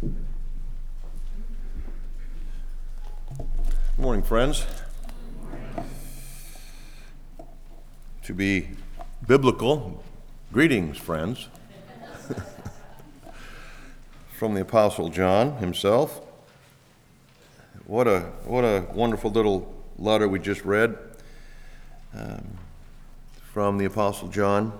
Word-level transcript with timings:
Good 0.00 0.16
morning, 3.98 4.22
friends. 4.22 4.64
To 8.22 8.32
be 8.32 8.68
biblical, 9.26 10.02
greetings, 10.54 10.96
friends, 10.96 11.48
from 14.38 14.54
the 14.54 14.62
Apostle 14.62 15.10
John 15.10 15.58
himself. 15.58 16.22
What 17.84 18.06
a, 18.08 18.20
what 18.44 18.64
a 18.64 18.86
wonderful 18.94 19.30
little 19.30 19.74
letter 19.98 20.28
we 20.28 20.38
just 20.38 20.64
read 20.64 20.96
um, 22.14 22.56
from 23.52 23.76
the 23.76 23.84
Apostle 23.84 24.28
John. 24.28 24.72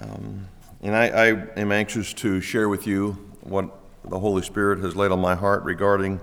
Um, 0.00 0.48
and 0.82 0.94
I, 0.94 1.06
I 1.06 1.26
am 1.58 1.72
anxious 1.72 2.12
to 2.14 2.42
share 2.42 2.68
with 2.68 2.86
you 2.86 3.12
what 3.40 3.75
the 4.08 4.18
Holy 4.18 4.42
Spirit 4.42 4.78
has 4.80 4.94
laid 4.94 5.10
on 5.10 5.20
my 5.20 5.34
heart 5.34 5.64
regarding 5.64 6.20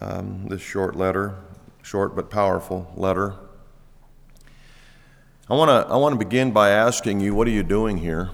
um, 0.00 0.46
this 0.48 0.60
short 0.60 0.96
letter, 0.96 1.36
short 1.82 2.16
but 2.16 2.30
powerful 2.30 2.92
letter. 2.96 3.34
I 5.48 5.54
want 5.54 5.68
to 5.68 5.92
I 5.92 5.96
want 5.96 6.12
to 6.12 6.18
begin 6.18 6.52
by 6.52 6.70
asking 6.70 7.20
you, 7.20 7.34
what 7.34 7.46
are 7.46 7.52
you 7.52 7.62
doing 7.62 7.98
here? 7.98 8.30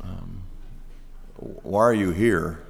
Um, 0.00 0.42
why 1.38 1.82
are 1.82 1.94
you 1.94 2.10
here? 2.10 2.60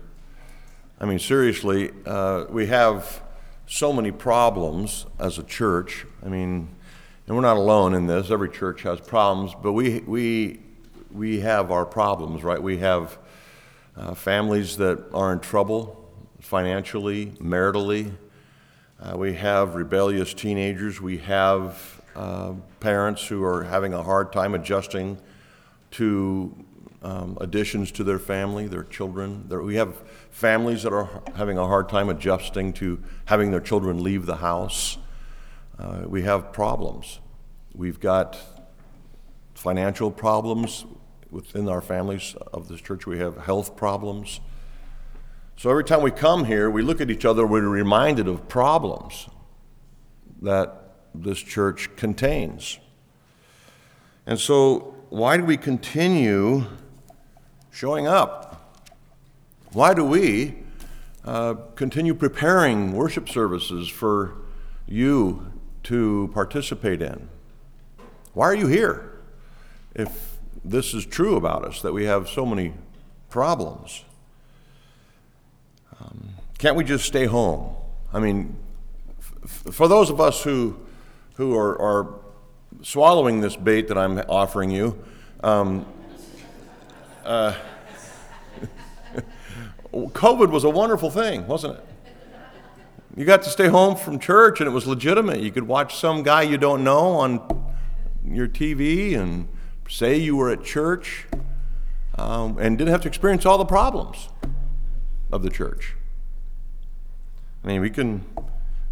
I 1.01 1.05
mean, 1.05 1.19
seriously, 1.19 1.91
uh, 2.07 2.45
we 2.49 2.67
have 2.67 3.23
so 3.67 3.93
many 3.93 4.13
problems 4.13 5.07
as 5.19 5.39
a 5.39 5.43
church. 5.43 6.07
I 6.25 6.29
mean, 6.29 6.69
and 7.27 7.37
we're 7.37 7.43
not 7.43 7.57
alone 7.57 7.95
in 7.95 8.07
this. 8.07 8.31
Every 8.31 8.51
church 8.51 8.83
has 8.83 9.01
problems, 9.01 9.53
but 9.63 9.73
we 9.73 10.01
we 10.01 10.61
we 11.11 11.41
have 11.41 11.71
our 11.71 11.85
problems, 11.85 12.43
right? 12.43 12.63
We 12.63 12.79
have 12.79 13.19
uh, 13.97 14.15
families 14.15 14.77
that 14.79 15.05
are 15.13 15.33
in 15.33 15.41
trouble 15.41 16.11
financially, 16.41 17.27
maritally. 17.41 18.13
Uh, 19.01 19.17
we 19.17 19.35
have 19.35 19.75
rebellious 19.75 20.35
teenagers. 20.35 21.01
We 21.01 21.19
have 21.19 22.01
uh, 22.15 22.55
parents 22.81 23.27
who 23.27 23.43
are 23.45 23.65
having 23.65 23.95
a 23.95 24.03
hard 24.03 24.33
time 24.33 24.55
adjusting 24.55 25.19
to 25.93 26.55
um, 27.03 27.37
additions 27.41 27.91
to 27.93 28.05
their 28.05 28.19
family, 28.19 28.69
their 28.69 28.85
children. 28.85 29.49
We 29.49 29.75
have 29.77 29.97
families 30.31 30.85
that 30.85 30.93
are 30.93 31.09
having 31.35 31.59
a 31.59 31.67
hard 31.67 31.89
time 31.89 32.09
adjusting 32.09 32.73
to 32.75 33.03
having 33.25 33.51
their 33.51 33.61
children 33.61 34.03
leave 34.03 34.27
the 34.27 34.37
house. 34.37 34.99
Uh, 35.79 36.03
we 36.07 36.23
have 36.23 36.53
problems. 36.53 37.19
We've 37.75 37.99
got 37.99 38.39
financial 39.55 40.11
problems 40.11 40.85
within 41.33 41.69
our 41.69 41.81
families 41.81 42.37
of 42.53 42.69
this 42.69 42.81
church. 42.81 43.07
We 43.07 43.19
have 43.19 43.39
health 43.39 43.75
problems. 43.75 44.41
So 45.57 45.71
every 45.71 45.85
time 45.85 46.03
we 46.03 46.11
come 46.11 46.45
here, 46.45 46.71
we 46.71 46.83
look 46.83 47.01
at 47.01 47.11
each 47.11 47.25
other, 47.25 47.47
we're 47.47 47.67
reminded 47.67 48.29
of 48.29 48.49
problems 48.49 49.29
that 50.43 50.95
this 51.15 51.39
church 51.39 51.89
contains. 51.97 52.79
And 54.27 54.39
so, 54.39 54.95
why 55.09 55.37
do 55.37 55.45
we 55.45 55.57
continue 55.57 56.65
showing 57.71 58.07
up? 58.07 58.79
Why 59.73 59.95
do 59.95 60.05
we 60.05 60.55
uh, 61.25 61.55
continue 61.75 62.15
preparing 62.15 62.93
worship 62.93 63.29
services 63.29 63.89
for 63.89 64.37
you 64.87 65.53
to 65.85 66.31
participate 66.35 67.03
in? 67.03 67.29
Why 68.33 68.47
are 68.47 68.55
you 68.55 68.67
here 68.69 69.21
if 69.95 70.32
this 70.65 70.95
is 70.95 71.05
true 71.05 71.37
about 71.37 71.65
us, 71.65 71.83
that 71.83 71.93
we 71.93 72.05
have 72.05 72.29
so 72.29 72.47
many 72.47 72.73
problems? 73.31 74.05
Um, 76.01 76.31
can't 76.59 76.77
we 76.77 76.85
just 76.85 77.05
stay 77.05 77.27
home? 77.27 77.75
I 78.13 78.21
mean, 78.21 78.57
f- 79.19 79.65
for 79.73 79.89
those 79.89 80.11
of 80.11 80.21
us 80.21 80.43
who, 80.43 80.79
who 81.35 81.57
are, 81.57 81.81
are, 81.81 82.15
swallowing 82.81 83.41
this 83.41 83.55
bait 83.55 83.87
that 83.89 83.99
I'm 83.99 84.19
offering 84.29 84.71
you, 84.71 85.03
um, 85.45 85.87
uh, 87.25 87.55
COVID 89.93 90.51
was 90.51 90.65
a 90.65 90.71
wonderful 90.71 91.11
thing, 91.11 91.47
wasn't 91.47 91.77
it? 91.77 91.85
You 93.15 93.27
got 93.27 93.43
to 93.43 93.51
stay 93.51 93.69
home 93.69 93.97
from 93.97 94.19
church 94.19 94.61
and 94.61 94.67
it 94.67 94.73
was 94.73 94.87
legitimate. 94.87 95.41
You 95.41 95.51
could 95.51 95.67
watch 95.67 95.97
some 95.97 96.23
guy 96.23 96.43
you 96.43 96.57
don't 96.57 96.83
know 96.83 97.09
on 97.09 97.65
your 98.25 98.49
TV 98.49 99.19
and 99.19 99.49
say 99.93 100.17
you 100.17 100.35
were 100.35 100.49
at 100.49 100.65
church 100.65 101.27
um, 102.17 102.57
and 102.59 102.79
didn't 102.79 102.91
have 102.91 103.03
to 103.03 103.09
experience 103.09 103.45
all 103.45 103.59
the 103.59 103.65
problems 103.65 104.31
of 105.31 105.43
the 105.43 105.51
church. 105.51 105.95
I 107.63 107.67
mean, 107.67 107.83
we 107.83 107.91
can 107.91 108.25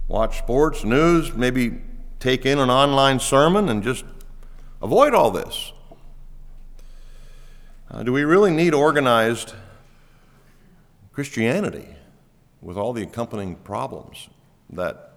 watch 0.09 0.37
sports, 0.37 0.85
news, 0.85 1.33
maybe 1.35 1.81
take 2.19 2.45
in 2.45 2.59
an 2.59 2.69
online 2.69 3.19
sermon 3.19 3.71
and 3.71 3.83
just 3.83 4.05
avoid 4.83 5.15
all 5.15 5.31
this. 5.31 5.73
Uh, 7.91 8.03
do 8.03 8.13
we 8.13 8.23
really 8.23 8.51
need 8.51 8.75
organized 8.75 9.55
Christianity 11.15 11.89
with 12.61 12.77
all 12.77 12.93
the 12.93 13.03
accompanying 13.03 13.57
problems 13.57 14.29
that 14.69 15.15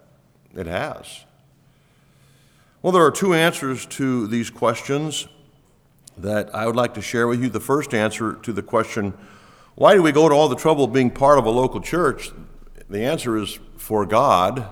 it 0.56 0.66
has? 0.66 1.24
Well, 2.80 2.92
there 2.92 3.04
are 3.04 3.10
two 3.10 3.34
answers 3.34 3.84
to 3.86 4.26
these 4.26 4.48
questions 4.48 5.28
that 6.16 6.54
I 6.54 6.66
would 6.66 6.76
like 6.76 6.94
to 6.94 7.02
share 7.02 7.26
with 7.26 7.42
you. 7.42 7.48
The 7.48 7.60
first 7.60 7.94
answer 7.94 8.34
to 8.34 8.52
the 8.52 8.62
question, 8.62 9.14
why 9.74 9.94
do 9.94 10.02
we 10.02 10.12
go 10.12 10.28
to 10.28 10.34
all 10.34 10.48
the 10.48 10.56
trouble 10.56 10.84
of 10.84 10.92
being 10.92 11.10
part 11.10 11.38
of 11.38 11.46
a 11.46 11.50
local 11.50 11.80
church? 11.80 12.30
The 12.88 13.04
answer 13.04 13.36
is 13.36 13.58
for 13.76 14.06
God, 14.06 14.68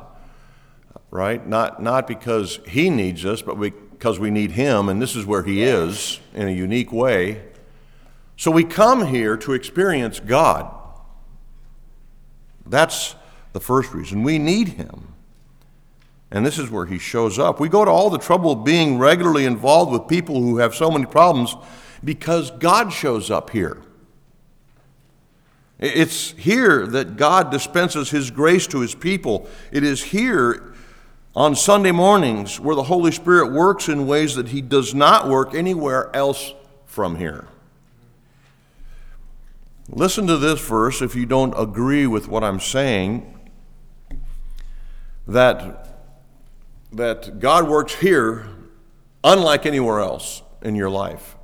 right? 1.11 1.45
Not, 1.47 1.83
not 1.83 2.07
because 2.07 2.61
He 2.69 2.91
needs 2.91 3.25
us, 3.25 3.43
but 3.43 3.55
because 3.55 4.19
we 4.19 4.31
need 4.31 4.53
Him, 4.53 4.89
and 4.89 5.03
this 5.03 5.17
is 5.17 5.27
where 5.27 5.43
He 5.43 5.63
is 5.63 6.21
in 6.35 6.47
a 6.47 6.53
unique 6.53 6.93
way. 6.93 7.43
So 8.37 8.51
we 8.51 8.65
come 8.65 9.07
here 9.07 9.37
to 9.39 9.53
experience 9.53 10.21
God. 10.21 10.73
That's 12.67 13.15
the 13.53 13.61
first 13.61 13.93
reason. 13.93 14.23
We 14.23 14.39
need 14.39 14.69
Him. 14.69 15.12
And 16.33 16.45
this 16.47 16.59
is 16.59 16.71
where 16.71 16.87
He 16.87 16.99
shows 16.99 17.39
up. 17.39 17.61
We 17.61 17.69
go 17.69 17.85
to 17.85 17.91
all 17.91 18.09
the 18.11 18.19
trouble 18.19 18.53
of 18.53 18.65
being 18.65 18.99
regularly 18.99 19.45
involved 19.45 19.93
with 19.93 20.09
people 20.09 20.41
who 20.41 20.57
have 20.57 20.75
so 20.75 20.91
many 20.91 21.05
problems 21.05 21.55
because 22.03 22.51
God 22.51 22.91
shows 22.93 23.31
up 23.31 23.51
here. 23.51 23.83
It's 25.79 26.31
here 26.33 26.87
that 26.87 27.17
God 27.17 27.51
dispenses 27.51 28.11
His 28.11 28.31
grace 28.31 28.67
to 28.69 28.81
His 28.81 28.95
people. 28.95 29.47
It 29.71 29.85
is 29.85 30.03
here 30.03 30.73
on 31.37 31.55
Sunday 31.55 31.93
mornings 31.93 32.59
where 32.59 32.77
the 32.77 32.85
Holy 32.85 33.13
Spirit 33.13 33.53
works 33.53 33.89
in 33.89 34.07
ways 34.07 34.35
that 34.35 34.49
He 34.49 34.63
does 34.63 34.95
not 34.95 35.29
work 35.29 35.55
anywhere 35.55 36.15
else 36.17 36.55
from 36.87 37.17
here. 37.17 37.47
Listen 39.89 40.27
to 40.29 40.39
this 40.39 40.67
verse 40.67 41.03
if 41.03 41.15
you 41.15 41.27
don't 41.27 41.53
agree 41.59 42.07
with 42.07 42.27
what 42.27 42.43
I'm 42.43 42.61
saying 42.61 43.29
that, 45.27 45.92
that 46.93 47.41
God 47.41 47.69
works 47.69 47.95
here 47.95 48.47
unlike 49.25 49.67
anywhere 49.67 50.01
else 50.01 50.43
in 50.63 50.75
your 50.75 50.91
life. 50.91 51.37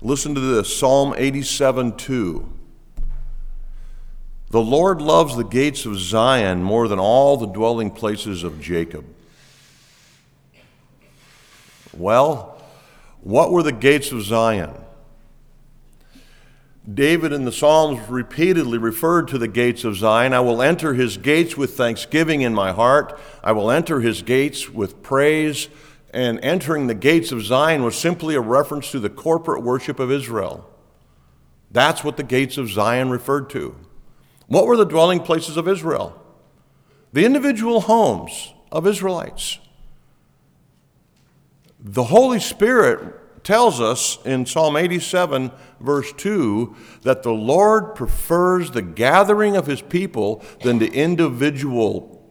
Listen 0.00 0.34
to 0.34 0.40
this 0.40 0.76
Psalm 0.76 1.14
87 1.16 1.96
2. 1.96 2.52
The 4.50 4.60
Lord 4.60 5.02
loves 5.02 5.36
the 5.36 5.44
gates 5.44 5.86
of 5.86 5.98
Zion 5.98 6.62
more 6.62 6.88
than 6.88 6.98
all 6.98 7.36
the 7.36 7.46
dwelling 7.46 7.90
places 7.90 8.44
of 8.44 8.60
Jacob. 8.60 9.04
Well, 11.92 12.62
what 13.22 13.50
were 13.50 13.62
the 13.62 13.72
gates 13.72 14.12
of 14.12 14.22
Zion? 14.22 14.74
David 16.92 17.32
in 17.32 17.44
the 17.44 17.52
Psalms 17.52 18.08
repeatedly 18.08 18.78
referred 18.78 19.26
to 19.28 19.38
the 19.38 19.48
gates 19.48 19.82
of 19.82 19.96
Zion. 19.96 20.32
I 20.32 20.40
will 20.40 20.62
enter 20.62 20.94
his 20.94 21.16
gates 21.16 21.56
with 21.56 21.76
thanksgiving 21.76 22.42
in 22.42 22.54
my 22.54 22.72
heart. 22.72 23.18
I 23.42 23.52
will 23.52 23.70
enter 23.70 24.00
his 24.00 24.22
gates 24.22 24.70
with 24.70 25.02
praise. 25.02 25.68
And 26.14 26.38
entering 26.42 26.86
the 26.86 26.94
gates 26.94 27.32
of 27.32 27.42
Zion 27.42 27.82
was 27.82 27.96
simply 27.96 28.36
a 28.36 28.40
reference 28.40 28.92
to 28.92 29.00
the 29.00 29.10
corporate 29.10 29.62
worship 29.62 29.98
of 29.98 30.12
Israel. 30.12 30.70
That's 31.72 32.04
what 32.04 32.16
the 32.16 32.22
gates 32.22 32.56
of 32.56 32.70
Zion 32.70 33.10
referred 33.10 33.50
to. 33.50 33.74
What 34.46 34.66
were 34.66 34.76
the 34.76 34.84
dwelling 34.84 35.20
places 35.20 35.56
of 35.56 35.66
Israel? 35.66 36.22
The 37.12 37.24
individual 37.24 37.80
homes 37.82 38.54
of 38.70 38.86
Israelites. 38.86 39.58
The 41.80 42.04
Holy 42.04 42.38
Spirit 42.38 43.12
tells 43.46 43.80
us 43.80 44.18
in 44.24 44.44
Psalm 44.44 44.76
87, 44.76 45.52
verse 45.78 46.12
2, 46.14 46.74
that 47.02 47.22
the 47.22 47.30
Lord 47.30 47.94
prefers 47.94 48.72
the 48.72 48.82
gathering 48.82 49.56
of 49.56 49.68
his 49.68 49.80
people 49.80 50.44
than 50.64 50.80
the 50.80 50.92
individual 50.92 52.28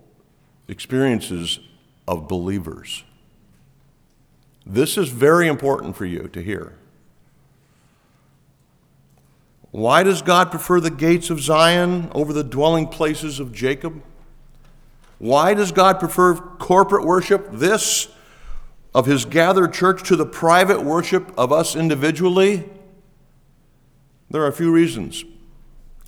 experiences 0.68 1.62
of 2.06 2.28
believers. 2.28 3.06
This 4.66 4.98
is 4.98 5.08
very 5.08 5.48
important 5.48 5.96
for 5.96 6.06
you 6.06 6.28
to 6.34 6.44
hear. 6.44 6.74
Why 9.72 10.04
does 10.04 10.22
God 10.22 10.52
prefer 10.52 10.82
the 10.82 10.92
gates 10.92 11.30
of 11.30 11.40
Zion 11.40 12.12
over 12.14 12.34
the 12.34 12.44
dwelling 12.44 12.88
places 12.88 13.40
of 13.40 13.54
Jacob? 13.54 14.04
Why 15.18 15.54
does 15.54 15.72
God 15.72 15.98
prefer 15.98 16.36
corporate 16.36 17.06
worship, 17.06 17.48
this 17.54 18.10
of 18.96 19.06
his 19.06 19.26
gathered 19.26 19.74
church, 19.74 20.02
to 20.08 20.16
the 20.16 20.26
private 20.26 20.82
worship 20.82 21.38
of 21.38 21.52
us 21.52 21.76
individually? 21.76 22.64
There 24.32 24.42
are 24.42 24.48
a 24.48 24.54
few 24.54 24.72
reasons. 24.72 25.26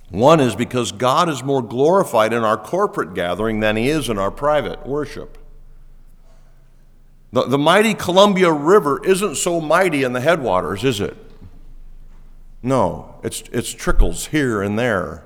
One 0.08 0.40
is 0.40 0.56
because 0.56 0.90
God 0.90 1.28
is 1.28 1.44
more 1.44 1.60
glorified 1.60 2.32
in 2.32 2.42
our 2.42 2.56
corporate 2.56 3.12
gathering 3.12 3.60
than 3.60 3.76
he 3.76 3.90
is 3.90 4.08
in 4.08 4.18
our 4.18 4.30
private 4.30 4.86
worship. 4.86 5.36
The, 7.30 7.42
the 7.42 7.58
mighty 7.58 7.92
Columbia 7.92 8.50
River 8.50 9.04
isn't 9.04 9.34
so 9.34 9.60
mighty 9.60 10.02
in 10.02 10.14
the 10.14 10.22
headwaters, 10.22 10.82
is 10.82 10.98
it? 10.98 11.14
No, 12.62 13.20
it's, 13.22 13.42
it's 13.52 13.70
trickles 13.70 14.28
here 14.28 14.62
and 14.62 14.78
there, 14.78 15.24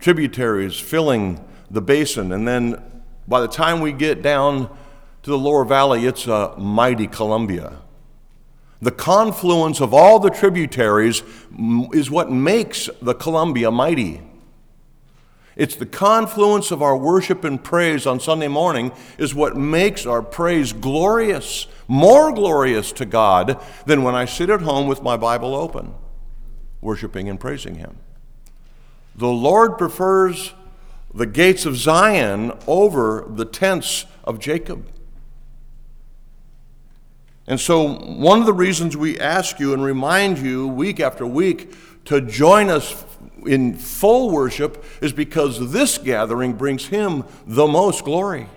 tributaries 0.00 0.80
filling 0.80 1.44
the 1.70 1.80
basin, 1.80 2.32
and 2.32 2.46
then 2.46 2.82
by 3.28 3.40
the 3.40 3.46
time 3.46 3.80
we 3.80 3.92
get 3.92 4.20
down 4.20 4.76
to 5.22 5.30
the 5.30 5.38
lower 5.38 5.64
valley, 5.64 6.06
it's 6.06 6.26
a 6.26 6.54
mighty 6.56 7.06
Columbia. 7.06 7.78
The 8.80 8.92
confluence 8.92 9.80
of 9.80 9.92
all 9.92 10.20
the 10.20 10.30
tributaries 10.30 11.22
is 11.92 12.10
what 12.10 12.30
makes 12.30 12.88
the 13.02 13.14
Columbia 13.14 13.70
mighty. 13.70 14.22
It's 15.56 15.74
the 15.74 15.86
confluence 15.86 16.70
of 16.70 16.82
our 16.82 16.96
worship 16.96 17.42
and 17.42 17.62
praise 17.62 18.06
on 18.06 18.20
Sunday 18.20 18.46
morning 18.46 18.92
is 19.18 19.34
what 19.34 19.56
makes 19.56 20.06
our 20.06 20.22
praise 20.22 20.72
glorious, 20.72 21.66
more 21.88 22.32
glorious 22.32 22.92
to 22.92 23.04
God 23.04 23.60
than 23.84 24.04
when 24.04 24.14
I 24.14 24.24
sit 24.24 24.50
at 24.50 24.62
home 24.62 24.86
with 24.86 25.02
my 25.02 25.16
Bible 25.16 25.56
open, 25.56 25.94
worshiping 26.80 27.28
and 27.28 27.40
praising 27.40 27.74
Him. 27.74 27.98
The 29.16 29.26
Lord 29.26 29.76
prefers 29.76 30.54
the 31.12 31.26
gates 31.26 31.66
of 31.66 31.76
Zion 31.76 32.52
over 32.68 33.26
the 33.28 33.44
tents 33.44 34.06
of 34.22 34.38
Jacob. 34.38 34.86
And 37.48 37.58
so, 37.58 37.94
one 37.94 38.40
of 38.40 38.46
the 38.46 38.52
reasons 38.52 38.94
we 38.94 39.18
ask 39.18 39.58
you 39.58 39.72
and 39.72 39.82
remind 39.82 40.38
you 40.38 40.68
week 40.68 41.00
after 41.00 41.26
week 41.26 41.74
to 42.04 42.20
join 42.20 42.68
us 42.68 43.06
in 43.46 43.74
full 43.74 44.30
worship 44.30 44.84
is 45.00 45.14
because 45.14 45.72
this 45.72 45.96
gathering 45.96 46.52
brings 46.52 46.88
Him 46.88 47.24
the 47.46 47.66
most 47.66 48.04
glory. 48.04 48.48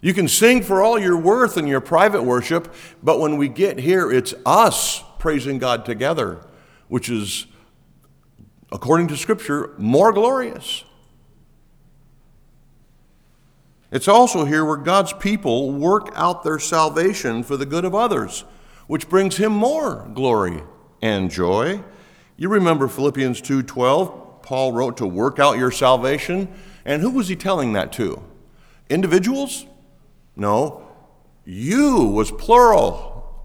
You 0.00 0.12
can 0.12 0.26
sing 0.26 0.62
for 0.62 0.82
all 0.82 0.98
your 0.98 1.16
worth 1.16 1.56
in 1.56 1.68
your 1.68 1.80
private 1.80 2.24
worship, 2.24 2.74
but 3.00 3.20
when 3.20 3.36
we 3.36 3.48
get 3.48 3.78
here, 3.78 4.10
it's 4.10 4.34
us 4.44 5.04
praising 5.20 5.58
God 5.58 5.84
together, 5.84 6.44
which 6.88 7.08
is, 7.08 7.46
according 8.72 9.06
to 9.08 9.16
Scripture, 9.16 9.72
more 9.78 10.12
glorious. 10.12 10.82
It's 13.90 14.08
also 14.08 14.44
here 14.44 14.64
where 14.64 14.76
God's 14.76 15.12
people 15.12 15.72
work 15.72 16.10
out 16.14 16.44
their 16.44 16.60
salvation 16.60 17.42
for 17.42 17.56
the 17.56 17.66
good 17.66 17.84
of 17.84 17.94
others, 17.94 18.44
which 18.86 19.08
brings 19.08 19.36
him 19.36 19.52
more 19.52 20.08
glory 20.14 20.62
and 21.02 21.30
joy. 21.30 21.82
You 22.36 22.48
remember 22.48 22.86
Philippians 22.86 23.40
2:12, 23.40 24.42
Paul 24.42 24.72
wrote 24.72 24.96
to 24.98 25.06
work 25.06 25.38
out 25.38 25.58
your 25.58 25.72
salvation, 25.72 26.48
and 26.84 27.02
who 27.02 27.10
was 27.10 27.28
he 27.28 27.36
telling 27.36 27.72
that 27.72 27.92
to? 27.94 28.22
Individuals? 28.88 29.66
No. 30.36 30.82
You 31.44 32.04
was 32.04 32.30
plural. 32.30 33.44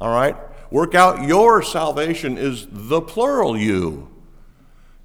All 0.00 0.12
right? 0.14 0.36
Work 0.70 0.94
out 0.94 1.26
your 1.26 1.62
salvation 1.62 2.38
is 2.38 2.68
the 2.70 3.00
plural 3.00 3.56
you 3.56 4.08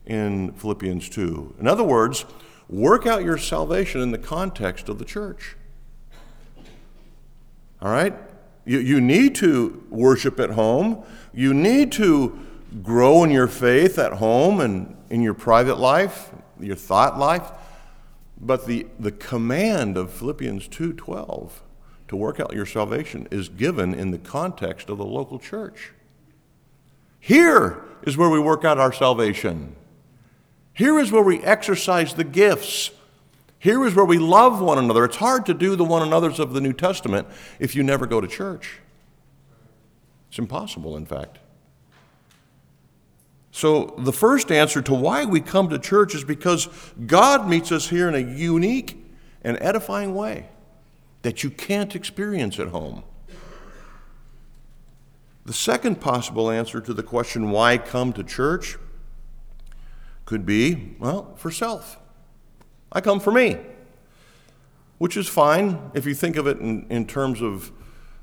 in 0.05 0.51
Philippians 0.53 1.09
2. 1.09 1.55
In 1.59 1.67
other 1.67 1.83
words, 1.83 2.25
work 2.69 3.05
out 3.05 3.23
your 3.23 3.37
salvation 3.37 4.01
in 4.01 4.11
the 4.11 4.17
context 4.17 4.89
of 4.89 4.99
the 4.99 5.05
church. 5.05 5.55
All 7.81 7.91
right? 7.91 8.13
You, 8.65 8.79
you 8.79 8.99
need 8.99 9.35
to 9.35 9.83
worship 9.89 10.39
at 10.39 10.51
home. 10.51 11.03
You 11.33 11.53
need 11.53 11.91
to 11.93 12.39
grow 12.81 13.23
in 13.23 13.31
your 13.31 13.47
faith 13.47 13.99
at 13.99 14.13
home 14.13 14.59
and 14.59 14.97
in 15.09 15.21
your 15.21 15.33
private 15.33 15.79
life, 15.79 16.31
your 16.59 16.75
thought 16.75 17.17
life. 17.19 17.51
But 18.39 18.65
the, 18.65 18.87
the 18.99 19.11
command 19.11 19.97
of 19.97 20.11
Philippians 20.11 20.67
2:12 20.67 21.51
to 22.07 22.15
work 22.15 22.39
out 22.39 22.53
your 22.53 22.65
salvation 22.65 23.27
is 23.31 23.49
given 23.49 23.93
in 23.93 24.11
the 24.11 24.17
context 24.17 24.89
of 24.89 24.97
the 24.97 25.05
local 25.05 25.39
church. 25.39 25.91
Here 27.19 27.83
is 28.03 28.17
where 28.17 28.29
we 28.29 28.39
work 28.39 28.63
out 28.63 28.77
our 28.77 28.93
salvation. 28.93 29.75
Here 30.75 30.99
is 30.99 31.11
where 31.11 31.23
we 31.23 31.41
exercise 31.41 32.13
the 32.13 32.25
gifts. 32.25 32.91
Here 33.57 33.83
is 33.85 33.95
where 33.95 34.05
we 34.05 34.19
love 34.19 34.61
one 34.61 34.77
another. 34.77 35.05
It's 35.05 35.15
hard 35.15 35.45
to 35.47 35.53
do 35.53 35.75
the 35.75 35.85
one 35.85 36.03
another's 36.03 36.37
of 36.37 36.53
the 36.53 36.61
New 36.61 36.73
Testament 36.73 37.27
if 37.59 37.75
you 37.75 37.81
never 37.81 38.05
go 38.05 38.21
to 38.21 38.27
church. 38.27 38.79
It's 40.29 40.37
impossible, 40.37 40.97
in 40.97 41.05
fact. 41.05 41.39
So, 43.51 43.95
the 43.97 44.11
first 44.11 44.51
answer 44.51 44.81
to 44.81 44.93
why 44.93 45.23
we 45.23 45.39
come 45.39 45.69
to 45.69 45.79
church 45.79 46.13
is 46.13 46.25
because 46.25 46.67
God 47.05 47.47
meets 47.47 47.71
us 47.71 47.87
here 47.87 48.09
in 48.09 48.15
a 48.15 48.37
unique 48.37 49.01
and 49.43 49.57
edifying 49.61 50.13
way 50.13 50.49
that 51.21 51.41
you 51.41 51.49
can't 51.49 51.95
experience 51.95 52.59
at 52.59 52.67
home. 52.67 53.03
The 55.45 55.53
second 55.53 56.01
possible 56.01 56.51
answer 56.51 56.81
to 56.81 56.93
the 56.93 57.01
question, 57.01 57.51
why 57.51 57.77
come 57.77 58.11
to 58.13 58.23
church, 58.23 58.77
could 60.25 60.45
be, 60.45 60.95
well, 60.99 61.33
for 61.35 61.51
self. 61.51 61.97
I 62.91 63.01
come 63.01 63.19
for 63.19 63.31
me, 63.31 63.57
which 64.97 65.17
is 65.17 65.27
fine 65.27 65.91
if 65.93 66.05
you 66.05 66.13
think 66.13 66.35
of 66.35 66.47
it 66.47 66.59
in, 66.59 66.87
in 66.89 67.05
terms 67.05 67.41
of 67.41 67.71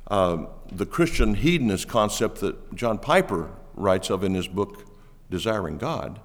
uh, 0.08 0.46
the 0.70 0.86
Christian 0.86 1.34
hedonist 1.34 1.88
concept 1.88 2.40
that 2.40 2.74
John 2.74 2.98
Piper 2.98 3.50
writes 3.74 4.10
of 4.10 4.24
in 4.24 4.34
his 4.34 4.48
book, 4.48 4.86
Desiring 5.30 5.78
God. 5.78 6.20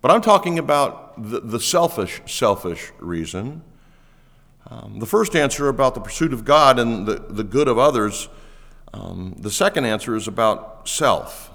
But 0.00 0.10
I'm 0.10 0.20
talking 0.20 0.58
about 0.58 1.30
the, 1.30 1.40
the 1.40 1.60
selfish, 1.60 2.20
selfish 2.26 2.92
reason. 2.98 3.62
Um, 4.70 4.98
the 4.98 5.06
first 5.06 5.34
answer 5.34 5.68
about 5.68 5.94
the 5.94 6.00
pursuit 6.00 6.32
of 6.32 6.44
God 6.44 6.78
and 6.78 7.06
the, 7.06 7.14
the 7.14 7.44
good 7.44 7.68
of 7.68 7.78
others. 7.78 8.28
Um, 8.92 9.34
the 9.38 9.50
second 9.50 9.84
answer 9.84 10.14
is 10.14 10.28
about 10.28 10.88
self. 10.88 11.47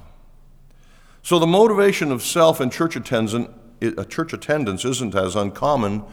So 1.24 1.40
the 1.40 1.48
motivation 1.48 2.12
of 2.12 2.22
self 2.22 2.60
in 2.60 2.70
church 2.70 2.96
attendance, 2.96 3.50
a 3.82 4.06
church 4.06 4.34
attendance 4.34 4.84
isn't 4.86 5.16
as 5.16 5.36
uncommon 5.36 6.04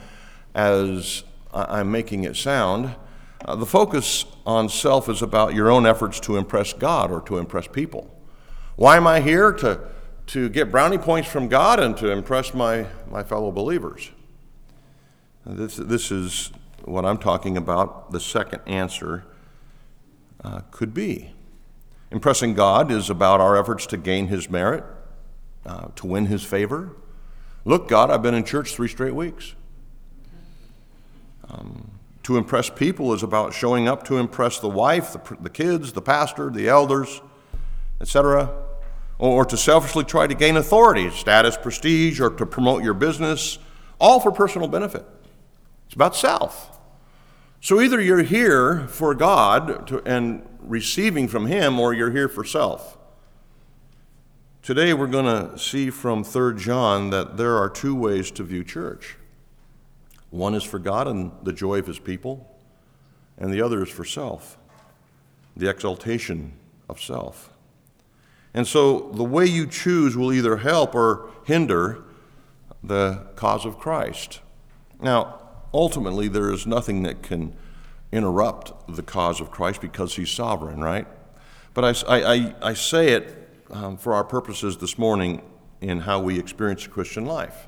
as 0.55 1.25
I'm 1.53 1.91
making 1.91 2.25
it 2.25 2.37
sound. 2.37 2.95
Uh, 3.45 3.57
the 3.57 3.67
focus 3.67 4.25
on 4.47 4.69
self 4.69 5.09
is 5.09 5.21
about 5.21 5.55
your 5.55 5.71
own 5.71 5.85
efforts 5.85 6.21
to 6.21 6.37
impress 6.37 6.73
God 6.73 7.11
or 7.11 7.21
to 7.23 7.39
impress 7.39 7.67
people. 7.67 8.15
Why 8.77 8.97
am 8.97 9.07
I 9.07 9.21
here? 9.21 9.53
To, 9.53 9.81
to 10.29 10.49
get 10.49 10.71
brownie 10.71 10.99
points 10.99 11.29
from 11.29 11.49
God 11.49 11.81
and 11.81 11.97
to 11.97 12.11
impress 12.11 12.55
my, 12.55 12.87
my 13.11 13.25
fellow 13.25 13.51
believers. 13.51 14.11
This, 15.45 15.77
this 15.77 16.13
is 16.13 16.53
what 16.85 17.05
I'm 17.05 17.19
talking 17.19 17.57
about. 17.57 18.13
The 18.13 18.21
second 18.21 18.61
answer 18.67 19.25
uh, 20.45 20.61
could 20.71 20.95
be. 20.95 21.33
Impressing 22.13 22.55
God 22.55 22.91
is 22.93 23.11
about 23.11 23.41
our 23.41 23.57
efforts 23.57 23.87
to 23.87 23.97
gain 23.97 24.29
His 24.29 24.51
merit, 24.51 24.85
uh, 25.65 25.89
to 25.97 26.07
win 26.07 26.27
his 26.27 26.43
favor. 26.43 26.97
Look, 27.65 27.89
God, 27.89 28.11
I've 28.11 28.23
been 28.23 28.35
in 28.35 28.45
church 28.45 28.75
three 28.75 28.89
straight 28.89 29.15
weeks. 29.15 29.55
Um, 31.51 31.91
to 32.23 32.37
impress 32.37 32.71
people 32.71 33.13
is 33.13 33.23
about 33.23 33.53
showing 33.53 33.89
up 33.89 34.05
to 34.05 34.19
impress 34.19 34.61
the 34.61 34.69
wife, 34.69 35.13
the, 35.13 35.37
the 35.41 35.51
kids, 35.51 35.93
the 35.93 36.03
pastor, 36.03 36.51
the 36.51 36.69
elders, 36.69 37.21
etc. 38.01 38.53
Or, 39.19 39.41
or 39.41 39.45
to 39.47 39.57
selfishly 39.57 40.05
try 40.05 40.27
to 40.27 40.35
gain 40.35 40.57
authority, 40.57 41.11
status, 41.11 41.57
prestige, 41.57 42.21
or 42.21 42.31
to 42.31 42.47
promote 42.47 42.85
your 42.85 42.95
business, 42.95 43.59
all 44.01 44.21
for 44.21 44.31
personal 44.33 44.69
benefit. 44.69 45.05
It's 45.87 45.95
about 45.95 46.15
self. 46.15 46.79
So 47.61 47.81
either 47.81 48.01
you're 48.01 48.23
here 48.23 48.87
for 48.89 49.15
God 49.15 49.87
to, 49.89 50.03
and 50.05 50.47
receiving 50.61 51.29
from 51.29 51.47
Him, 51.47 51.79
or 51.79 51.93
you're 51.93 52.11
here 52.11 52.29
for 52.29 52.45
self. 52.45 52.97
Today 54.63 54.93
we're 54.93 55.07
going 55.07 55.25
to 55.25 55.59
see 55.59 55.89
from 55.89 56.23
3 56.23 56.61
John 56.61 57.09
that 57.11 57.39
there 57.39 57.57
are 57.57 57.71
two 57.71 57.95
ways 57.95 58.31
to 58.33 58.43
view 58.43 58.63
church. 58.63 59.17
One 60.29 60.55
is 60.55 60.63
for 60.63 60.79
God 60.79 61.09
and 61.09 61.33
the 61.43 61.53
joy 61.55 61.79
of 61.79 61.87
his 61.87 61.99
people, 61.99 62.47
and 63.39 63.55
the 63.55 63.63
other 63.63 63.83
is 63.83 63.89
for 63.89 64.05
self, 64.05 64.59
the 65.57 65.71
exaltation 65.71 66.53
of 66.91 67.01
self. 67.01 67.49
And 68.53 68.67
so 68.67 69.11
the 69.15 69.25
way 69.25 69.47
you 69.47 69.67
choose 69.67 70.15
will 70.15 70.31
either 70.31 70.59
help 70.59 70.95
or 70.95 71.31
hinder 71.45 72.03
the 72.85 73.29
cause 73.37 73.65
of 73.65 73.79
Christ. 73.79 74.41
Now, 75.01 75.41
ultimately, 75.73 76.29
there 76.29 76.53
is 76.53 76.67
nothing 76.67 77.03
that 77.05 77.23
can 77.23 77.57
interrupt 78.13 78.95
the 78.95 79.03
cause 79.03 79.41
of 79.41 79.51
Christ 79.51 79.81
because 79.81 80.17
he's 80.17 80.31
sovereign, 80.31 80.83
right? 80.83 81.07
But 81.73 82.05
I, 82.07 82.35
I, 82.35 82.55
I 82.61 82.75
say 82.75 83.13
it 83.13 83.41
um, 83.71 83.97
for 83.97 84.13
our 84.13 84.25
purposes 84.25 84.77
this 84.79 84.99
morning 84.99 85.43
in 85.81 86.01
how 86.01 86.21
we 86.21 86.39
experience 86.39 86.87
Christian 86.87 87.25
life. 87.25 87.67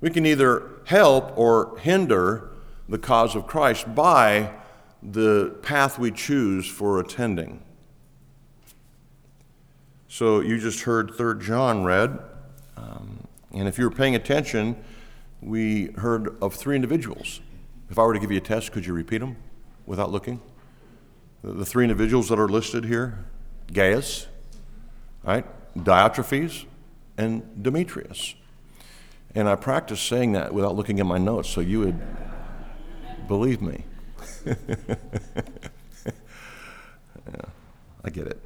We 0.00 0.10
can 0.10 0.26
either 0.26 0.70
help 0.84 1.36
or 1.36 1.78
hinder 1.78 2.50
the 2.88 2.98
cause 2.98 3.34
of 3.34 3.46
Christ 3.46 3.94
by 3.94 4.52
the 5.02 5.56
path 5.62 5.98
we 5.98 6.10
choose 6.10 6.66
for 6.66 7.00
attending. 7.00 7.62
So 10.08 10.40
you 10.40 10.58
just 10.58 10.82
heard 10.82 11.14
3 11.14 11.42
John 11.42 11.84
read, 11.84 12.18
um, 12.76 13.26
and 13.52 13.66
if 13.66 13.78
you 13.78 13.84
were 13.84 13.94
paying 13.94 14.14
attention, 14.14 14.76
we 15.40 15.86
heard 15.96 16.36
of 16.42 16.54
three 16.54 16.76
individuals. 16.76 17.40
If 17.90 17.98
I 17.98 18.02
were 18.02 18.14
to 18.14 18.20
give 18.20 18.30
you 18.30 18.38
a 18.38 18.42
test, 18.42 18.72
could 18.72 18.86
you 18.86 18.92
repeat 18.92 19.18
them 19.18 19.36
without 19.86 20.10
looking? 20.10 20.40
The 21.42 21.64
three 21.64 21.84
individuals 21.84 22.28
that 22.28 22.38
are 22.38 22.48
listed 22.48 22.84
here 22.84 23.24
Gaius, 23.72 24.28
right? 25.24 25.44
Diotrephes, 25.76 26.66
and 27.16 27.62
Demetrius. 27.62 28.34
And 29.34 29.48
I 29.48 29.54
practiced 29.54 30.06
saying 30.06 30.32
that 30.32 30.52
without 30.52 30.76
looking 30.76 31.00
at 31.00 31.06
my 31.06 31.18
notes 31.18 31.48
so 31.48 31.60
you 31.60 31.80
would 31.80 32.00
believe 33.28 33.62
me. 33.62 33.84
yeah, 34.44 34.54
I 38.04 38.10
get 38.10 38.26
it. 38.26 38.40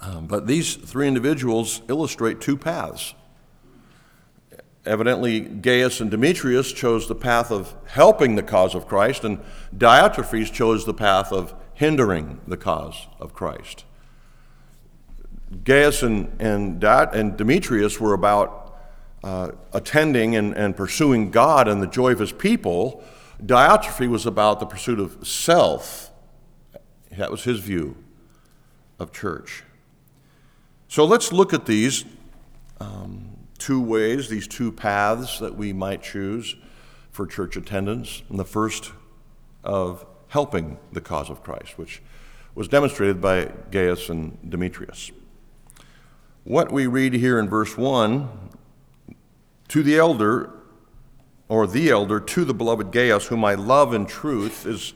Um, 0.00 0.26
but 0.26 0.46
these 0.46 0.76
three 0.76 1.08
individuals 1.08 1.82
illustrate 1.88 2.40
two 2.40 2.56
paths. 2.56 3.14
Evidently, 4.84 5.40
Gaius 5.40 6.00
and 6.00 6.10
Demetrius 6.12 6.72
chose 6.72 7.08
the 7.08 7.16
path 7.16 7.50
of 7.50 7.74
helping 7.86 8.36
the 8.36 8.42
cause 8.42 8.74
of 8.74 8.86
Christ, 8.86 9.24
and 9.24 9.40
Diotrephes 9.76 10.52
chose 10.52 10.86
the 10.86 10.94
path 10.94 11.32
of 11.32 11.54
hindering 11.74 12.40
the 12.46 12.56
cause 12.56 13.08
of 13.18 13.34
Christ. 13.34 13.84
Gaius 15.64 16.02
and, 16.02 16.34
and, 16.40 16.82
and 16.82 17.36
Demetrius 17.36 18.00
were 18.00 18.14
about 18.14 18.78
uh, 19.22 19.52
attending 19.72 20.36
and, 20.36 20.54
and 20.54 20.76
pursuing 20.76 21.30
God 21.30 21.68
and 21.68 21.82
the 21.82 21.86
joy 21.86 22.12
of 22.12 22.18
his 22.18 22.32
people. 22.32 23.02
Diotrephes 23.44 24.08
was 24.08 24.26
about 24.26 24.60
the 24.60 24.66
pursuit 24.66 25.00
of 25.00 25.26
self. 25.26 26.10
That 27.16 27.30
was 27.30 27.44
his 27.44 27.60
view 27.60 27.96
of 28.98 29.12
church. 29.12 29.62
So 30.88 31.04
let's 31.04 31.32
look 31.32 31.52
at 31.52 31.66
these 31.66 32.04
um, 32.80 33.36
two 33.58 33.80
ways, 33.80 34.28
these 34.28 34.46
two 34.46 34.70
paths 34.70 35.38
that 35.40 35.56
we 35.56 35.72
might 35.72 36.02
choose 36.02 36.56
for 37.10 37.26
church 37.26 37.56
attendance. 37.56 38.22
And 38.28 38.38
the 38.38 38.44
first 38.44 38.92
of 39.64 40.06
helping 40.28 40.78
the 40.92 41.00
cause 41.00 41.30
of 41.30 41.42
Christ, 41.42 41.78
which 41.78 42.02
was 42.54 42.68
demonstrated 42.68 43.20
by 43.20 43.52
Gaius 43.70 44.08
and 44.08 44.38
Demetrius. 44.48 45.10
What 46.46 46.70
we 46.70 46.86
read 46.86 47.12
here 47.12 47.40
in 47.40 47.48
verse 47.48 47.76
1 47.76 48.28
to 49.66 49.82
the 49.82 49.98
elder, 49.98 50.52
or 51.48 51.66
the 51.66 51.90
elder, 51.90 52.20
to 52.20 52.44
the 52.44 52.54
beloved 52.54 52.92
Gaius, 52.92 53.26
whom 53.26 53.44
I 53.44 53.56
love 53.56 53.92
in 53.92 54.06
truth, 54.06 54.64
is 54.64 54.94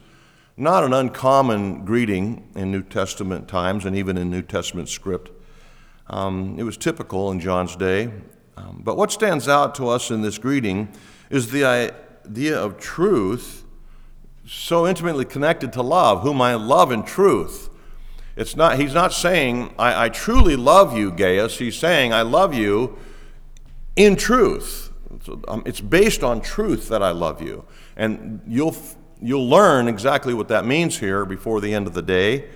not 0.56 0.84
an 0.84 0.92
uncommon 0.92 1.84
greeting 1.84 2.48
in 2.54 2.70
New 2.70 2.84
Testament 2.84 3.48
times 3.48 3.84
and 3.84 3.96
even 3.96 4.16
in 4.16 4.30
New 4.30 4.42
Testament 4.42 4.88
script. 4.88 5.32
Um, 6.06 6.54
it 6.56 6.62
was 6.62 6.76
typical 6.76 7.32
in 7.32 7.40
John's 7.40 7.74
day. 7.74 8.12
Um, 8.56 8.82
but 8.84 8.96
what 8.96 9.10
stands 9.10 9.48
out 9.48 9.74
to 9.74 9.88
us 9.88 10.12
in 10.12 10.22
this 10.22 10.38
greeting 10.38 10.88
is 11.30 11.50
the 11.50 11.64
idea 11.64 12.56
of 12.56 12.78
truth 12.78 13.64
so 14.46 14.86
intimately 14.86 15.24
connected 15.24 15.72
to 15.72 15.82
love, 15.82 16.22
whom 16.22 16.40
I 16.40 16.54
love 16.54 16.92
in 16.92 17.02
truth. 17.02 17.69
It's 18.36 18.56
not, 18.56 18.78
he's 18.78 18.94
not 18.94 19.12
saying, 19.12 19.74
I, 19.78 20.06
I 20.06 20.08
truly 20.08 20.56
love 20.56 20.96
you, 20.96 21.10
Gaius. 21.10 21.58
He's 21.58 21.76
saying, 21.76 22.12
I 22.12 22.22
love 22.22 22.54
you 22.54 22.98
in 23.96 24.16
truth. 24.16 24.92
So, 25.24 25.40
um, 25.48 25.62
it's 25.66 25.80
based 25.80 26.22
on 26.22 26.40
truth 26.40 26.88
that 26.88 27.02
I 27.02 27.10
love 27.10 27.42
you. 27.42 27.64
And 27.96 28.40
you'll, 28.46 28.76
you'll 29.20 29.48
learn 29.48 29.88
exactly 29.88 30.32
what 30.32 30.48
that 30.48 30.64
means 30.64 30.98
here 30.98 31.24
before 31.24 31.60
the 31.60 31.74
end 31.74 31.86
of 31.86 31.94
the 31.94 32.02
day. 32.02 32.48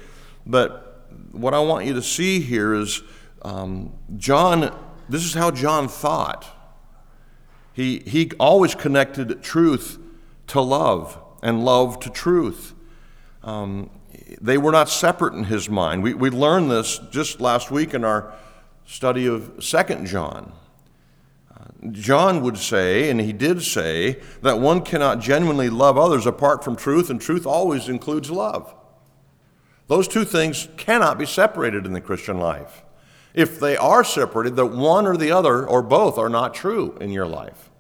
But 0.47 1.09
what 1.33 1.53
I 1.55 1.61
want 1.61 1.87
you 1.87 1.95
to 1.95 2.03
see 2.03 2.41
here 2.41 2.75
is 2.75 3.03
um, 3.43 3.93
John, 4.17 4.75
this 5.09 5.25
is 5.25 5.35
how 5.35 5.51
John 5.51 5.89
thought. 5.89 6.47
He, 7.73 7.99
he 8.07 8.31
always 8.39 8.75
connected 8.75 9.43
truth 9.43 9.99
to 10.47 10.61
love 10.61 11.19
and 11.43 11.65
love 11.65 11.99
to 12.01 12.11
truth. 12.11 12.75
Um, 13.43 13.91
they 14.41 14.59
were 14.59 14.73
not 14.73 14.89
separate 14.89 15.35
in 15.35 15.45
his 15.45 15.69
mind. 15.69 16.03
We, 16.03 16.15
we 16.15 16.31
learned 16.31 16.71
this 16.71 16.99
just 17.11 17.41
last 17.41 17.71
week 17.71 17.95
in 17.95 18.05
our 18.05 18.33
study 18.87 19.27
of 19.27 19.63
Second 19.63 20.07
John. 20.07 20.53
John 21.91 22.43
would 22.43 22.57
say, 22.57 23.11
and 23.11 23.21
he 23.21 23.33
did 23.33 23.63
say, 23.63 24.21
that 24.41 24.59
one 24.59 24.81
cannot 24.83 25.21
genuinely 25.21 25.69
love 25.69 25.99
others 25.99 26.27
apart 26.27 26.65
from 26.65 26.77
truth, 26.77 27.11
and 27.11 27.21
truth 27.21 27.47
always 27.47 27.89
includes 27.89 28.31
love. 28.31 28.75
Those 29.87 30.09
two 30.09 30.25
things 30.25 30.69
cannot 30.79 31.19
be 31.19 31.27
separated 31.27 31.85
in 31.85 31.93
the 31.93 32.01
Christian 32.01 32.39
life. 32.39 32.83
If 33.35 33.61
they 33.61 33.77
are 33.77 34.03
separated, 34.03 34.57
that 34.57 34.67
one 34.67 35.07
or 35.07 35.17
the 35.17 35.31
other 35.31 35.67
or 35.67 35.83
both 35.83 36.17
are 36.17 36.31
not 36.31 36.55
true 36.55 36.97
in 37.01 37.11
your 37.11 37.27
life. 37.27 37.71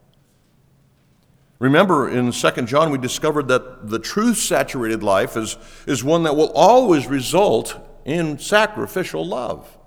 Remember, 1.58 2.08
in 2.08 2.32
2 2.32 2.50
John, 2.62 2.90
we 2.90 2.98
discovered 2.98 3.48
that 3.48 3.88
the 3.88 3.98
truth 3.98 4.38
saturated 4.38 5.02
life 5.02 5.36
is, 5.36 5.56
is 5.86 6.02
one 6.02 6.24
that 6.24 6.36
will 6.36 6.52
always 6.52 7.06
result 7.06 7.78
in 8.04 8.38
sacrificial 8.38 9.24
love. 9.26 9.78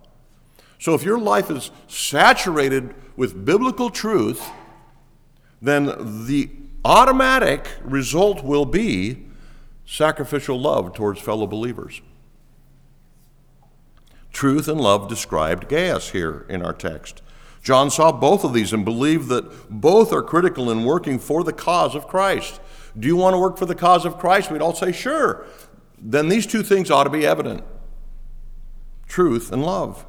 So 0.80 0.94
if 0.94 1.04
your 1.04 1.20
life 1.20 1.52
is 1.52 1.72
saturated 1.88 2.94
with 3.16 3.46
biblical 3.46 3.90
truth, 3.90 4.50
then 5.62 6.26
the 6.26 6.50
automatic 6.86 7.68
result 7.84 8.44
will 8.44 8.66
be 8.66 9.26
sacrificial 9.86 10.60
love 10.60 10.94
towards 10.94 11.20
fellow 11.20 11.48
believers. 11.48 12.02
Truth 14.32 14.68
and 14.68 14.80
love 14.80 15.10
described 15.10 15.68
Gaius 15.68 16.12
here 16.12 16.46
in 16.48 16.62
our 16.62 16.74
text. 16.74 17.22
John 17.68 17.92
saw 17.92 18.14
both 18.14 18.46
of 18.46 18.54
these 18.54 18.72
and 18.72 18.86
believed 18.86 19.28
that 19.28 19.70
both 19.70 20.14
are 20.14 20.22
critical 20.22 20.72
in 20.72 20.86
working 20.86 21.20
for 21.20 21.44
the 21.44 21.52
cause 21.52 21.96
of 21.96 22.08
Christ. 22.08 22.62
Do 22.98 23.10
you 23.10 23.18
want 23.18 23.34
to 23.34 23.38
work 23.38 23.58
for 23.58 23.66
the 23.66 23.76
cause 23.76 24.06
of 24.06 24.18
Christ? 24.18 24.50
We'd 24.50 24.62
all 24.62 24.74
say, 24.74 24.94
sure. 24.94 25.46
Then 26.00 26.30
these 26.30 26.48
two 26.48 26.64
things 26.64 26.90
ought 26.90 27.04
to 27.04 27.10
be 27.10 27.28
evident 27.28 27.66
truth 29.10 29.52
and 29.52 29.66
love. 29.66 30.06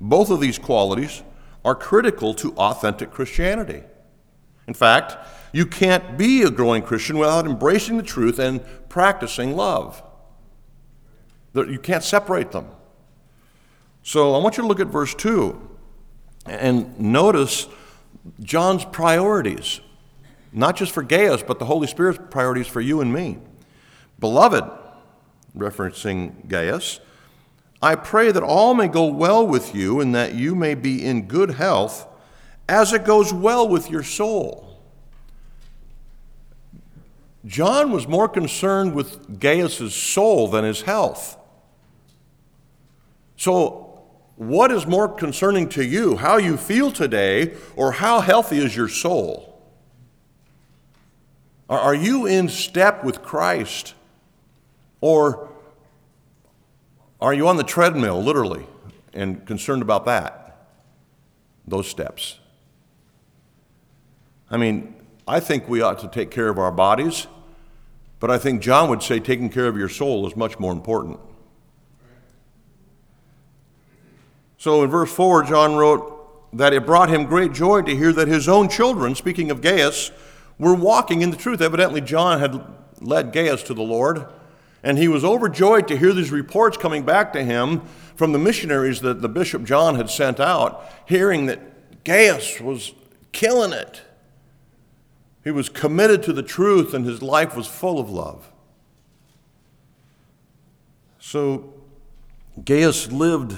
Both 0.00 0.30
of 0.30 0.40
these 0.40 0.58
qualities 0.58 1.22
are 1.64 1.76
critical 1.76 2.34
to 2.34 2.54
authentic 2.54 3.12
Christianity. 3.12 3.84
In 4.66 4.74
fact, 4.74 5.16
you 5.52 5.66
can't 5.66 6.18
be 6.18 6.42
a 6.42 6.50
growing 6.50 6.82
Christian 6.82 7.18
without 7.18 7.46
embracing 7.46 7.98
the 7.98 8.02
truth 8.02 8.40
and 8.40 8.64
practicing 8.88 9.54
love. 9.54 10.02
You 11.54 11.78
can't 11.78 12.02
separate 12.02 12.50
them. 12.50 12.66
So 14.02 14.34
I 14.34 14.38
want 14.38 14.56
you 14.56 14.64
to 14.64 14.68
look 14.68 14.80
at 14.80 14.88
verse 14.88 15.14
2. 15.14 15.68
And 16.46 16.98
notice 16.98 17.68
John's 18.40 18.84
priorities, 18.84 19.80
not 20.52 20.76
just 20.76 20.92
for 20.92 21.02
Gaius, 21.02 21.42
but 21.42 21.58
the 21.58 21.66
Holy 21.66 21.86
Spirit's 21.86 22.18
priorities 22.30 22.66
for 22.66 22.80
you 22.80 23.00
and 23.00 23.12
me. 23.12 23.38
Beloved, 24.18 24.64
referencing 25.56 26.48
Gaius, 26.48 27.00
I 27.82 27.94
pray 27.94 28.30
that 28.30 28.42
all 28.42 28.74
may 28.74 28.88
go 28.88 29.06
well 29.06 29.46
with 29.46 29.74
you 29.74 30.00
and 30.00 30.14
that 30.14 30.34
you 30.34 30.54
may 30.54 30.74
be 30.74 31.04
in 31.04 31.26
good 31.26 31.52
health 31.52 32.06
as 32.68 32.92
it 32.92 33.04
goes 33.04 33.32
well 33.32 33.66
with 33.66 33.90
your 33.90 34.02
soul. 34.02 34.66
John 37.46 37.90
was 37.90 38.06
more 38.06 38.28
concerned 38.28 38.94
with 38.94 39.40
Gaius' 39.40 39.94
soul 39.94 40.48
than 40.48 40.64
his 40.64 40.82
health. 40.82 41.38
So 43.36 43.89
what 44.40 44.72
is 44.72 44.86
more 44.86 45.06
concerning 45.06 45.68
to 45.68 45.84
you, 45.84 46.16
how 46.16 46.38
you 46.38 46.56
feel 46.56 46.90
today, 46.90 47.52
or 47.76 47.92
how 47.92 48.20
healthy 48.20 48.56
is 48.56 48.74
your 48.74 48.88
soul? 48.88 49.60
Are 51.68 51.94
you 51.94 52.24
in 52.24 52.48
step 52.48 53.04
with 53.04 53.20
Christ? 53.20 53.92
Or 55.02 55.50
are 57.20 57.34
you 57.34 57.48
on 57.48 57.58
the 57.58 57.62
treadmill, 57.62 58.22
literally, 58.22 58.66
and 59.12 59.44
concerned 59.44 59.82
about 59.82 60.06
that? 60.06 60.68
Those 61.68 61.86
steps. 61.86 62.38
I 64.50 64.56
mean, 64.56 64.94
I 65.28 65.38
think 65.38 65.68
we 65.68 65.82
ought 65.82 65.98
to 65.98 66.08
take 66.08 66.30
care 66.30 66.48
of 66.48 66.58
our 66.58 66.72
bodies, 66.72 67.26
but 68.20 68.30
I 68.30 68.38
think 68.38 68.62
John 68.62 68.88
would 68.88 69.02
say 69.02 69.20
taking 69.20 69.50
care 69.50 69.66
of 69.66 69.76
your 69.76 69.90
soul 69.90 70.26
is 70.26 70.34
much 70.34 70.58
more 70.58 70.72
important. 70.72 71.20
So 74.60 74.84
in 74.84 74.90
verse 74.90 75.10
4, 75.10 75.44
John 75.44 75.76
wrote 75.76 76.52
that 76.52 76.74
it 76.74 76.84
brought 76.84 77.08
him 77.08 77.24
great 77.24 77.54
joy 77.54 77.80
to 77.80 77.96
hear 77.96 78.12
that 78.12 78.28
his 78.28 78.46
own 78.46 78.68
children, 78.68 79.14
speaking 79.14 79.50
of 79.50 79.62
Gaius, 79.62 80.10
were 80.58 80.74
walking 80.74 81.22
in 81.22 81.30
the 81.30 81.36
truth. 81.38 81.62
Evidently, 81.62 82.02
John 82.02 82.40
had 82.40 82.62
led 83.00 83.32
Gaius 83.32 83.62
to 83.62 83.74
the 83.74 83.82
Lord, 83.82 84.26
And 84.82 84.98
he 84.98 85.08
was 85.08 85.24
overjoyed 85.24 85.88
to 85.88 85.96
hear 85.96 86.12
these 86.12 86.30
reports 86.30 86.76
coming 86.76 87.04
back 87.06 87.32
to 87.32 87.42
him 87.42 87.80
from 88.16 88.32
the 88.32 88.38
missionaries 88.38 89.00
that 89.00 89.22
the 89.22 89.30
Bishop 89.30 89.64
John 89.64 89.94
had 89.94 90.10
sent 90.10 90.38
out, 90.38 90.84
hearing 91.06 91.46
that 91.46 92.04
Gaius 92.04 92.60
was 92.60 92.92
killing 93.32 93.72
it. 93.72 94.02
He 95.42 95.50
was 95.50 95.70
committed 95.70 96.22
to 96.24 96.34
the 96.34 96.42
truth 96.42 96.92
and 96.92 97.06
his 97.06 97.22
life 97.22 97.56
was 97.56 97.66
full 97.66 97.98
of 97.98 98.10
love. 98.10 98.52
So 101.18 101.72
Gaius 102.62 103.10
lived 103.10 103.56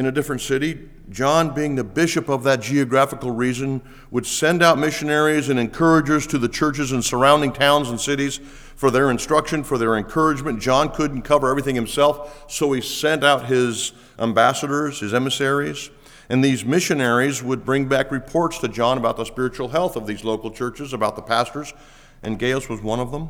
in 0.00 0.06
a 0.06 0.10
different 0.10 0.40
city. 0.40 0.88
John, 1.10 1.52
being 1.52 1.74
the 1.74 1.84
bishop 1.84 2.30
of 2.30 2.42
that 2.44 2.62
geographical 2.62 3.32
region, 3.32 3.82
would 4.10 4.24
send 4.24 4.62
out 4.62 4.78
missionaries 4.78 5.50
and 5.50 5.60
encouragers 5.60 6.26
to 6.28 6.38
the 6.38 6.48
churches 6.48 6.92
in 6.92 7.02
surrounding 7.02 7.52
towns 7.52 7.90
and 7.90 8.00
cities 8.00 8.38
for 8.76 8.90
their 8.90 9.10
instruction, 9.10 9.62
for 9.62 9.76
their 9.76 9.98
encouragement. 9.98 10.58
John 10.58 10.88
couldn't 10.90 11.20
cover 11.20 11.50
everything 11.50 11.74
himself, 11.74 12.50
so 12.50 12.72
he 12.72 12.80
sent 12.80 13.22
out 13.22 13.44
his 13.44 13.92
ambassadors, 14.18 15.00
his 15.00 15.12
emissaries. 15.12 15.90
And 16.30 16.42
these 16.42 16.64
missionaries 16.64 17.42
would 17.42 17.66
bring 17.66 17.84
back 17.84 18.10
reports 18.10 18.56
to 18.60 18.68
John 18.68 18.96
about 18.96 19.18
the 19.18 19.26
spiritual 19.26 19.68
health 19.68 19.96
of 19.96 20.06
these 20.06 20.24
local 20.24 20.50
churches, 20.50 20.94
about 20.94 21.14
the 21.14 21.20
pastors, 21.20 21.74
and 22.22 22.38
Gaius 22.38 22.70
was 22.70 22.80
one 22.80 23.00
of 23.00 23.12
them. 23.12 23.28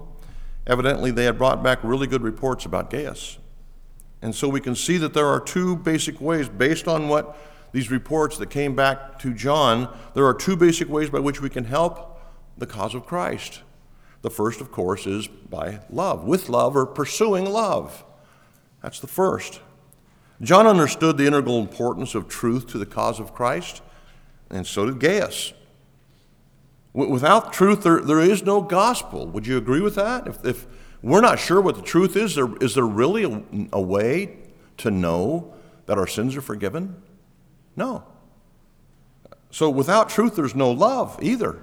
Evidently, 0.68 1.10
they 1.10 1.24
had 1.24 1.36
brought 1.36 1.64
back 1.64 1.80
really 1.82 2.06
good 2.06 2.22
reports 2.22 2.64
about 2.64 2.90
Gaius. 2.90 3.38
And 4.22 4.34
so 4.34 4.48
we 4.48 4.60
can 4.60 4.74
see 4.74 4.98
that 4.98 5.14
there 5.14 5.26
are 5.26 5.40
two 5.40 5.76
basic 5.76 6.20
ways, 6.20 6.48
based 6.48 6.86
on 6.86 7.08
what 7.08 7.36
these 7.72 7.90
reports 7.90 8.36
that 8.38 8.50
came 8.50 8.74
back 8.74 9.18
to 9.20 9.32
John, 9.32 9.88
there 10.14 10.26
are 10.26 10.34
two 10.34 10.56
basic 10.56 10.88
ways 10.88 11.08
by 11.08 11.20
which 11.20 11.40
we 11.40 11.48
can 11.48 11.64
help 11.64 12.20
the 12.58 12.66
cause 12.66 12.94
of 12.94 13.06
Christ. 13.06 13.62
The 14.22 14.30
first, 14.30 14.60
of 14.60 14.70
course, 14.70 15.06
is 15.06 15.28
by 15.28 15.80
love, 15.88 16.24
with 16.24 16.48
love 16.48 16.76
or 16.76 16.84
pursuing 16.84 17.46
love. 17.46 18.04
That's 18.82 19.00
the 19.00 19.06
first. 19.06 19.60
John 20.42 20.66
understood 20.66 21.16
the 21.16 21.26
integral 21.26 21.58
importance 21.58 22.14
of 22.14 22.28
truth 22.28 22.66
to 22.68 22.78
the 22.78 22.86
cause 22.86 23.20
of 23.20 23.34
Christ, 23.34 23.82
and 24.50 24.66
so 24.66 24.86
did 24.86 24.98
Gaius. 24.98 25.52
Without 26.92 27.52
truth, 27.52 27.84
there, 27.84 28.00
there 28.00 28.20
is 28.20 28.42
no 28.42 28.60
gospel. 28.60 29.26
Would 29.28 29.46
you 29.46 29.56
agree 29.56 29.80
with 29.80 29.94
that? 29.94 30.26
If, 30.26 30.44
if 30.44 30.66
we're 31.02 31.20
not 31.20 31.38
sure 31.38 31.60
what 31.60 31.76
the 31.76 31.82
truth 31.82 32.16
is, 32.16 32.34
there, 32.34 32.48
is 32.60 32.74
there 32.74 32.86
really 32.86 33.24
a, 33.24 33.42
a 33.72 33.80
way 33.80 34.36
to 34.78 34.90
know 34.90 35.54
that 35.86 35.98
our 35.98 36.06
sins 36.06 36.36
are 36.36 36.42
forgiven? 36.42 37.00
No. 37.76 38.04
So 39.50 39.70
without 39.70 40.08
truth, 40.08 40.36
there's 40.36 40.54
no 40.54 40.70
love 40.70 41.18
either. 41.22 41.58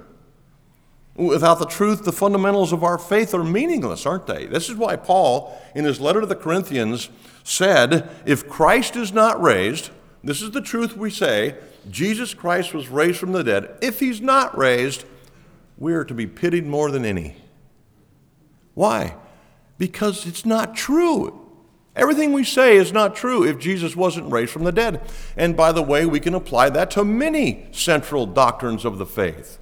Without 1.14 1.58
the 1.58 1.66
truth, 1.66 2.04
the 2.04 2.12
fundamentals 2.12 2.72
of 2.72 2.84
our 2.84 2.98
faith 2.98 3.34
are 3.34 3.42
meaningless, 3.42 4.06
aren't 4.06 4.26
they? 4.26 4.46
This 4.46 4.68
is 4.68 4.76
why 4.76 4.96
Paul, 4.96 5.60
in 5.74 5.84
his 5.84 6.00
letter 6.00 6.20
to 6.20 6.26
the 6.26 6.36
Corinthians, 6.36 7.08
said, 7.42 8.08
If 8.24 8.48
Christ 8.48 8.94
is 8.94 9.12
not 9.12 9.40
raised, 9.40 9.90
this 10.22 10.42
is 10.42 10.50
the 10.50 10.60
truth 10.60 10.96
we 10.96 11.10
say, 11.10 11.56
Jesus 11.90 12.34
Christ 12.34 12.74
was 12.74 12.88
raised 12.88 13.18
from 13.18 13.32
the 13.32 13.42
dead. 13.42 13.78
If 13.80 14.00
he's 14.00 14.20
not 14.20 14.56
raised, 14.56 15.04
we 15.76 15.94
are 15.94 16.04
to 16.04 16.14
be 16.14 16.26
pitied 16.26 16.66
more 16.66 16.90
than 16.90 17.04
any. 17.04 17.36
Why? 18.74 19.16
Because 19.78 20.26
it's 20.26 20.44
not 20.44 20.74
true. 20.74 21.46
Everything 21.94 22.32
we 22.32 22.44
say 22.44 22.76
is 22.76 22.92
not 22.92 23.16
true 23.16 23.42
if 23.42 23.58
Jesus 23.58 23.96
wasn't 23.96 24.30
raised 24.30 24.52
from 24.52 24.64
the 24.64 24.72
dead. 24.72 25.00
And 25.36 25.56
by 25.56 25.72
the 25.72 25.82
way, 25.82 26.06
we 26.06 26.20
can 26.20 26.34
apply 26.34 26.70
that 26.70 26.90
to 26.92 27.04
many 27.04 27.66
central 27.72 28.26
doctrines 28.26 28.84
of 28.84 28.98
the 28.98 29.06
faith. 29.06 29.58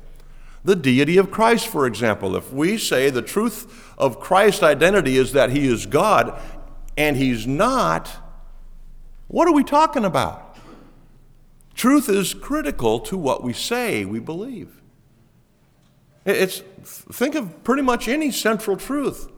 The 0.65 0.77
deity 0.77 1.17
of 1.17 1.31
Christ, 1.31 1.67
for 1.67 1.87
example. 1.87 2.37
If 2.37 2.53
we 2.53 2.77
say 2.77 3.09
the 3.09 3.23
truth 3.23 3.95
of 3.97 4.21
Christ's 4.21 4.63
identity 4.63 5.17
is 5.17 5.33
that 5.33 5.51
he 5.51 5.67
is 5.67 5.87
God 5.87 6.39
and 6.97 7.17
he's 7.17 7.47
not, 7.47 8.11
what 9.29 9.49
are 9.49 9.55
we 9.55 9.65
talking 9.65 10.05
about? 10.05 10.57
Truth 11.75 12.09
is 12.09 12.35
critical 12.35 13.01
to 13.01 13.17
what 13.17 13.43
we 13.43 13.53
say 13.53 14.05
we 14.05 14.19
believe. 14.19 14.83
It's, 16.25 16.63
think 16.85 17.35
of 17.35 17.63
pretty 17.65 17.83
much 17.83 18.09
any 18.09 18.31
central 18.31 18.77
truth. 18.77 19.31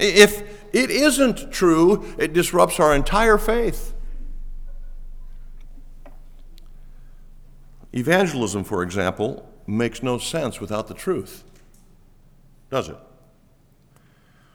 If 0.00 0.40
it 0.74 0.90
isn't 0.90 1.52
true, 1.52 2.14
it 2.18 2.32
disrupts 2.32 2.80
our 2.80 2.94
entire 2.94 3.38
faith. 3.38 3.94
Evangelism, 7.92 8.64
for 8.64 8.82
example, 8.82 9.48
makes 9.66 10.02
no 10.02 10.16
sense 10.18 10.60
without 10.60 10.88
the 10.88 10.94
truth, 10.94 11.44
does 12.70 12.88
it? 12.88 12.96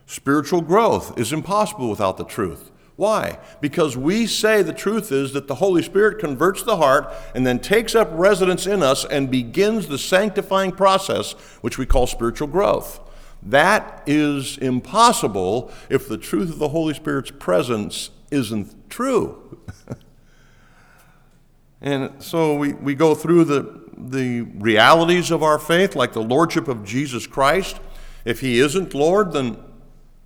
Spiritual 0.06 0.62
growth 0.62 1.18
is 1.20 1.34
impossible 1.34 1.90
without 1.90 2.18
the 2.18 2.26
truth. 2.26 2.72
Why? 2.96 3.40
Because 3.60 3.98
we 3.98 4.26
say 4.26 4.62
the 4.62 4.72
truth 4.72 5.12
is 5.12 5.34
that 5.34 5.48
the 5.48 5.56
Holy 5.56 5.84
Spirit 5.84 6.20
converts 6.20 6.64
the 6.64 6.78
heart 6.78 7.14
and 7.34 7.46
then 7.46 7.60
takes 7.60 7.94
up 7.94 8.10
residence 8.14 8.66
in 8.66 8.82
us 8.82 9.04
and 9.04 9.30
begins 9.30 9.88
the 9.88 9.98
sanctifying 9.98 10.72
process, 10.72 11.34
which 11.62 11.78
we 11.78 11.86
call 11.86 12.08
spiritual 12.08 12.48
growth. 12.48 13.02
That 13.46 14.02
is 14.08 14.58
impossible 14.58 15.72
if 15.88 16.10
the 16.10 16.18
truth 16.18 16.50
of 16.50 16.58
the 16.58 16.70
Holy 16.70 16.96
Spirit's 16.96 17.30
presence 17.30 18.10
isn't 18.32 18.90
true. 18.90 19.60
and 21.82 22.12
so 22.24 22.56
we, 22.56 22.74
we 22.74 22.96
go 22.96 23.14
through 23.14 23.46
the, 23.46 23.84
the 23.96 24.42
realities 24.42 25.30
of 25.30 25.44
our 25.44 25.60
faith, 25.60 25.96
like 25.96 26.14
the 26.14 26.24
Lordship 26.24 26.68
of 26.68 26.84
Jesus 26.84 27.28
Christ. 27.28 27.80
If 28.26 28.40
He 28.40 28.60
isn't 28.60 28.96
Lord, 28.96 29.32
then 29.34 29.58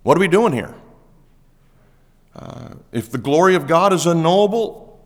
what 0.02 0.16
are 0.16 0.20
we 0.20 0.28
doing 0.28 0.54
here? 0.54 0.74
Uh, 2.34 2.70
if 2.90 3.10
the 3.10 3.18
glory 3.18 3.54
of 3.54 3.66
God 3.66 3.92
is 3.92 4.06
unknowable, 4.06 4.98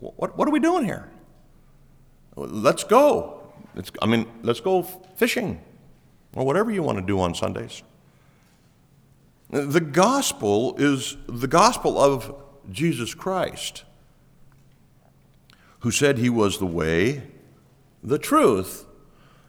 what, 0.00 0.36
what 0.36 0.48
are 0.48 0.50
we 0.50 0.58
doing 0.58 0.84
here? 0.84 1.08
Let's 2.34 2.82
go. 2.82 3.42
It's, 3.76 3.92
I 4.02 4.06
mean, 4.06 4.26
let's 4.42 4.60
go 4.60 4.82
fishing 4.82 5.60
or 6.36 6.44
whatever 6.44 6.70
you 6.70 6.82
want 6.82 6.98
to 6.98 7.04
do 7.04 7.18
on 7.18 7.34
Sundays. 7.34 7.82
The 9.50 9.80
gospel 9.80 10.76
is 10.76 11.16
the 11.26 11.48
gospel 11.48 11.98
of 11.98 12.34
Jesus 12.70 13.14
Christ, 13.14 13.84
who 15.80 15.90
said 15.90 16.18
he 16.18 16.30
was 16.30 16.58
the 16.58 16.66
way, 16.66 17.22
the 18.02 18.18
truth, 18.18 18.84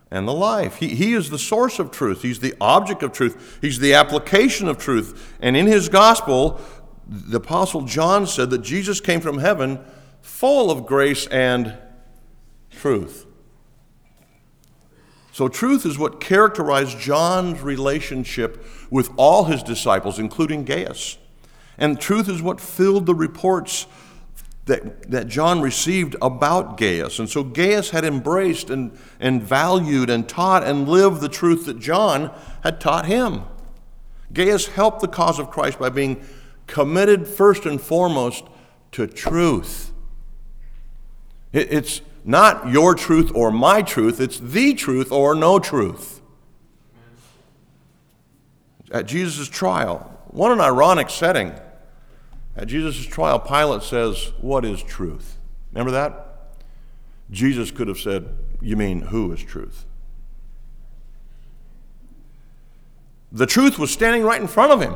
and 0.10 0.28
the 0.28 0.34
life. 0.34 0.78
He, 0.78 0.90
he 0.90 1.14
is 1.14 1.30
the 1.30 1.38
source 1.38 1.80
of 1.80 1.92
truth. 1.92 2.22
He's 2.22 2.40
the 2.40 2.56
object 2.62 3.04
of 3.04 3.12
truth. 3.12 3.58
He's 3.60 3.80
the 3.80 3.94
application 3.94 4.68
of 4.68 4.78
truth. 4.78 5.36
And 5.42 5.58
in 5.58 5.68
his 5.68 5.90
gospel, 5.90 6.62
the 7.08 7.38
Apostle 7.38 7.82
John 7.82 8.26
said 8.28 8.50
that 8.52 8.62
Jesus 8.62 9.02
came 9.02 9.20
from 9.20 9.40
heaven 9.40 9.80
full 10.22 10.72
of 10.72 10.86
grace 10.86 11.28
and 11.28 11.78
truth. 12.70 13.27
So, 15.38 15.48
truth 15.48 15.86
is 15.86 16.00
what 16.00 16.20
characterized 16.20 16.98
John's 16.98 17.62
relationship 17.62 18.66
with 18.90 19.12
all 19.18 19.44
his 19.44 19.62
disciples, 19.62 20.18
including 20.18 20.66
Gaius. 20.66 21.20
And 21.78 22.02
truth 22.02 22.28
is 22.28 22.42
what 22.42 22.60
filled 22.60 23.06
the 23.06 23.14
reports 23.14 23.86
that, 24.66 25.12
that 25.12 25.28
John 25.28 25.62
received 25.62 26.16
about 26.24 26.76
Gaius. 26.76 27.20
And 27.20 27.30
so 27.30 27.44
Gaius 27.44 27.92
had 27.92 28.04
embraced 28.04 28.72
and, 28.72 28.98
and 29.20 29.44
valued 29.44 30.10
and 30.10 30.28
taught 30.28 30.64
and 30.64 30.90
lived 30.90 31.22
the 31.22 31.30
truth 31.30 31.68
that 31.68 31.78
John 31.78 32.34
had 32.64 32.82
taught 32.82 33.06
him. 33.06 33.44
Gaius 34.34 34.70
helped 34.70 35.02
the 35.02 35.08
cause 35.08 35.38
of 35.38 35.52
Christ 35.52 35.78
by 35.78 35.90
being 35.90 36.20
committed 36.66 37.28
first 37.28 37.68
and 37.68 37.80
foremost 37.80 38.44
to 38.94 39.06
truth. 39.06 39.92
It, 41.54 41.72
it's 41.72 42.02
not 42.28 42.68
your 42.68 42.94
truth 42.94 43.32
or 43.34 43.52
my 43.52 43.82
truth, 43.82 44.20
it's 44.20 44.38
the 44.38 44.74
truth 44.74 45.14
or 45.14 45.34
no 45.34 45.60
truth. 45.60 46.20
At 48.92 49.06
Jesus' 49.06 49.48
trial, 49.48 50.14
what 50.28 50.52
an 50.52 50.60
ironic 50.60 51.10
setting. 51.10 51.54
At 52.58 52.68
Jesus' 52.68 53.06
trial, 53.06 53.40
Pilate 53.40 53.82
says, 53.82 54.34
What 54.42 54.66
is 54.66 54.84
truth? 54.84 55.38
Remember 55.72 55.92
that? 55.92 56.58
Jesus 57.32 57.72
could 57.72 57.88
have 57.88 58.00
said, 58.00 58.28
You 58.62 58.76
mean 58.76 59.04
who 59.04 59.32
is 59.32 59.42
truth? 59.42 59.86
The 63.32 63.46
truth 63.46 63.80
was 63.80 63.90
standing 63.90 64.24
right 64.24 64.42
in 64.42 64.48
front 64.48 64.74
of 64.74 64.82
him. 64.82 64.96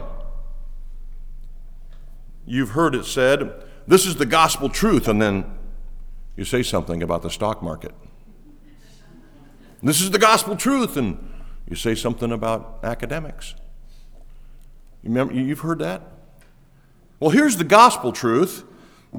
You've 2.46 2.72
heard 2.72 2.94
it 2.94 3.06
said, 3.06 3.54
This 3.88 4.06
is 4.06 4.18
the 4.18 4.26
gospel 4.26 4.68
truth, 4.68 5.08
and 5.08 5.22
then 5.22 5.46
you 6.36 6.46
say 6.46 6.64
something 6.64 7.04
about 7.04 7.22
the 7.22 7.30
stock 7.30 7.62
market. 7.62 7.94
This 9.84 10.02
is 10.02 10.12
the 10.12 10.20
gospel 10.20 10.56
truth, 10.56 10.96
and 10.96 11.18
you 11.68 11.76
say 11.76 11.96
something 11.96 12.32
about 12.32 12.80
academics. 12.84 13.56
You 15.04 15.10
remember, 15.10 15.34
you've 15.34 15.60
heard 15.60 15.80
that? 15.80 16.04
Well, 17.20 17.32
here's 17.32 17.58
the 17.58 17.64
gospel 17.64 18.12
truth 18.12 18.64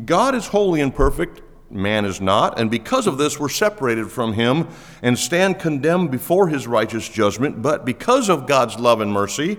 God 0.05 0.35
is 0.35 0.49
holy 0.49 0.81
and 0.81 0.95
perfect, 0.95 1.43
man 1.71 2.05
is 2.05 2.21
not, 2.21 2.59
and 2.59 2.71
because 2.71 3.07
of 3.07 3.19
this, 3.19 3.41
we're 3.41 3.49
separated 3.49 4.11
from 4.11 4.35
him 4.35 4.69
and 5.03 5.19
stand 5.19 5.59
condemned 5.59 6.11
before 6.11 6.49
his 6.49 6.67
righteous 6.67 7.09
judgment. 7.09 7.61
But 7.61 7.85
because 7.85 8.29
of 8.29 8.47
God's 8.47 8.79
love 8.79 9.01
and 9.01 9.13
mercy, 9.13 9.59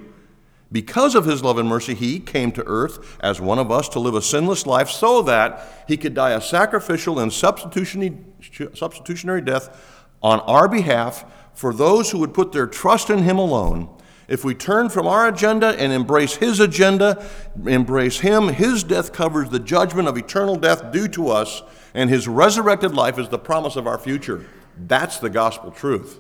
Because 0.74 1.14
of 1.14 1.26
his 1.26 1.44
love 1.44 1.60
and 1.60 1.70
mercy, 1.70 1.94
he 1.94 2.20
came 2.20 2.52
to 2.54 2.64
earth 2.66 3.20
as 3.22 3.40
one 3.40 3.60
of 3.60 3.72
us 3.72 3.88
to 3.90 4.00
live 4.00 4.16
a 4.16 4.24
sinless 4.24 4.66
life 4.66 4.90
so 4.90 5.22
that 5.22 5.86
he 5.88 5.98
could 5.98 6.16
die 6.16 6.32
a 6.32 6.42
sacrificial 6.42 7.20
and 7.20 7.32
substitutionary, 7.32 9.42
death 9.42 10.02
on 10.24 10.40
our 10.40 10.68
behalf 10.68 11.26
for 11.54 11.76
those 11.76 12.10
who 12.10 12.18
would 12.18 12.34
put 12.34 12.54
their 12.54 12.66
trust 12.66 13.12
in 13.12 13.20
him 13.20 13.38
alone. 13.38 13.88
If 14.28 14.44
we 14.44 14.56
turn 14.56 14.90
from 14.90 15.06
our 15.06 15.28
agenda 15.28 15.80
and 15.80 15.94
embrace 15.94 16.38
his 16.38 16.60
agenda, 16.60 17.24
embrace 17.68 18.22
him, 18.22 18.48
his 18.48 18.84
death 18.84 19.14
covers 19.14 19.50
the 19.50 19.60
judgment 19.60 20.08
of 20.08 20.18
eternal 20.18 20.56
death 20.56 20.92
due 20.92 21.08
to 21.10 21.30
us, 21.30 21.62
and 21.94 22.10
his 22.10 22.28
resurrected 22.28 22.96
life 22.96 23.20
is 23.20 23.30
the 23.30 23.38
promise 23.38 23.76
of 23.76 23.86
our 23.86 24.00
future. 24.00 24.48
That's 24.76 25.20
the 25.20 25.30
gospel 25.30 25.70
truth. 25.70 26.20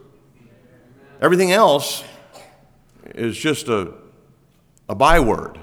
Everything 1.19 1.51
else 1.51 2.03
is 3.15 3.35
just 3.35 3.67
a 3.67 4.02
a 4.89 4.95
byword. 4.95 5.59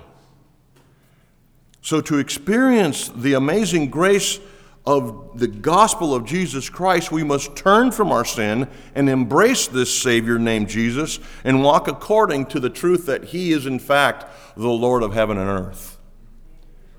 So, 1.83 2.01
to 2.03 2.19
experience 2.19 3.09
the 3.09 3.35
amazing 3.35 3.91
grace 3.91 4.39
of 4.87 5.39
the 5.39 5.47
gospel 5.47 6.15
of 6.15 6.25
Jesus 6.25 6.69
Christ, 6.69 7.13
we 7.13 7.23
must 7.23 7.57
turn 7.57 7.91
from 7.91 8.13
our 8.13 8.25
sin 8.25 8.69
and 8.95 9.09
embrace 9.09 9.67
this 9.67 9.95
Savior 9.95 10.39
named 10.39 10.69
Jesus 10.69 11.19
and 11.45 11.63
walk 11.63 11.89
according 11.89 12.47
to 12.47 12.61
the 12.61 12.71
truth 12.71 13.07
that 13.07 13.25
He 13.25 13.53
is, 13.53 13.67
in 13.67 13.79
fact, 13.79 14.27
the 14.57 14.69
Lord 14.69 15.03
of 15.03 15.15
heaven 15.15 15.39
and 15.39 15.49
earth. 15.49 15.99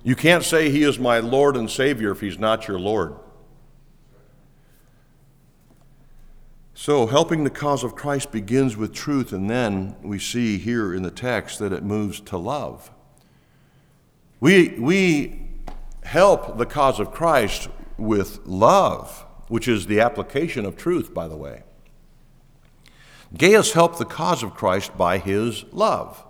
You 0.03 0.15
can't 0.15 0.43
say 0.43 0.69
He 0.69 0.83
is 0.83 0.97
my 0.97 1.19
Lord 1.19 1.55
and 1.55 1.69
Savior 1.69 2.11
if 2.11 2.21
He's 2.21 2.39
not 2.39 2.67
your 2.67 2.79
Lord. 2.79 3.15
So, 6.81 7.05
helping 7.05 7.43
the 7.43 7.51
cause 7.51 7.83
of 7.83 7.93
Christ 7.93 8.31
begins 8.31 8.75
with 8.75 8.91
truth, 8.91 9.33
and 9.33 9.47
then 9.47 9.95
we 10.01 10.17
see 10.17 10.57
here 10.57 10.95
in 10.95 11.03
the 11.03 11.11
text 11.11 11.59
that 11.59 11.71
it 11.71 11.83
moves 11.83 12.19
to 12.21 12.39
love. 12.39 12.89
We, 14.39 14.69
we 14.79 15.47
help 16.01 16.57
the 16.57 16.65
cause 16.65 16.99
of 16.99 17.11
Christ 17.11 17.69
with 17.99 18.39
love, 18.47 19.27
which 19.47 19.67
is 19.67 19.85
the 19.85 19.99
application 19.99 20.65
of 20.65 20.75
truth, 20.75 21.13
by 21.13 21.27
the 21.27 21.37
way. 21.37 21.61
Gaius 23.37 23.73
helped 23.73 23.99
the 23.99 24.03
cause 24.03 24.41
of 24.41 24.55
Christ 24.55 24.97
by 24.97 25.19
his 25.19 25.63
love. 25.71 26.25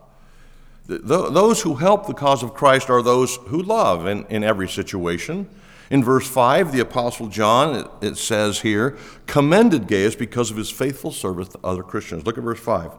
Those 0.85 1.61
who 1.61 1.75
help 1.75 2.07
the 2.07 2.13
cause 2.13 2.43
of 2.43 2.53
Christ 2.53 2.89
are 2.89 3.01
those 3.01 3.37
who 3.47 3.63
love 3.63 4.05
in, 4.05 4.25
in 4.25 4.43
every 4.43 4.67
situation. 4.67 5.47
In 5.91 6.01
verse 6.05 6.25
5, 6.25 6.71
the 6.71 6.79
Apostle 6.79 7.27
John, 7.27 7.85
it, 8.01 8.15
says 8.15 8.61
here, 8.61 8.97
commended 9.27 9.89
Gaius 9.89 10.15
because 10.15 10.49
of 10.49 10.55
his 10.55 10.71
faithful 10.71 11.11
service 11.11 11.49
to 11.49 11.59
other 11.65 11.83
Christians. 11.83 12.25
Look 12.25 12.37
at 12.37 12.45
verse 12.45 12.61
5. 12.61 12.93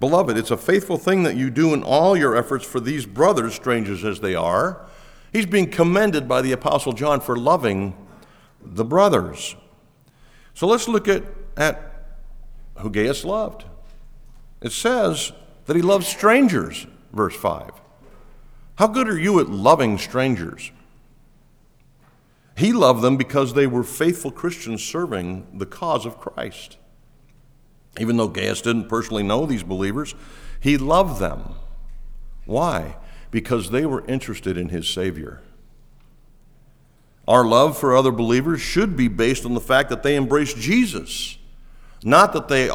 Beloved, 0.00 0.34
it's 0.38 0.50
a 0.50 0.56
faithful 0.56 0.96
thing 0.96 1.24
that 1.24 1.36
you 1.36 1.50
do 1.50 1.74
in 1.74 1.82
all 1.82 2.16
your 2.16 2.34
efforts 2.34 2.64
for 2.64 2.80
these 2.80 3.04
brothers, 3.04 3.54
strangers 3.54 4.02
as 4.02 4.20
they 4.20 4.34
are. 4.34 4.86
He's 5.30 5.44
being 5.44 5.70
commended 5.70 6.26
by 6.26 6.40
the 6.40 6.52
Apostle 6.52 6.94
John 6.94 7.20
for 7.20 7.36
loving 7.36 7.94
the 8.62 8.84
brothers. 8.84 9.54
So 10.54 10.66
let's 10.66 10.88
look 10.88 11.06
at, 11.06 11.24
at 11.54 12.16
who 12.78 12.88
Gaius 12.88 13.26
loved. 13.26 13.66
It 14.62 14.72
says 14.72 15.32
that 15.66 15.76
he 15.76 15.82
loves 15.82 16.08
strangers, 16.08 16.86
verse 17.12 17.36
5. 17.36 17.72
How 18.76 18.86
good 18.86 19.06
are 19.06 19.18
you 19.18 19.38
at 19.38 19.50
loving 19.50 19.98
strangers? 19.98 20.72
He 22.58 22.72
loved 22.72 23.02
them 23.02 23.16
because 23.16 23.54
they 23.54 23.68
were 23.68 23.84
faithful 23.84 24.32
Christians 24.32 24.82
serving 24.82 25.46
the 25.54 25.64
cause 25.64 26.04
of 26.04 26.18
Christ. 26.18 26.76
Even 28.00 28.16
though 28.16 28.26
Gaius 28.26 28.60
didn't 28.60 28.88
personally 28.88 29.22
know 29.22 29.46
these 29.46 29.62
believers, 29.62 30.16
he 30.58 30.76
loved 30.76 31.20
them. 31.20 31.54
Why? 32.46 32.96
Because 33.30 33.70
they 33.70 33.86
were 33.86 34.04
interested 34.06 34.58
in 34.58 34.70
his 34.70 34.88
Savior. 34.88 35.40
Our 37.28 37.44
love 37.44 37.78
for 37.78 37.96
other 37.96 38.10
believers 38.10 38.60
should 38.60 38.96
be 38.96 39.06
based 39.06 39.44
on 39.44 39.54
the 39.54 39.60
fact 39.60 39.88
that 39.90 40.02
they 40.02 40.16
embrace 40.16 40.52
Jesus, 40.52 41.38
not 42.02 42.32
that 42.32 42.48
they 42.48 42.70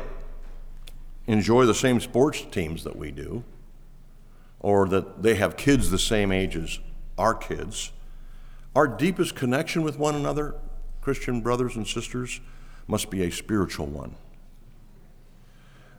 enjoy 1.28 1.66
the 1.66 1.76
same 1.76 2.00
sports 2.00 2.46
teams 2.52 2.86
that 2.86 2.96
we 2.96 3.12
do, 3.12 3.44
or 4.62 4.88
that 4.88 5.24
they 5.24 5.36
have 5.36 5.58
kids 5.58 5.90
the 5.90 6.00
same 6.00 6.32
age 6.32 6.56
as 6.56 6.80
our 7.18 7.34
kids. 7.34 7.92
Our 8.76 8.88
deepest 8.88 9.36
connection 9.36 9.84
with 9.84 10.00
one 10.00 10.16
another, 10.16 10.56
Christian 11.02 11.42
brothers 11.42 11.76
and 11.76 11.88
sisters, 11.88 12.42
must 12.88 13.10
be 13.10 13.24
a 13.24 13.32
spiritual 13.32 13.86
one. 13.86 14.16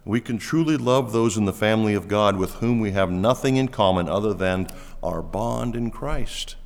We 0.04 0.20
can 0.20 0.38
truly 0.38 0.76
love 0.76 1.12
those 1.12 1.36
in 1.36 1.46
the 1.46 1.52
family 1.52 1.94
of 1.94 2.08
God 2.08 2.36
with 2.36 2.54
whom 2.54 2.80
we 2.80 2.90
have 2.90 3.10
nothing 3.10 3.56
in 3.56 3.68
common 3.68 4.08
other 4.08 4.34
than 4.34 4.66
our 5.02 5.22
bond 5.22 5.76
in 5.76 5.90
Christ. 5.90 6.56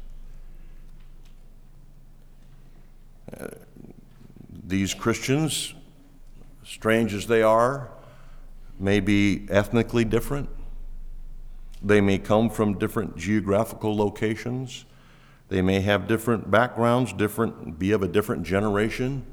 Uh, 3.38 3.48
these 4.50 4.92
Christians, 4.92 5.74
strange 6.64 7.14
as 7.14 7.26
they 7.26 7.42
are, 7.42 7.90
may 8.78 8.98
be 8.98 9.46
ethnically 9.50 10.04
different. 10.04 10.48
They 11.82 12.00
may 12.00 12.18
come 12.18 12.50
from 12.50 12.78
different 12.78 13.16
geographical 13.16 13.96
locations. 13.96 14.84
They 15.48 15.62
may 15.62 15.80
have 15.80 16.06
different 16.06 16.50
backgrounds, 16.50 17.12
different, 17.12 17.78
be 17.78 17.92
of 17.92 18.02
a 18.02 18.08
different 18.08 18.42
generation. 18.42 19.24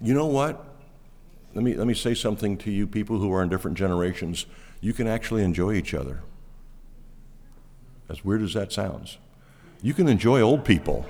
You 0.00 0.12
know 0.12 0.26
what? 0.26 0.64
Let 1.54 1.64
me, 1.64 1.74
let 1.74 1.86
me 1.86 1.94
say 1.94 2.14
something 2.14 2.58
to 2.58 2.70
you 2.70 2.86
people 2.86 3.18
who 3.18 3.32
are 3.32 3.42
in 3.42 3.48
different 3.48 3.78
generations. 3.78 4.44
You 4.80 4.92
can 4.92 5.06
actually 5.06 5.42
enjoy 5.42 5.74
each 5.74 5.94
other. 5.94 6.20
As 8.10 8.24
weird 8.24 8.42
as 8.42 8.52
that 8.54 8.72
sounds. 8.72 9.18
You 9.80 9.94
can 9.94 10.08
enjoy 10.08 10.40
old 10.42 10.64
people. 10.64 11.06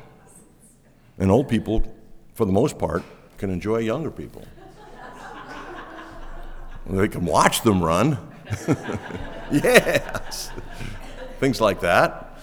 And 1.18 1.30
old 1.30 1.48
people, 1.48 1.82
for 2.34 2.44
the 2.44 2.52
most 2.52 2.78
part, 2.78 3.02
can 3.38 3.50
enjoy 3.50 3.78
younger 3.78 4.10
people. 4.10 4.46
they 6.86 7.08
can 7.08 7.24
watch 7.24 7.62
them 7.62 7.82
run. 7.82 8.18
yes. 9.50 10.50
Things 11.40 11.60
like 11.60 11.80
that. 11.80 12.33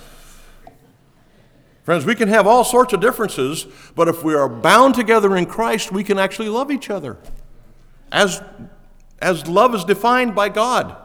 Friends, 1.83 2.05
we 2.05 2.15
can 2.15 2.27
have 2.27 2.45
all 2.45 2.63
sorts 2.63 2.93
of 2.93 2.99
differences, 2.99 3.65
but 3.95 4.07
if 4.07 4.23
we 4.23 4.35
are 4.35 4.47
bound 4.47 4.93
together 4.93 5.35
in 5.35 5.45
Christ, 5.45 5.91
we 5.91 6.03
can 6.03 6.19
actually 6.19 6.49
love 6.49 6.71
each 6.71 6.89
other 6.89 7.17
as, 8.11 8.41
as 9.19 9.47
love 9.47 9.73
is 9.73 9.83
defined 9.83 10.35
by 10.35 10.49
God. 10.49 10.95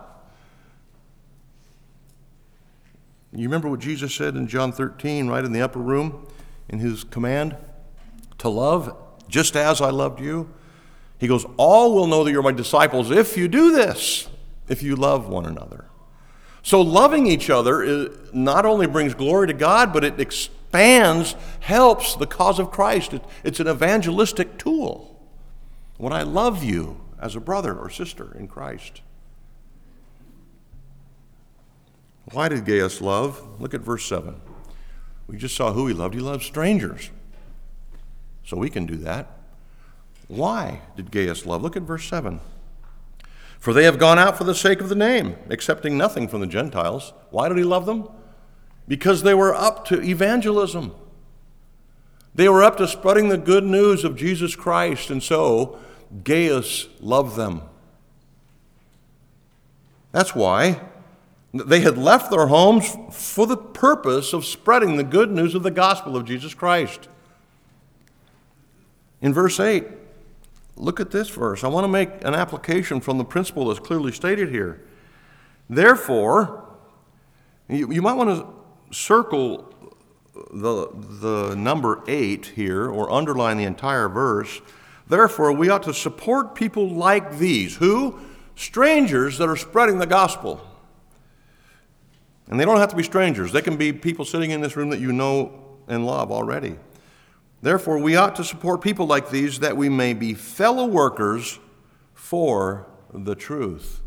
You 3.32 3.44
remember 3.44 3.68
what 3.68 3.80
Jesus 3.80 4.14
said 4.14 4.34
in 4.34 4.46
John 4.48 4.72
13, 4.72 5.28
right 5.28 5.44
in 5.44 5.52
the 5.52 5.60
upper 5.60 5.78
room, 5.78 6.26
in 6.68 6.78
his 6.78 7.04
command? 7.04 7.56
To 8.38 8.48
love 8.48 8.96
just 9.28 9.56
as 9.56 9.80
I 9.80 9.90
loved 9.90 10.20
you. 10.20 10.52
He 11.18 11.26
goes, 11.26 11.44
All 11.56 11.94
will 11.94 12.06
know 12.06 12.24
that 12.24 12.32
you're 12.32 12.42
my 12.42 12.52
disciples 12.52 13.10
if 13.10 13.36
you 13.36 13.48
do 13.48 13.72
this, 13.72 14.28
if 14.68 14.82
you 14.82 14.96
love 14.96 15.28
one 15.28 15.46
another. 15.46 15.86
So, 16.66 16.80
loving 16.80 17.28
each 17.28 17.48
other 17.48 17.80
is, 17.80 18.08
not 18.32 18.66
only 18.66 18.88
brings 18.88 19.14
glory 19.14 19.46
to 19.46 19.52
God, 19.52 19.92
but 19.92 20.02
it 20.02 20.18
expands, 20.18 21.36
helps 21.60 22.16
the 22.16 22.26
cause 22.26 22.58
of 22.58 22.72
Christ. 22.72 23.14
It, 23.14 23.22
it's 23.44 23.60
an 23.60 23.68
evangelistic 23.68 24.58
tool. 24.58 25.16
When 25.96 26.12
I 26.12 26.22
love 26.22 26.64
you 26.64 27.00
as 27.20 27.36
a 27.36 27.40
brother 27.40 27.72
or 27.72 27.88
sister 27.88 28.36
in 28.36 28.48
Christ. 28.48 29.02
Why 32.32 32.48
did 32.48 32.64
Gaius 32.64 33.00
love? 33.00 33.60
Look 33.60 33.72
at 33.72 33.82
verse 33.82 34.04
7. 34.04 34.34
We 35.28 35.36
just 35.36 35.54
saw 35.54 35.72
who 35.72 35.86
he 35.86 35.94
loved. 35.94 36.14
He 36.14 36.20
loved 36.20 36.42
strangers. 36.42 37.10
So 38.44 38.56
we 38.56 38.70
can 38.70 38.86
do 38.86 38.96
that. 38.96 39.38
Why 40.26 40.80
did 40.96 41.12
Gaius 41.12 41.46
love? 41.46 41.62
Look 41.62 41.76
at 41.76 41.82
verse 41.82 42.08
7. 42.08 42.40
For 43.58 43.72
they 43.72 43.84
have 43.84 43.98
gone 43.98 44.18
out 44.18 44.38
for 44.38 44.44
the 44.44 44.54
sake 44.54 44.80
of 44.80 44.88
the 44.88 44.94
name, 44.94 45.36
accepting 45.50 45.96
nothing 45.96 46.28
from 46.28 46.40
the 46.40 46.46
Gentiles. 46.46 47.12
Why 47.30 47.48
did 47.48 47.58
he 47.58 47.64
love 47.64 47.86
them? 47.86 48.08
Because 48.86 49.22
they 49.22 49.34
were 49.34 49.54
up 49.54 49.84
to 49.86 50.02
evangelism. 50.02 50.94
They 52.34 52.48
were 52.48 52.62
up 52.62 52.76
to 52.76 52.86
spreading 52.86 53.28
the 53.28 53.38
good 53.38 53.64
news 53.64 54.04
of 54.04 54.16
Jesus 54.16 54.54
Christ, 54.54 55.10
and 55.10 55.22
so 55.22 55.78
Gaius 56.22 56.88
loved 57.00 57.36
them. 57.36 57.62
That's 60.12 60.34
why 60.34 60.80
they 61.52 61.80
had 61.80 61.98
left 61.98 62.30
their 62.30 62.46
homes 62.46 62.96
for 63.10 63.46
the 63.46 63.56
purpose 63.56 64.32
of 64.32 64.44
spreading 64.44 64.96
the 64.96 65.04
good 65.04 65.30
news 65.30 65.54
of 65.54 65.62
the 65.62 65.70
gospel 65.70 66.16
of 66.16 66.24
Jesus 66.24 66.54
Christ. 66.54 67.08
In 69.22 69.32
verse 69.32 69.58
8, 69.58 69.86
Look 70.76 71.00
at 71.00 71.10
this 71.10 71.28
verse. 71.30 71.64
I 71.64 71.68
want 71.68 71.84
to 71.84 71.88
make 71.88 72.10
an 72.24 72.34
application 72.34 73.00
from 73.00 73.18
the 73.18 73.24
principle 73.24 73.68
that's 73.68 73.80
clearly 73.80 74.12
stated 74.12 74.50
here. 74.50 74.82
Therefore, 75.70 76.66
you, 77.68 77.90
you 77.90 78.02
might 78.02 78.14
want 78.14 78.30
to 78.30 78.94
circle 78.94 79.72
the, 80.52 80.88
the 81.20 81.54
number 81.56 82.02
8 82.06 82.46
here 82.46 82.88
or 82.88 83.10
underline 83.10 83.56
the 83.56 83.64
entire 83.64 84.08
verse. 84.08 84.60
Therefore, 85.08 85.52
we 85.52 85.68
ought 85.68 85.82
to 85.84 85.94
support 85.94 86.54
people 86.54 86.90
like 86.90 87.38
these. 87.38 87.76
Who? 87.76 88.18
Strangers 88.54 89.38
that 89.38 89.48
are 89.48 89.56
spreading 89.56 89.98
the 89.98 90.06
gospel. 90.06 90.60
And 92.48 92.60
they 92.60 92.64
don't 92.64 92.78
have 92.78 92.90
to 92.90 92.96
be 92.96 93.02
strangers, 93.02 93.52
they 93.52 93.62
can 93.62 93.76
be 93.76 93.92
people 93.92 94.24
sitting 94.24 94.50
in 94.50 94.60
this 94.60 94.76
room 94.76 94.90
that 94.90 95.00
you 95.00 95.12
know 95.12 95.78
and 95.88 96.06
love 96.06 96.30
already. 96.30 96.76
Therefore, 97.66 97.98
we 97.98 98.14
ought 98.14 98.36
to 98.36 98.44
support 98.44 98.80
people 98.80 99.08
like 99.08 99.30
these 99.30 99.58
that 99.58 99.76
we 99.76 99.88
may 99.88 100.14
be 100.14 100.34
fellow 100.34 100.86
workers 100.86 101.58
for 102.14 102.86
the 103.12 103.34
truth. 103.34 104.02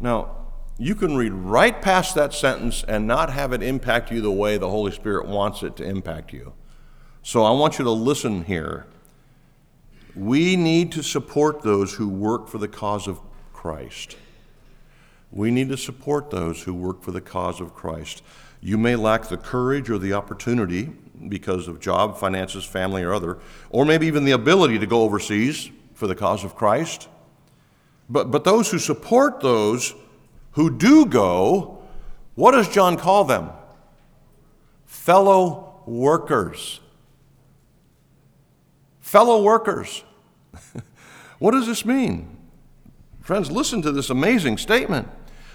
Now, 0.00 0.48
you 0.78 0.96
can 0.96 1.16
read 1.16 1.32
right 1.32 1.80
past 1.80 2.16
that 2.16 2.34
sentence 2.34 2.82
and 2.88 3.06
not 3.06 3.30
have 3.30 3.52
it 3.52 3.62
impact 3.62 4.10
you 4.10 4.20
the 4.20 4.32
way 4.32 4.58
the 4.58 4.68
Holy 4.68 4.90
Spirit 4.90 5.28
wants 5.28 5.62
it 5.62 5.76
to 5.76 5.84
impact 5.84 6.32
you. 6.32 6.54
So 7.22 7.44
I 7.44 7.52
want 7.52 7.78
you 7.78 7.84
to 7.84 7.92
listen 7.92 8.42
here. 8.42 8.88
We 10.16 10.56
need 10.56 10.90
to 10.90 11.04
support 11.04 11.62
those 11.62 11.94
who 11.94 12.08
work 12.08 12.48
for 12.48 12.58
the 12.58 12.66
cause 12.66 13.06
of 13.06 13.20
Christ. 13.52 14.16
We 15.30 15.50
need 15.50 15.68
to 15.68 15.76
support 15.76 16.30
those 16.30 16.62
who 16.62 16.74
work 16.74 17.02
for 17.02 17.10
the 17.10 17.20
cause 17.20 17.60
of 17.60 17.74
Christ. 17.74 18.22
You 18.60 18.78
may 18.78 18.96
lack 18.96 19.28
the 19.28 19.36
courage 19.36 19.90
or 19.90 19.98
the 19.98 20.14
opportunity 20.14 20.90
because 21.28 21.68
of 21.68 21.80
job, 21.80 22.16
finances, 22.16 22.64
family, 22.64 23.02
or 23.02 23.12
other, 23.12 23.38
or 23.70 23.84
maybe 23.84 24.06
even 24.06 24.24
the 24.24 24.32
ability 24.32 24.78
to 24.78 24.86
go 24.86 25.02
overseas 25.02 25.70
for 25.94 26.06
the 26.06 26.14
cause 26.14 26.44
of 26.44 26.54
Christ. 26.54 27.08
But, 28.08 28.30
but 28.30 28.44
those 28.44 28.70
who 28.70 28.78
support 28.78 29.40
those 29.40 29.94
who 30.52 30.76
do 30.76 31.06
go, 31.06 31.82
what 32.34 32.52
does 32.52 32.68
John 32.68 32.96
call 32.96 33.24
them? 33.24 33.50
Fellow 34.86 35.82
workers. 35.86 36.80
Fellow 39.00 39.42
workers. 39.42 40.04
what 41.38 41.50
does 41.50 41.66
this 41.66 41.84
mean? 41.84 42.36
Friends, 43.20 43.50
listen 43.50 43.82
to 43.82 43.92
this 43.92 44.08
amazing 44.08 44.56
statement. 44.56 45.08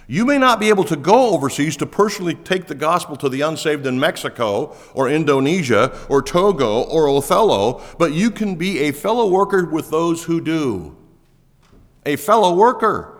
You 0.07 0.25
may 0.25 0.37
not 0.37 0.59
be 0.59 0.69
able 0.69 0.83
to 0.85 0.95
go 0.95 1.29
overseas 1.33 1.77
to 1.77 1.85
personally 1.85 2.35
take 2.35 2.67
the 2.67 2.75
gospel 2.75 3.15
to 3.17 3.29
the 3.29 3.41
unsaved 3.41 3.85
in 3.85 3.99
Mexico 3.99 4.75
or 4.93 5.09
Indonesia 5.09 5.97
or 6.09 6.21
Togo 6.21 6.81
or 6.83 7.07
Othello, 7.07 7.81
but 7.97 8.11
you 8.13 8.29
can 8.29 8.55
be 8.55 8.79
a 8.79 8.91
fellow 8.91 9.29
worker 9.29 9.65
with 9.65 9.89
those 9.89 10.25
who 10.25 10.41
do. 10.41 10.97
A 12.05 12.17
fellow 12.17 12.53
worker. 12.53 13.17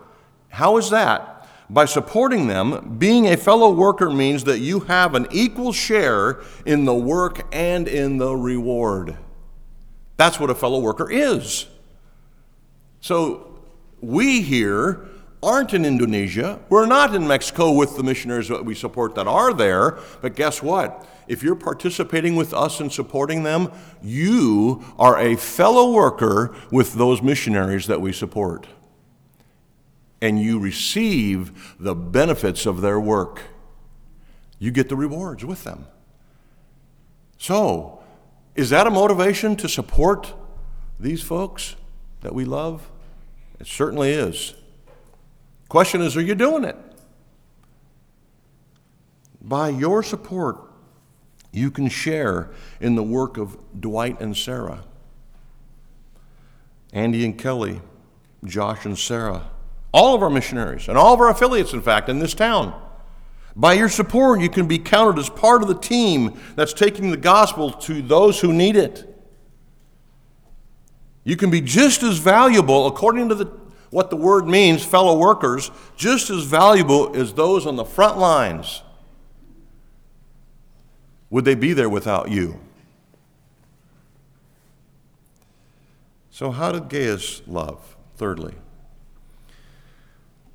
How 0.50 0.78
is 0.78 0.90
that? 0.90 1.48
By 1.70 1.86
supporting 1.86 2.48
them, 2.48 2.98
being 3.00 3.28
a 3.28 3.38
fellow 3.38 3.72
worker 3.74 4.10
means 4.10 4.44
that 4.44 4.60
you 4.60 4.82
have 4.82 5.16
an 5.16 5.28
equal 5.32 5.72
share 5.72 6.42
in 6.66 6.84
the 6.84 6.94
work 6.94 7.48
and 7.54 7.88
in 7.88 8.18
the 8.18 8.36
reward. 8.36 9.18
That's 10.18 10.40
what 10.40 10.50
a 10.50 10.56
fellow 10.56 10.80
worker 10.80 11.10
is. 11.10 11.68
So 13.00 13.60
we 14.02 14.42
here 14.42 15.08
aren't 15.44 15.74
in 15.74 15.86
Indonesia. 15.86 16.60
We're 16.70 16.86
not 16.86 17.14
in 17.14 17.28
Mexico 17.28 17.72
with 17.72 17.98
the 17.98 18.04
missionaries 18.04 18.48
that 18.48 18.66
we 18.66 18.76
support 18.76 19.16
that 19.16 19.28
are 19.28 19.54
there. 19.54 20.00
But 20.22 20.36
guess 20.36 20.64
what? 20.64 21.08
If 21.28 21.44
you're 21.44 21.56
participating 21.56 22.36
with 22.36 22.54
us 22.54 22.80
and 22.80 22.92
supporting 22.92 23.44
them, 23.44 23.72
you 24.02 24.84
are 24.98 25.18
a 25.18 25.36
fellow 25.36 25.92
worker 25.92 26.56
with 26.72 26.94
those 26.94 27.22
missionaries 27.22 27.88
that 27.88 28.02
we 28.02 28.12
support. 28.12 28.68
And 30.22 30.42
you 30.42 30.60
receive 30.60 31.76
the 31.80 31.96
benefits 31.96 32.66
of 32.66 32.82
their 32.82 33.00
work. 33.00 33.42
You 34.60 34.72
get 34.72 34.90
the 34.90 34.96
rewards 34.96 35.44
with 35.44 35.64
them. 35.64 35.88
So, 37.38 38.02
is 38.56 38.70
that 38.70 38.88
a 38.88 38.92
motivation 38.92 39.56
to 39.58 39.68
support 39.68 40.34
these 41.00 41.22
folks 41.22 41.76
that 42.22 42.34
we 42.34 42.46
love? 42.46 42.90
It 43.60 43.68
certainly 43.68 44.12
is. 44.12 44.54
Question 45.70 46.02
is, 46.02 46.16
are 46.16 46.22
you 46.22 46.36
doing 46.36 46.64
it? 46.64 46.78
By 49.42 49.70
your 49.70 50.04
support, 50.04 50.62
you 51.52 51.70
can 51.70 51.90
share 51.90 52.52
in 52.80 52.96
the 52.96 53.04
work 53.04 53.38
of 53.38 53.58
Dwight 53.80 54.20
and 54.22 54.36
Sarah, 54.36 54.84
Andy 56.94 57.26
and 57.26 57.38
Kelly, 57.38 57.82
Josh 58.46 58.86
and 58.86 58.98
Sarah, 58.98 59.50
all 59.94 60.16
of 60.16 60.22
our 60.22 60.30
missionaries, 60.30 60.88
and 60.88 60.98
all 60.98 61.14
of 61.14 61.20
our 61.20 61.30
affiliates, 61.30 61.74
in 61.74 61.82
fact, 61.82 62.10
in 62.10 62.20
this 62.20 62.34
town. 62.34 62.80
By 63.56 63.74
your 63.74 63.90
support, 63.90 64.42
you 64.42 64.50
can 64.50 64.68
be 64.68 64.80
counted 64.80 65.20
as 65.20 65.30
part 65.30 65.62
of 65.62 65.68
the 65.68 65.78
team 65.78 66.40
that's 66.56 66.74
taking 66.74 67.12
the 67.12 67.18
gospel 67.18 67.72
to 67.72 68.02
those 68.02 68.40
who 68.40 68.52
need 68.52 68.76
it. 68.76 69.10
You 71.24 71.36
can 71.36 71.52
be 71.52 71.62
just 71.62 72.02
as 72.02 72.18
valuable, 72.18 72.88
according 72.88 73.30
to 73.30 73.36
the 73.36 73.46
what 73.94 74.10
the 74.10 74.16
word 74.16 74.48
means, 74.48 74.84
fellow 74.84 75.16
workers, 75.16 75.70
just 75.96 76.32
as 76.32 76.46
valuable 76.46 77.16
as 77.16 77.32
those 77.34 77.68
on 77.68 77.76
the 77.76 77.86
front 77.86 78.18
lines. 78.18 78.82
Would 81.30 81.46
they 81.46 81.54
be 81.54 81.74
there 81.74 81.90
without 81.90 82.32
you? 82.32 82.60
So, 86.32 86.50
how 86.50 86.72
did 86.72 86.90
Gaius 86.90 87.44
love? 87.46 87.96
Thirdly, 88.16 88.56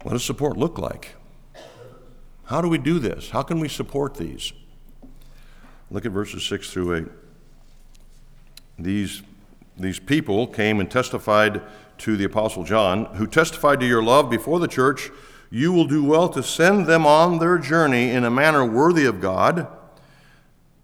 what 0.03 0.13
does 0.13 0.25
support 0.25 0.57
look 0.57 0.77
like? 0.77 1.15
How 2.47 2.61
do 2.61 2.69
we 2.69 2.79
do 2.79 2.99
this? 2.99 3.31
How 3.31 3.43
can 3.43 3.61
we 3.61 3.69
support 3.69 4.15
these? 4.15 4.53
Look 5.93 6.05
at 6.05 6.11
verses 6.11 6.45
6 6.45 6.73
through 6.73 6.97
8. 6.97 7.05
These, 8.81 9.23
these 9.77 10.01
people 10.01 10.49
came 10.49 10.81
and 10.81 10.91
testified 10.91 11.63
to 11.99 12.17
the 12.17 12.25
Apostle 12.25 12.65
John, 12.65 13.07
who 13.17 13.27
testified 13.27 13.81
to 13.81 13.87
your 13.87 14.03
love 14.03 14.31
before 14.31 14.61
the 14.61 14.69
church, 14.69 15.11
you 15.51 15.73
will 15.73 15.87
do 15.87 16.05
well 16.05 16.29
to 16.29 16.43
send 16.43 16.87
them 16.87 17.07
on 17.07 17.39
their 17.39 17.59
journey 17.59 18.11
in 18.11 18.25
a 18.25 18.31
manner 18.31 18.65
worthy 18.65 19.07
of 19.07 19.21
God. 19.21 19.67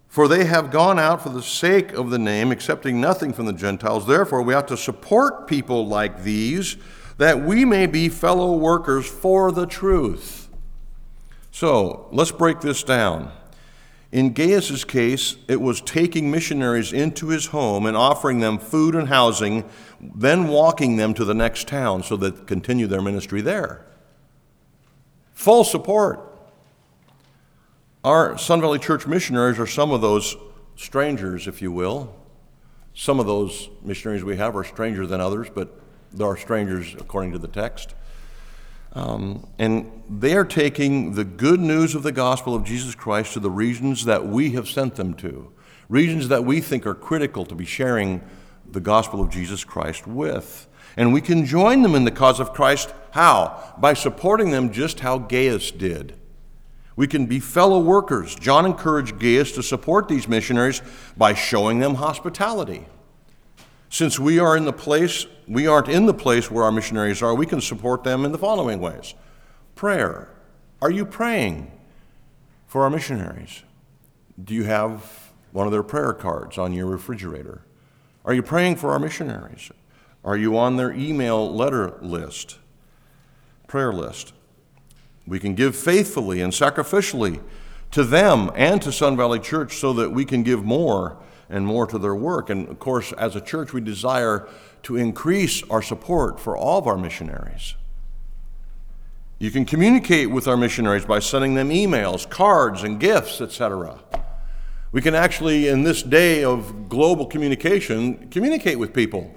For 0.08 0.28
they 0.28 0.44
have 0.44 0.70
gone 0.70 0.98
out 0.98 1.22
for 1.22 1.28
the 1.28 1.42
sake 1.42 1.92
of 1.92 2.10
the 2.10 2.18
name, 2.18 2.52
accepting 2.52 3.00
nothing 3.00 3.32
from 3.32 3.46
the 3.46 3.52
Gentiles. 3.52 4.06
Therefore, 4.06 4.42
we 4.42 4.54
ought 4.54 4.68
to 4.68 4.76
support 4.76 5.48
people 5.48 5.86
like 5.86 6.22
these, 6.22 6.76
that 7.18 7.42
we 7.42 7.64
may 7.64 7.86
be 7.86 8.08
fellow 8.08 8.56
workers 8.56 9.06
for 9.06 9.50
the 9.50 9.66
truth. 9.66 10.48
So, 11.50 12.08
let's 12.12 12.32
break 12.32 12.60
this 12.60 12.82
down. 12.82 13.32
In 14.14 14.32
Gaius's 14.32 14.84
case, 14.84 15.34
it 15.48 15.60
was 15.60 15.80
taking 15.80 16.30
missionaries 16.30 16.92
into 16.92 17.30
his 17.30 17.46
home 17.46 17.84
and 17.84 17.96
offering 17.96 18.38
them 18.38 18.58
food 18.58 18.94
and 18.94 19.08
housing, 19.08 19.68
then 20.00 20.46
walking 20.46 20.98
them 20.98 21.14
to 21.14 21.24
the 21.24 21.34
next 21.34 21.66
town 21.66 22.04
so 22.04 22.16
that 22.18 22.46
continue 22.46 22.86
their 22.86 23.02
ministry 23.02 23.40
there. 23.40 23.84
Full 25.32 25.64
support. 25.64 26.20
Our 28.04 28.38
Sun 28.38 28.60
Valley 28.60 28.78
Church 28.78 29.04
missionaries 29.04 29.58
are 29.58 29.66
some 29.66 29.90
of 29.90 30.00
those 30.00 30.36
strangers, 30.76 31.48
if 31.48 31.60
you 31.60 31.72
will. 31.72 32.14
Some 32.94 33.18
of 33.18 33.26
those 33.26 33.68
missionaries 33.82 34.22
we 34.22 34.36
have 34.36 34.54
are 34.54 34.62
stranger 34.62 35.08
than 35.08 35.20
others, 35.20 35.48
but 35.52 35.76
they 36.12 36.22
are 36.22 36.36
strangers 36.36 36.94
according 36.94 37.32
to 37.32 37.38
the 37.38 37.48
text. 37.48 37.96
Um, 38.94 39.46
and 39.58 39.90
they 40.08 40.36
are 40.36 40.44
taking 40.44 41.14
the 41.14 41.24
good 41.24 41.60
news 41.60 41.94
of 41.94 42.02
the 42.02 42.12
gospel 42.12 42.54
of 42.54 42.64
Jesus 42.64 42.94
Christ 42.94 43.32
to 43.32 43.40
the 43.40 43.50
regions 43.50 44.04
that 44.04 44.26
we 44.26 44.52
have 44.52 44.68
sent 44.68 44.94
them 44.94 45.14
to, 45.14 45.52
regions 45.88 46.28
that 46.28 46.44
we 46.44 46.60
think 46.60 46.86
are 46.86 46.94
critical 46.94 47.44
to 47.46 47.54
be 47.54 47.64
sharing 47.64 48.22
the 48.70 48.80
gospel 48.80 49.20
of 49.20 49.30
Jesus 49.30 49.64
Christ 49.64 50.06
with. 50.06 50.68
And 50.96 51.12
we 51.12 51.20
can 51.20 51.44
join 51.44 51.82
them 51.82 51.96
in 51.96 52.04
the 52.04 52.12
cause 52.12 52.38
of 52.38 52.52
Christ. 52.52 52.94
How? 53.10 53.74
By 53.78 53.94
supporting 53.94 54.50
them 54.50 54.72
just 54.72 55.00
how 55.00 55.18
Gaius 55.18 55.72
did. 55.72 56.16
We 56.96 57.08
can 57.08 57.26
be 57.26 57.40
fellow 57.40 57.80
workers. 57.80 58.36
John 58.36 58.64
encouraged 58.64 59.18
Gaius 59.18 59.50
to 59.52 59.62
support 59.64 60.06
these 60.06 60.28
missionaries 60.28 60.80
by 61.16 61.34
showing 61.34 61.80
them 61.80 61.96
hospitality. 61.96 62.86
Since 63.88 64.18
we 64.18 64.38
are 64.38 64.56
in 64.56 64.64
the 64.64 64.72
place, 64.72 65.26
we 65.46 65.66
aren't 65.66 65.88
in 65.88 66.06
the 66.06 66.14
place 66.14 66.50
where 66.50 66.64
our 66.64 66.72
missionaries 66.72 67.22
are, 67.22 67.34
we 67.34 67.46
can 67.46 67.60
support 67.60 68.02
them 68.04 68.24
in 68.24 68.32
the 68.32 68.38
following 68.38 68.80
ways. 68.80 69.14
Prayer. 69.74 70.30
Are 70.82 70.90
you 70.90 71.04
praying 71.06 71.70
for 72.66 72.82
our 72.82 72.90
missionaries? 72.90 73.62
Do 74.42 74.54
you 74.54 74.64
have 74.64 75.32
one 75.52 75.66
of 75.66 75.72
their 75.72 75.82
prayer 75.82 76.12
cards 76.12 76.58
on 76.58 76.72
your 76.72 76.86
refrigerator? 76.86 77.62
Are 78.24 78.34
you 78.34 78.42
praying 78.42 78.76
for 78.76 78.90
our 78.90 78.98
missionaries? 78.98 79.70
Are 80.24 80.36
you 80.36 80.56
on 80.56 80.76
their 80.76 80.92
email 80.92 81.54
letter 81.54 81.98
list, 82.00 82.58
prayer 83.68 83.92
list? 83.92 84.32
We 85.26 85.38
can 85.38 85.54
give 85.54 85.76
faithfully 85.76 86.40
and 86.40 86.52
sacrificially 86.52 87.40
to 87.92 88.02
them 88.02 88.50
and 88.54 88.82
to 88.82 88.90
Sun 88.90 89.16
Valley 89.16 89.38
Church 89.38 89.76
so 89.76 89.92
that 89.92 90.10
we 90.10 90.24
can 90.24 90.42
give 90.42 90.64
more 90.64 91.16
and 91.48 91.66
more 91.66 91.86
to 91.86 91.98
their 91.98 92.14
work. 92.14 92.50
And 92.50 92.68
of 92.68 92.78
course, 92.78 93.12
as 93.12 93.36
a 93.36 93.40
church, 93.40 93.72
we 93.72 93.80
desire 93.80 94.48
to 94.84 94.96
increase 94.96 95.62
our 95.70 95.82
support 95.82 96.40
for 96.40 96.56
all 96.56 96.78
of 96.78 96.86
our 96.86 96.96
missionaries. 96.96 97.74
You 99.38 99.50
can 99.50 99.64
communicate 99.64 100.30
with 100.30 100.46
our 100.46 100.56
missionaries 100.56 101.04
by 101.04 101.18
sending 101.18 101.54
them 101.54 101.70
emails, 101.70 102.28
cards, 102.28 102.82
and 102.82 103.00
gifts, 103.00 103.40
etc. 103.40 103.98
We 104.92 105.02
can 105.02 105.14
actually, 105.14 105.68
in 105.68 105.82
this 105.82 106.02
day 106.02 106.44
of 106.44 106.88
global 106.88 107.26
communication, 107.26 108.28
communicate 108.30 108.78
with 108.78 108.92
people 108.92 109.34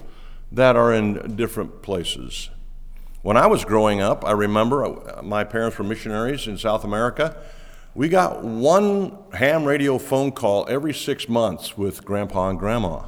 that 0.52 0.76
are 0.76 0.94
in 0.94 1.36
different 1.36 1.82
places. 1.82 2.48
When 3.22 3.36
I 3.36 3.46
was 3.46 3.64
growing 3.64 4.00
up, 4.00 4.24
I 4.24 4.30
remember 4.30 4.84
uh, 4.84 5.22
my 5.22 5.44
parents 5.44 5.76
were 5.76 5.84
missionaries 5.84 6.46
in 6.46 6.56
South 6.56 6.84
America 6.84 7.36
We 7.98 8.08
got 8.08 8.44
one 8.44 9.18
ham 9.32 9.64
radio 9.64 9.98
phone 9.98 10.30
call 10.30 10.68
every 10.68 10.94
six 10.94 11.28
months 11.28 11.76
with 11.76 12.04
grandpa 12.04 12.50
and 12.50 12.56
grandma. 12.56 13.06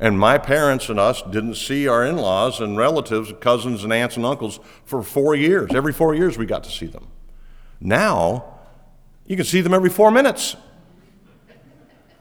And 0.00 0.18
my 0.18 0.38
parents 0.38 0.88
and 0.88 0.98
us 0.98 1.22
didn't 1.22 1.54
see 1.54 1.86
our 1.86 2.04
in 2.04 2.16
laws 2.16 2.60
and 2.60 2.76
relatives, 2.76 3.32
cousins 3.38 3.84
and 3.84 3.92
aunts 3.92 4.16
and 4.16 4.26
uncles 4.26 4.58
for 4.84 5.04
four 5.04 5.36
years. 5.36 5.72
Every 5.72 5.92
four 5.92 6.16
years 6.16 6.36
we 6.36 6.46
got 6.46 6.64
to 6.64 6.70
see 6.70 6.86
them. 6.86 7.06
Now, 7.80 8.58
you 9.24 9.36
can 9.36 9.44
see 9.44 9.60
them 9.60 9.72
every 9.72 9.88
four 9.88 10.10
minutes. 10.10 10.56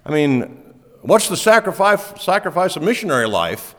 I 0.06 0.12
mean, 0.12 0.76
what's 1.02 1.28
the 1.28 1.36
sacrifice, 1.36 2.24
sacrifice 2.24 2.76
of 2.76 2.84
missionary 2.84 3.28
life 3.28 3.74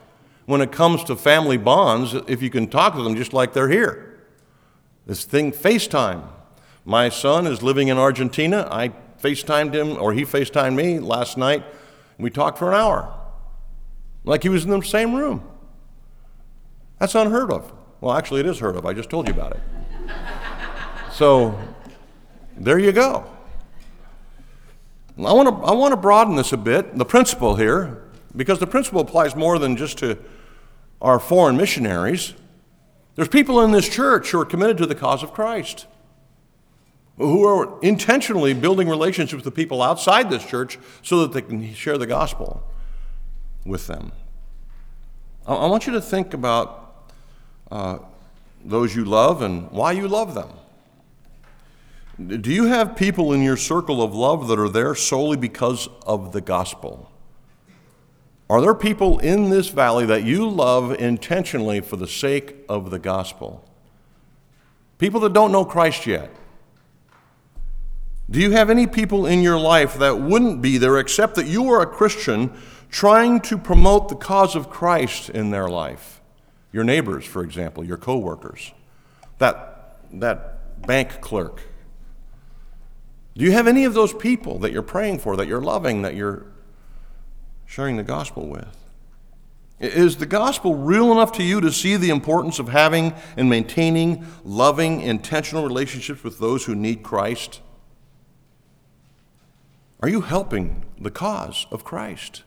when 0.46 0.61
it 0.61 0.72
comes 0.72 1.04
to 1.04 1.14
family 1.14 1.57
bonds 1.57 2.14
if 2.26 2.42
you 2.42 2.50
can 2.50 2.66
talk 2.66 2.96
to 2.96 3.02
them 3.04 3.14
just 3.14 3.33
like 3.33 3.52
they're 3.52 3.68
here? 3.68 4.24
This 5.07 5.24
thing, 5.24 5.52
FaceTime. 5.52 6.24
My 6.88 7.11
son 7.11 7.46
is 7.46 7.62
living 7.62 7.88
in 7.88 7.98
Argentina. 7.98 8.66
I 8.70 8.94
FaceTimed 9.22 9.74
him, 9.74 9.98
or 9.98 10.14
he 10.14 10.22
FaceTimed 10.22 10.74
me 10.74 10.98
last 10.98 11.37
night. 11.37 11.62
We 12.16 12.31
talked 12.31 12.57
for 12.57 12.70
an 12.70 12.81
hour, 12.81 13.14
like 14.24 14.42
he 14.42 14.48
was 14.48 14.64
in 14.64 14.70
the 14.70 14.81
same 14.81 15.14
room. 15.14 15.46
That's 16.98 17.14
unheard 17.14 17.53
of. 17.53 17.70
Well, 18.01 18.16
actually, 18.16 18.40
it 18.40 18.46
is 18.46 18.61
heard 18.61 18.74
of. 18.74 18.87
I 18.87 18.94
just 18.94 19.11
told 19.11 19.29
you 19.29 19.35
about 19.35 19.53
it. 19.53 19.61
so, 21.12 21.61
there 22.57 22.79
you 22.79 22.92
go. 22.92 23.27
I 25.18 25.35
want 25.35 25.46
to 25.51 25.55
I 25.66 25.72
want 25.72 25.92
to 25.92 25.96
broaden 25.98 26.37
this 26.37 26.55
a 26.55 26.57
bit, 26.57 26.96
the 26.96 27.05
principle 27.05 27.57
here, 27.57 28.03
because 28.35 28.61
the 28.61 28.66
principle 28.66 29.03
applies 29.03 29.37
more 29.37 29.59
than 29.59 29.77
just 29.77 29.98
to 29.98 30.16
our 31.03 31.18
foreign 31.18 31.59
missionaries. 31.59 32.33
There's 33.14 33.29
people 33.29 33.61
in 33.61 33.72
this 33.72 33.90
church 33.90 34.31
who 34.31 34.40
are 34.40 34.46
committed 34.46 34.79
to 34.79 34.87
the 34.87 34.94
cause 34.94 35.22
of 35.22 35.35
Christ, 35.35 35.87
who 37.18 37.44
are 37.44 37.78
intentionally 37.83 38.54
building 38.54 38.88
relationships 38.88 39.35
with 39.35 39.44
the 39.44 39.50
people 39.50 39.83
outside 39.83 40.31
this 40.31 40.44
church 40.44 40.78
so 41.02 41.20
that 41.20 41.33
they 41.33 41.42
can 41.42 41.74
share 41.74 41.98
the 41.98 42.07
gospel 42.07 42.62
with 43.66 43.87
them. 43.88 44.12
I 45.46 45.66
want 45.66 45.87
you 45.87 45.92
to 45.94 46.00
think 46.00 46.35
about 46.35 47.11
uh, 47.70 47.98
those 48.64 48.94
you 48.94 49.04
love 49.04 49.42
and 49.42 49.70
why 49.70 49.92
you 49.92 50.07
love 50.07 50.35
them. 50.35 50.50
Do 52.40 52.52
you 52.52 52.66
have 52.66 52.96
people 52.96 53.33
in 53.33 53.42
your 53.42 53.57
circle 53.57 54.02
of 54.02 54.14
love 54.14 54.48
that 54.48 54.59
are 54.59 54.68
there 54.68 54.94
solely 54.94 55.37
because 55.37 55.88
of 56.07 56.33
the 56.33 56.40
gospel? 56.40 57.11
Are 58.50 58.61
there 58.61 58.74
people 58.74 59.18
in 59.18 59.50
this 59.50 59.68
valley 59.68 60.07
that 60.07 60.24
you 60.24 60.48
love 60.48 60.92
intentionally 61.00 61.81
for 61.81 61.96
the 61.96 62.09
sake 62.09 62.57
of 62.68 62.90
the 62.90 62.98
gospel? 62.98 63.64
People 64.98 65.20
that 65.20 65.33
don't 65.33 65.52
know 65.52 65.64
Christ 65.64 66.07
yet. 66.07 66.31
Do 68.30 68.40
you 68.40 68.50
have 68.50 68.70
any 68.70 68.86
people 68.86 69.26
in 69.26 69.40
your 69.40 69.58
life 69.58 69.98
that 69.98 70.20
wouldn't 70.20 70.60
be 70.60 70.78
there 70.78 70.98
except 70.98 71.34
that 71.36 71.46
you 71.46 71.70
are 71.72 71.80
a 71.80 71.86
Christian 71.86 72.52
trying 72.90 73.40
to 73.42 73.56
promote 73.56 74.08
the 74.08 74.16
cause 74.16 74.54
of 74.54 74.68
Christ 74.68 75.30
in 75.30 75.50
their 75.50 75.68
life? 75.68 76.20
Your 76.72 76.84
neighbors, 76.84 77.24
for 77.24 77.42
example, 77.42 77.84
your 77.84 77.96
coworkers, 77.96 78.72
that, 79.38 79.98
that 80.12 80.86
bank 80.86 81.20
clerk 81.20 81.62
do 83.38 83.44
you 83.44 83.52
have 83.52 83.68
any 83.68 83.84
of 83.84 83.94
those 83.94 84.12
people 84.12 84.58
that 84.58 84.72
you're 84.72 84.82
praying 84.82 85.20
for, 85.20 85.36
that 85.36 85.46
you're 85.46 85.62
loving, 85.62 86.02
that 86.02 86.16
you're 86.16 86.44
sharing 87.66 87.96
the 87.96 88.02
gospel 88.02 88.48
with? 88.48 88.76
Is 89.78 90.16
the 90.16 90.26
gospel 90.26 90.74
real 90.74 91.12
enough 91.12 91.30
to 91.32 91.44
you 91.44 91.60
to 91.60 91.70
see 91.70 91.94
the 91.94 92.10
importance 92.10 92.58
of 92.58 92.70
having 92.70 93.14
and 93.36 93.48
maintaining 93.48 94.26
loving, 94.42 95.02
intentional 95.02 95.62
relationships 95.62 96.24
with 96.24 96.40
those 96.40 96.64
who 96.64 96.74
need 96.74 97.04
Christ? 97.04 97.60
Are 100.00 100.08
you 100.08 100.20
helping 100.20 100.84
the 101.00 101.11
cause 101.11 101.66
of 101.70 101.84
Christ? 101.84 102.44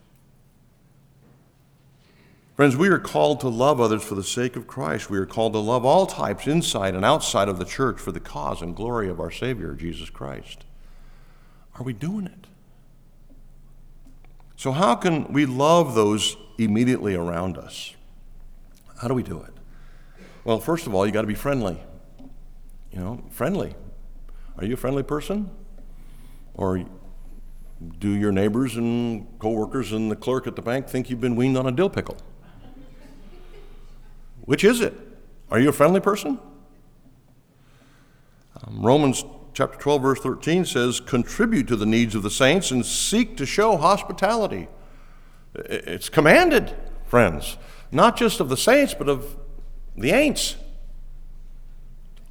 Friends, 2.56 2.78
we 2.78 2.90
are 2.90 3.00
called 3.00 3.40
to 3.42 3.50
love 3.50 3.82
others 3.82 4.04
for 4.04 4.16
the 4.16 4.24
sake 4.24 4.56
of 4.56 4.68
Christ. 4.68 5.10
We 5.10 5.18
are 5.18 5.26
called 5.26 5.54
to 5.54 5.60
love 5.60 5.84
all 5.84 6.06
types 6.06 6.48
inside 6.48 6.96
and 6.96 7.04
outside 7.04 7.50
of 7.50 7.58
the 7.58 7.66
church 7.66 8.00
for 8.00 8.12
the 8.12 8.20
cause 8.20 8.62
and 8.62 8.76
glory 8.76 9.10
of 9.10 9.20
our 9.20 9.32
Savior, 9.32 9.74
Jesus 9.74 10.10
Christ. 10.10 10.64
Are 11.76 11.84
we 11.84 11.94
doing 11.94 12.26
it? 12.26 12.48
So, 14.56 14.72
how 14.72 14.96
can 14.96 15.34
we 15.34 15.46
love 15.46 15.96
those 15.96 16.38
immediately 16.58 17.16
around 17.16 17.58
us? 17.58 17.96
How 19.02 19.08
do 19.08 19.16
we 19.16 19.24
do 19.24 19.42
it? 19.42 19.54
Well, 20.44 20.60
first 20.60 20.86
of 20.86 20.94
all, 20.94 21.06
you 21.06 21.12
got 21.12 21.22
to 21.22 21.28
be 21.28 21.34
friendly. 21.34 21.82
You 22.92 23.00
know, 23.00 23.24
friendly. 23.32 23.74
Are 24.58 24.66
you 24.66 24.76
a 24.76 24.78
friendly 24.78 25.04
person? 25.04 25.50
Or 26.54 26.86
do 28.00 28.10
your 28.10 28.32
neighbors 28.32 28.78
and 28.78 29.28
coworkers 29.40 29.92
and 29.92 30.12
the 30.12 30.16
clerk 30.16 30.48
at 30.48 30.56
the 30.56 30.62
bank 30.62 30.88
think 30.88 31.10
you've 31.10 31.22
been 31.22 31.36
weaned 31.36 31.58
on 31.58 31.68
a 31.68 31.72
dill 31.72 31.90
pickle? 31.90 32.18
Which 34.42 34.64
is 34.64 34.82
it? 34.82 34.94
Are 35.50 35.60
you 35.60 35.70
a 35.70 35.74
friendly 35.74 36.00
person? 36.00 36.40
Um, 38.64 38.82
Romans 38.82 39.24
chapter 39.54 39.78
12, 39.78 40.02
verse 40.02 40.20
13 40.20 40.66
says, 40.66 41.00
contribute 41.00 41.68
to 41.68 41.76
the 41.76 41.86
needs 41.86 42.16
of 42.16 42.24
the 42.24 42.30
saints 42.30 42.72
and 42.72 42.86
seek 42.86 43.38
to 43.38 43.46
show 43.46 43.78
hospitality. 43.78 44.68
It's 45.56 46.10
commanded, 46.10 46.74
friends, 47.06 47.58
not 47.92 48.16
just 48.16 48.40
of 48.40 48.50
the 48.50 48.58
saints, 48.58 48.94
but 48.94 49.10
of 49.10 49.38
the 49.98 50.12
ain'ts. 50.12 50.56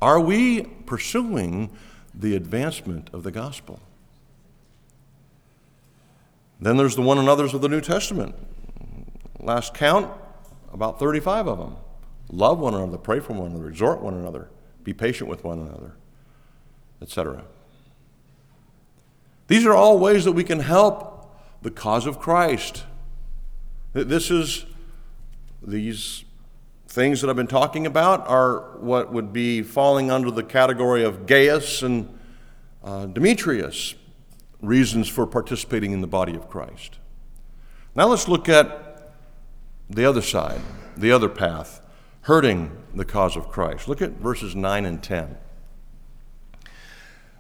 Are 0.01 0.19
we 0.19 0.63
pursuing 0.63 1.71
the 2.15 2.35
advancement 2.35 3.11
of 3.13 3.23
the 3.23 3.31
gospel? 3.31 3.81
Then 6.61 6.77
there's 6.77 6.97
the 6.97 7.03
one 7.03 7.19
another's 7.19 7.55
of 7.55 7.63
the 7.63 7.69
New 7.69 7.81
Testament. 7.81 8.35
Last 9.39 9.75
count, 9.75 10.13
about 10.73 10.99
35 10.99 11.49
of 11.49 11.59
them. 11.59 11.77
Love 12.31 12.59
one 12.59 12.75
another, 12.75 12.99
pray 12.99 13.21
for 13.21 13.33
one 13.33 13.51
another, 13.51 13.69
exhort 13.69 14.01
one 14.01 14.15
another, 14.15 14.51
be 14.85 14.93
patient 14.93 15.29
with 15.29 15.43
one 15.43 15.59
another 15.59 15.95
etc. 17.03 17.45
These 19.49 19.67
are 19.67 19.75
all 19.75 19.99
ways 19.99 20.25
that 20.25 20.33
we 20.33 20.45
can 20.45 20.61
help 20.61 21.35
the 21.63 21.71
cause 21.71 22.07
of 22.07 22.19
Christ. 22.19 22.85
This 23.93 24.31
is 24.31 24.65
these 25.63 26.25
things 26.87 27.21
that 27.21 27.31
I've 27.31 27.37
been 27.37 27.47
talking 27.47 27.87
about 27.87 28.27
are 28.29 28.79
what 28.79 29.13
would 29.13 29.33
be 29.33 29.63
falling 29.63 30.11
under 30.11 30.31
the 30.31 30.43
category 30.43 31.05
of 31.05 31.27
Gaius 31.27 31.83
and 31.83 32.19
uh, 32.83 33.07
Demetrius, 33.07 33.95
reasons 34.61 35.09
for 35.09 35.27
participating 35.27 35.93
in 35.93 36.01
the 36.01 36.07
body 36.07 36.35
of 36.35 36.49
Christ. 36.49 36.99
Now 37.95 38.09
let's 38.09 38.29
look 38.29 38.49
at 38.49 39.15
the 39.89 40.05
other 40.05 40.23
side, 40.23 40.61
the 40.97 41.11
other 41.11 41.29
path, 41.29 41.81
hurting 42.23 42.77
the 42.95 43.05
cause 43.05 43.37
of 43.37 43.49
Christ. 43.49 43.89
Look 43.89 44.03
at 44.03 44.13
verses 44.13 44.55
9 44.55 44.85
and 44.85 45.03
10. 45.03 45.37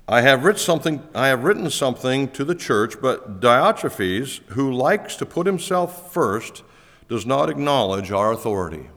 I 0.08 0.22
have 0.22 0.44
written 0.44 0.60
something, 0.60 1.02
I 1.14 1.28
have 1.28 1.44
written 1.44 1.70
something 1.70 2.30
to 2.32 2.44
the 2.44 2.56
church, 2.56 3.00
but 3.00 3.40
Diotrephes, 3.40 4.40
who 4.48 4.72
likes 4.72 5.14
to 5.16 5.26
put 5.26 5.46
himself 5.46 6.12
first, 6.12 6.64
does 7.08 7.24
not 7.24 7.48
acknowledge 7.48 8.10
our 8.10 8.32
authority. 8.32 8.90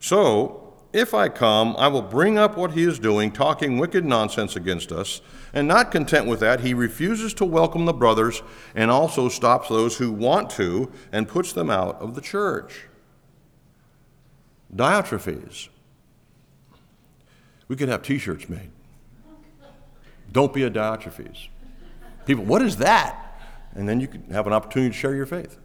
So, 0.00 0.63
if 0.94 1.12
I 1.12 1.28
come, 1.28 1.74
I 1.76 1.88
will 1.88 2.02
bring 2.02 2.38
up 2.38 2.56
what 2.56 2.70
he 2.70 2.84
is 2.84 3.00
doing, 3.00 3.32
talking 3.32 3.78
wicked 3.78 4.04
nonsense 4.04 4.54
against 4.54 4.92
us. 4.92 5.20
And 5.52 5.66
not 5.66 5.90
content 5.90 6.26
with 6.26 6.38
that, 6.40 6.60
he 6.60 6.72
refuses 6.72 7.34
to 7.34 7.44
welcome 7.44 7.84
the 7.84 7.92
brothers 7.92 8.42
and 8.76 8.92
also 8.92 9.28
stops 9.28 9.68
those 9.68 9.98
who 9.98 10.12
want 10.12 10.50
to 10.50 10.92
and 11.10 11.28
puts 11.28 11.52
them 11.52 11.68
out 11.68 12.00
of 12.00 12.14
the 12.14 12.20
church. 12.20 12.86
Diotrephes. 14.74 15.68
We 17.66 17.74
could 17.74 17.88
have 17.88 18.02
t 18.02 18.18
shirts 18.18 18.48
made. 18.48 18.70
Don't 20.30 20.52
be 20.52 20.62
a 20.62 20.70
Diotrephes. 20.70 21.48
People, 22.24 22.44
what 22.44 22.62
is 22.62 22.76
that? 22.76 23.36
And 23.74 23.88
then 23.88 24.00
you 24.00 24.06
can 24.06 24.30
have 24.30 24.46
an 24.46 24.52
opportunity 24.52 24.92
to 24.92 24.96
share 24.96 25.14
your 25.14 25.26
faith, 25.26 25.58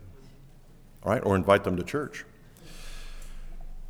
all 1.04 1.12
right, 1.12 1.24
or 1.24 1.36
invite 1.36 1.64
them 1.64 1.78
to 1.78 1.84
church. 1.84 2.26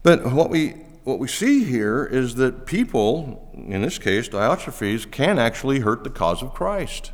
But 0.03 0.31
what 0.33 0.49
we 0.49 0.75
what 1.03 1.19
we 1.19 1.27
see 1.27 1.63
here 1.63 2.05
is 2.05 2.35
that 2.35 2.65
people, 2.65 3.49
in 3.53 3.81
this 3.81 3.97
case, 3.97 4.29
Diotrephes, 4.29 5.09
can 5.09 5.39
actually 5.39 5.79
hurt 5.79 6.03
the 6.03 6.09
cause 6.09 6.41
of 6.41 6.53
Christ. 6.53 7.11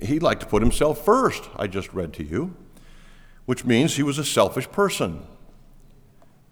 He 0.00 0.18
liked 0.18 0.40
to 0.40 0.46
put 0.46 0.62
himself 0.62 1.04
first, 1.04 1.48
I 1.56 1.66
just 1.66 1.92
read 1.94 2.12
to 2.14 2.24
you, 2.24 2.56
which 3.46 3.64
means 3.64 3.96
he 3.96 4.02
was 4.02 4.18
a 4.18 4.24
selfish 4.24 4.70
person. 4.70 5.24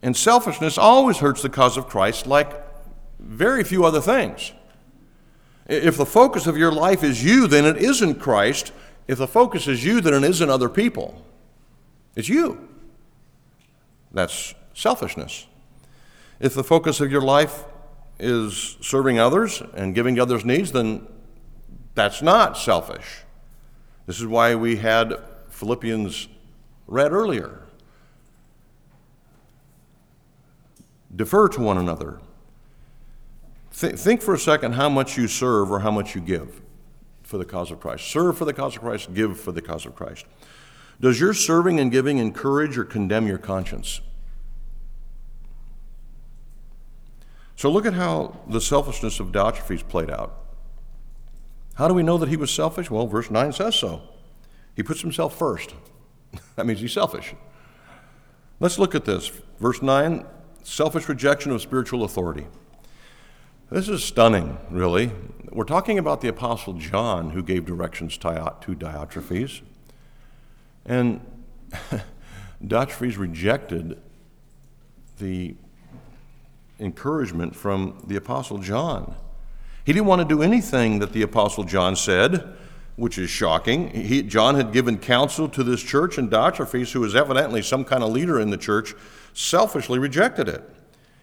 And 0.03 0.17
selfishness 0.17 0.79
always 0.79 1.19
hurts 1.19 1.43
the 1.43 1.49
cause 1.49 1.77
of 1.77 1.89
Christ 1.89 2.27
like 2.27 2.53
very 3.19 3.65
few 3.65 3.85
other 3.85 4.01
things. 4.01 4.53
If 5.67 5.97
the 5.97 6.07
focus 6.07 6.47
of 6.47 6.57
your 6.57 6.73
life 6.73 7.05
is 7.05 7.25
you, 7.25 7.47
then 7.47 7.65
it 7.65 7.77
isn't 7.77 8.17
Christ. 8.17 8.73
If 9.07 9.19
the 9.19 9.29
focus 9.29 9.69
is 9.69 9.85
you, 9.85 10.01
then 10.01 10.25
it 10.25 10.29
isn't 10.29 10.51
other 10.51 10.69
people. 10.69 11.25
It's 12.17 12.29
you. 12.29 12.69
That's 14.11 14.55
selfishness. 14.75 15.47
If 16.43 16.55
the 16.55 16.65
focus 16.65 17.01
of 17.01 17.13
your 17.13 17.21
life 17.23 17.65
is 18.19 18.77
serving 18.81 19.17
others 19.21 19.63
and 19.75 19.95
giving 19.95 20.19
others' 20.19 20.45
needs, 20.45 20.73
then 20.73 21.07
that's 21.95 22.21
not 22.21 22.59
selfish. 22.59 23.21
This 24.07 24.19
is 24.19 24.27
why 24.27 24.57
we 24.57 24.77
had 24.77 25.15
Philippians 25.51 26.27
read 26.89 27.13
earlier. 27.13 27.63
Defer 31.15 31.47
to 31.51 31.61
one 31.61 31.79
another. 31.79 32.19
Th- 33.79 33.95
think 33.95 34.21
for 34.21 34.35
a 34.35 34.39
second 34.39 34.73
how 34.73 34.89
much 34.89 35.17
you 35.17 35.29
serve 35.29 35.71
or 35.71 35.79
how 35.79 35.93
much 35.93 36.17
you 36.17 36.21
give 36.21 36.61
for 37.23 37.39
the 37.39 37.45
cause 37.45 37.71
of 37.71 37.79
Christ. 37.79 38.11
Serve 38.11 38.37
for 38.37 38.47
the 38.47 38.53
cause 38.53 38.75
of 38.75 38.83
Christ, 38.83 39.15
give 39.15 39.39
for 39.39 39.53
the 39.53 39.63
cause 39.63 39.87
of 39.87 39.95
Christ. 39.95 40.27
Does 41.01 41.21
your 41.21 41.35
serving 41.35 41.79
and 41.79 41.93
giving 41.93 42.19
encourage 42.19 42.77
or 42.77 42.85
condemn 42.85 43.29
your 43.29 43.39
conscience? 43.39 44.01
So 47.57 47.71
look 47.71 47.87
at 47.87 47.95
how 47.95 48.41
the 48.49 48.61
selfishness 48.61 49.21
of 49.21 49.29
Diotrephes 49.29 49.87
played 49.87 50.11
out. 50.11 50.39
How 51.75 51.89
do 51.89 51.95
we 51.95 52.03
know 52.03 52.19
that 52.19 52.29
he 52.29 52.37
was 52.37 52.51
selfish? 52.51 52.91
Well, 52.91 53.07
verse 53.07 53.31
9 53.31 53.53
says 53.53 53.77
so. 53.77 54.03
He 54.75 54.83
puts 54.83 55.01
himself 55.01 55.37
first. 55.39 55.75
that 56.57 56.67
means 56.67 56.81
he's 56.81 56.93
selfish. 56.93 57.35
Let's 58.61 58.79
look 58.79 58.95
at 58.95 59.05
this. 59.05 59.31
Verse 59.59 59.83
9 59.83 60.25
selfish 60.63 61.09
rejection 61.09 61.51
of 61.53 61.61
spiritual 61.61 62.05
authority. 62.05 62.47
This 63.71 63.89
is 63.89 64.05
stunning, 64.05 64.59
really. 64.71 65.11
We're 65.51 65.65
talking 65.65 65.99
about 65.99 66.21
the 66.21 66.29
Apostle 66.29 66.75
John 66.75 67.31
who 67.31 67.43
gave 67.43 67.65
directions 67.65 68.17
to 68.19 68.29
Diotrephes. 68.29 69.63
And 70.85 71.21
Diotrephes 72.65 73.19
rejected 73.19 74.01
the 75.19 75.57
encouragement 76.83 77.55
from 77.55 78.03
the 78.07 78.17
Apostle 78.17 78.59
John. 78.59 79.15
He 79.85 79.93
didn't 79.93 80.07
want 80.07 80.21
to 80.21 80.29
do 80.29 80.43
anything 80.43 80.99
that 80.99 81.13
the 81.13 81.23
Apostle 81.23 81.65
John 81.65 81.97
said, 81.97 82.57
which 82.97 83.19
is 83.19 83.31
shocking. 83.31 83.89
He, 83.91 84.23
John 84.23 84.55
had 84.55 84.73
given 84.73 84.99
counsel 84.99 85.49
to 85.49 85.65
this 85.65 85.83
church, 85.83 86.19
and 86.19 86.31
Diotrephes, 86.31 86.93
who 86.93 87.01
was 87.01 87.17
evidently 87.17 87.63
some 87.63 87.85
kind 87.85 88.03
of 88.03 88.11
leader 88.11 88.39
in 88.39 88.51
the 88.51 88.57
church, 88.57 88.95
selfishly 89.33 89.99
rejected 89.99 90.49
it. 90.49 90.69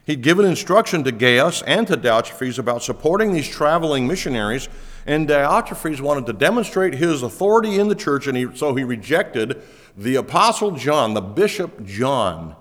He'd 0.05 0.24
given 0.24 0.45
instruction 0.45 1.03
to 1.03 1.12
Gaius 1.12 1.62
and 1.62 1.86
to 1.88 1.95
Diotrephes 1.95 2.57
about 2.57 2.82
supporting 2.82 3.32
these 3.32 3.47
traveling 3.47 4.07
missionaries, 4.07 4.68
and 5.05 5.28
Diotrephes 5.28 6.01
wanted 6.01 6.26
to 6.26 6.34
demonstrate 6.34 6.95
his 6.95 7.22
authority 7.22 7.80
in 7.80 7.88
the 7.88 7.95
church, 7.95 8.26
and 8.26 8.36
he, 8.36 8.47
so 8.55 8.74
he 8.74 8.84
rejected 8.84 9.62
the 9.95 10.16
Apostle 10.16 10.72
John, 10.72 11.14
the 11.14 11.22
Bishop 11.22 11.86
John 11.86 12.55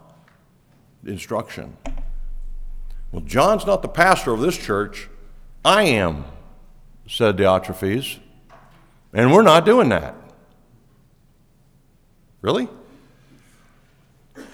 instruction. 1.06 1.76
Well, 3.12 3.22
John's 3.22 3.66
not 3.66 3.82
the 3.82 3.88
pastor 3.88 4.32
of 4.32 4.40
this 4.40 4.56
church. 4.56 5.08
I 5.64 5.84
am, 5.84 6.24
said 7.06 7.36
Diotrephes. 7.36 8.18
And 9.12 9.32
we're 9.32 9.42
not 9.42 9.64
doing 9.64 9.88
that. 9.88 10.14
Really? 12.42 12.68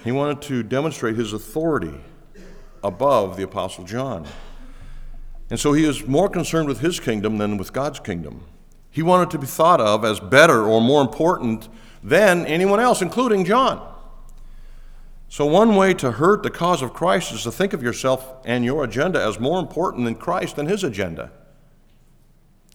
He 0.03 0.11
wanted 0.11 0.41
to 0.43 0.63
demonstrate 0.63 1.15
his 1.15 1.33
authority 1.33 1.93
above 2.83 3.37
the 3.37 3.43
Apostle 3.43 3.83
John. 3.83 4.25
And 5.49 5.59
so 5.59 5.73
he 5.73 5.85
is 5.85 6.07
more 6.07 6.29
concerned 6.29 6.67
with 6.67 6.79
his 6.79 6.99
kingdom 6.99 7.37
than 7.37 7.57
with 7.57 7.73
God's 7.73 7.99
kingdom. 7.99 8.43
He 8.89 9.03
wanted 9.03 9.29
to 9.31 9.37
be 9.37 9.45
thought 9.45 9.81
of 9.81 10.05
as 10.05 10.19
better 10.19 10.63
or 10.63 10.81
more 10.81 11.01
important 11.01 11.69
than 12.01 12.45
anyone 12.45 12.79
else, 12.79 13.01
including 13.01 13.45
John. 13.45 13.94
So, 15.35 15.45
one 15.45 15.75
way 15.75 15.93
to 15.95 16.11
hurt 16.11 16.43
the 16.43 16.49
cause 16.49 16.81
of 16.81 16.93
Christ 16.93 17.33
is 17.33 17.43
to 17.43 17.51
think 17.51 17.73
of 17.73 17.83
yourself 17.83 18.37
and 18.45 18.63
your 18.63 18.85
agenda 18.85 19.21
as 19.21 19.37
more 19.37 19.59
important 19.59 20.05
than 20.05 20.15
Christ 20.15 20.57
and 20.57 20.69
his 20.69 20.81
agenda. 20.81 21.29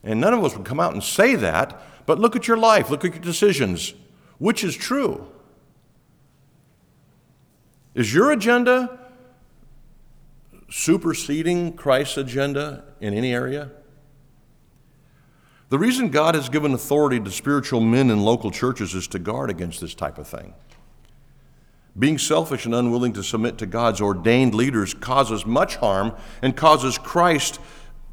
And 0.04 0.20
none 0.20 0.34
of 0.34 0.44
us 0.44 0.54
would 0.54 0.66
come 0.66 0.78
out 0.78 0.92
and 0.92 1.02
say 1.02 1.36
that, 1.36 1.80
but 2.04 2.18
look 2.18 2.36
at 2.36 2.46
your 2.46 2.58
life, 2.58 2.90
look 2.90 3.02
at 3.02 3.14
your 3.14 3.22
decisions. 3.22 3.94
Which 4.36 4.62
is 4.62 4.76
true? 4.76 5.26
Is 7.94 8.12
your 8.12 8.30
agenda 8.30 9.08
superseding 10.68 11.78
Christ's 11.78 12.18
agenda 12.18 12.84
in 13.00 13.14
any 13.14 13.32
area? 13.32 13.70
The 15.70 15.78
reason 15.78 16.11
God 16.11 16.34
has 16.34 16.50
given 16.50 16.74
authority 16.74 17.20
to 17.20 17.30
spiritual 17.30 17.80
men 17.80 18.11
in 18.11 18.20
local 18.20 18.50
churches 18.50 18.94
is 18.94 19.08
to 19.08 19.18
guard 19.18 19.48
against 19.48 19.80
this 19.80 19.94
type 19.94 20.18
of 20.18 20.26
thing. 20.26 20.52
Being 21.99 22.18
selfish 22.18 22.66
and 22.66 22.74
unwilling 22.74 23.12
to 23.14 23.22
submit 23.22 23.59
to 23.59 23.66
God's 23.66 24.01
ordained 24.01 24.55
leaders 24.55 24.95
causes 24.95 25.45
much 25.45 25.76
harm 25.76 26.14
and 26.41 26.57
causes 26.57 26.99
Christ's 26.99 27.59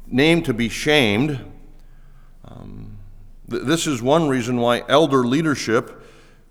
name 0.06 0.42
to 0.42 0.54
be 0.54 0.68
shamed. 0.68 1.44
Um, 2.44 2.98
th- 3.50 3.62
this 3.62 3.86
is 3.86 4.02
one 4.02 4.28
reason 4.28 4.58
why 4.58 4.82
elder 4.88 5.24
leadership 5.24 6.02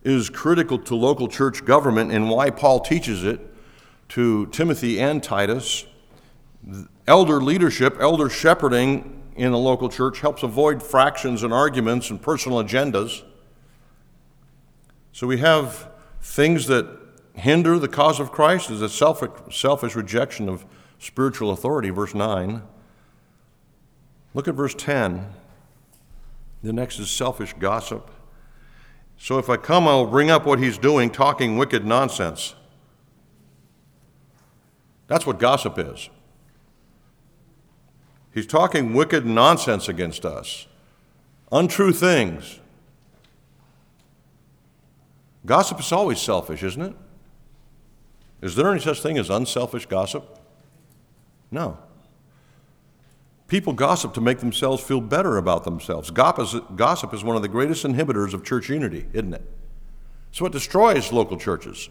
is 0.04 0.30
critical 0.30 0.78
to 0.80 0.96
local 0.96 1.28
church 1.28 1.66
government 1.66 2.12
and 2.12 2.30
why 2.30 2.50
Paul 2.50 2.80
teaches 2.80 3.24
it 3.26 3.42
to 4.10 4.46
Timothy 4.48 5.00
and 5.00 5.22
Titus. 5.22 5.86
Elder 7.08 7.42
leadership, 7.42 7.98
elder 8.00 8.30
shepherding 8.30 9.22
in 9.36 9.52
a 9.52 9.58
local 9.58 9.90
church 9.90 10.22
helps 10.22 10.44
avoid 10.44 10.82
fractions 10.82 11.44
and 11.44 11.54
arguments 11.54 12.10
and 12.10 12.22
personal 12.22 12.64
agendas. 12.64 13.24
So 15.12 15.28
we 15.28 15.40
have 15.40 15.90
things 16.22 16.68
that 16.68 16.97
hinder 17.38 17.78
the 17.80 17.88
cause 17.88 18.20
of 18.20 18.32
Christ 18.32 18.70
is 18.70 18.82
a 18.82 18.90
selfish, 18.90 19.96
rejection 19.96 20.50
of 20.50 20.66
spiritual 21.00 21.52
authority, 21.52 21.90
verse 21.90 22.16
9. 22.16 22.64
Look 24.34 24.48
at 24.48 24.56
verse 24.56 24.76
10. 24.76 25.28
The 26.64 26.74
next 26.74 27.00
is 27.00 27.10
selfish 27.10 27.54
gossip. 27.60 28.10
So 29.18 29.38
if 29.38 29.50
I 29.50 29.58
come, 29.58 29.88
I'll 29.88 30.06
bring 30.06 30.30
up 30.30 30.46
what 30.46 30.60
he's 30.60 30.78
doing, 30.78 31.10
talking 31.10 31.58
wicked 31.58 31.86
nonsense. 31.86 32.56
That's 35.08 35.26
what 35.26 35.40
gossip 35.40 35.80
is. 35.80 36.10
He's 38.34 38.46
talking 38.46 38.94
wicked 38.94 39.26
nonsense 39.26 39.88
against 39.88 40.26
us, 40.26 40.68
untrue 41.52 41.94
things. 41.94 42.60
Gossip 45.46 45.80
is 45.80 45.92
always 45.92 46.20
selfish, 46.20 46.62
isn't 46.62 46.82
it? 46.82 46.96
Is 48.42 48.56
there 48.56 48.72
any 48.72 48.80
such 48.80 49.02
thing 49.02 49.18
as 49.18 49.30
unselfish 49.30 49.86
gossip? 49.86 50.40
No. 51.50 51.78
People 53.48 53.74
gossip 53.74 54.14
to 54.14 54.22
make 54.22 54.40
themselves 54.40 54.84
feel 54.84 55.02
better 55.02 55.38
about 55.38 55.64
themselves. 55.64 56.12
Gossip 56.12 57.14
is 57.14 57.24
one 57.24 57.36
of 57.36 57.42
the 57.42 57.48
greatest 57.48 57.86
inhibitors 57.86 58.34
of 58.34 58.44
church 58.44 58.70
unity, 58.70 59.08
isn't 59.14 59.34
it? 59.34 59.42
It's 60.30 60.42
what 60.42 60.52
destroys 60.52 61.12
local 61.12 61.38
churches. 61.38 61.90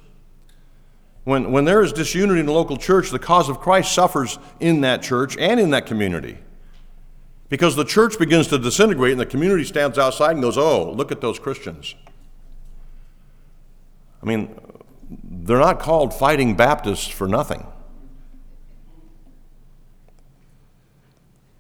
When, 1.24 1.51
when 1.51 1.64
there 1.64 1.82
is 1.82 1.92
disunity 1.92 2.38
in 2.38 2.47
the 2.47 2.53
local 2.53 2.76
church, 2.76 3.11
the 3.11 3.18
cause 3.18 3.49
of 3.49 3.59
Christ 3.59 3.92
suffers 3.92 4.38
in 4.61 4.82
that 4.82 5.03
church 5.03 5.36
and 5.38 5.59
in 5.59 5.70
that 5.70 5.86
community. 5.86 6.38
Because 7.49 7.74
the 7.74 7.84
church 7.84 8.18
begins 8.18 8.49
to 8.49 8.59
disintegrate 8.59 9.12
and 9.12 9.20
the 9.20 9.26
community 9.26 9.64
stands 9.64 9.99
outside 9.99 10.32
and 10.32 10.42
goes, 10.42 10.59
oh, 10.59 10.92
look 10.92 11.11
at 11.11 11.20
those 11.20 11.38
Christians. 11.38 11.94
I 14.22 14.26
mean, 14.26 14.59
they're 15.11 15.59
not 15.59 15.78
called 15.78 16.12
fighting 16.12 16.54
Baptists 16.57 17.09
for 17.09 17.28
nothing. 17.28 17.66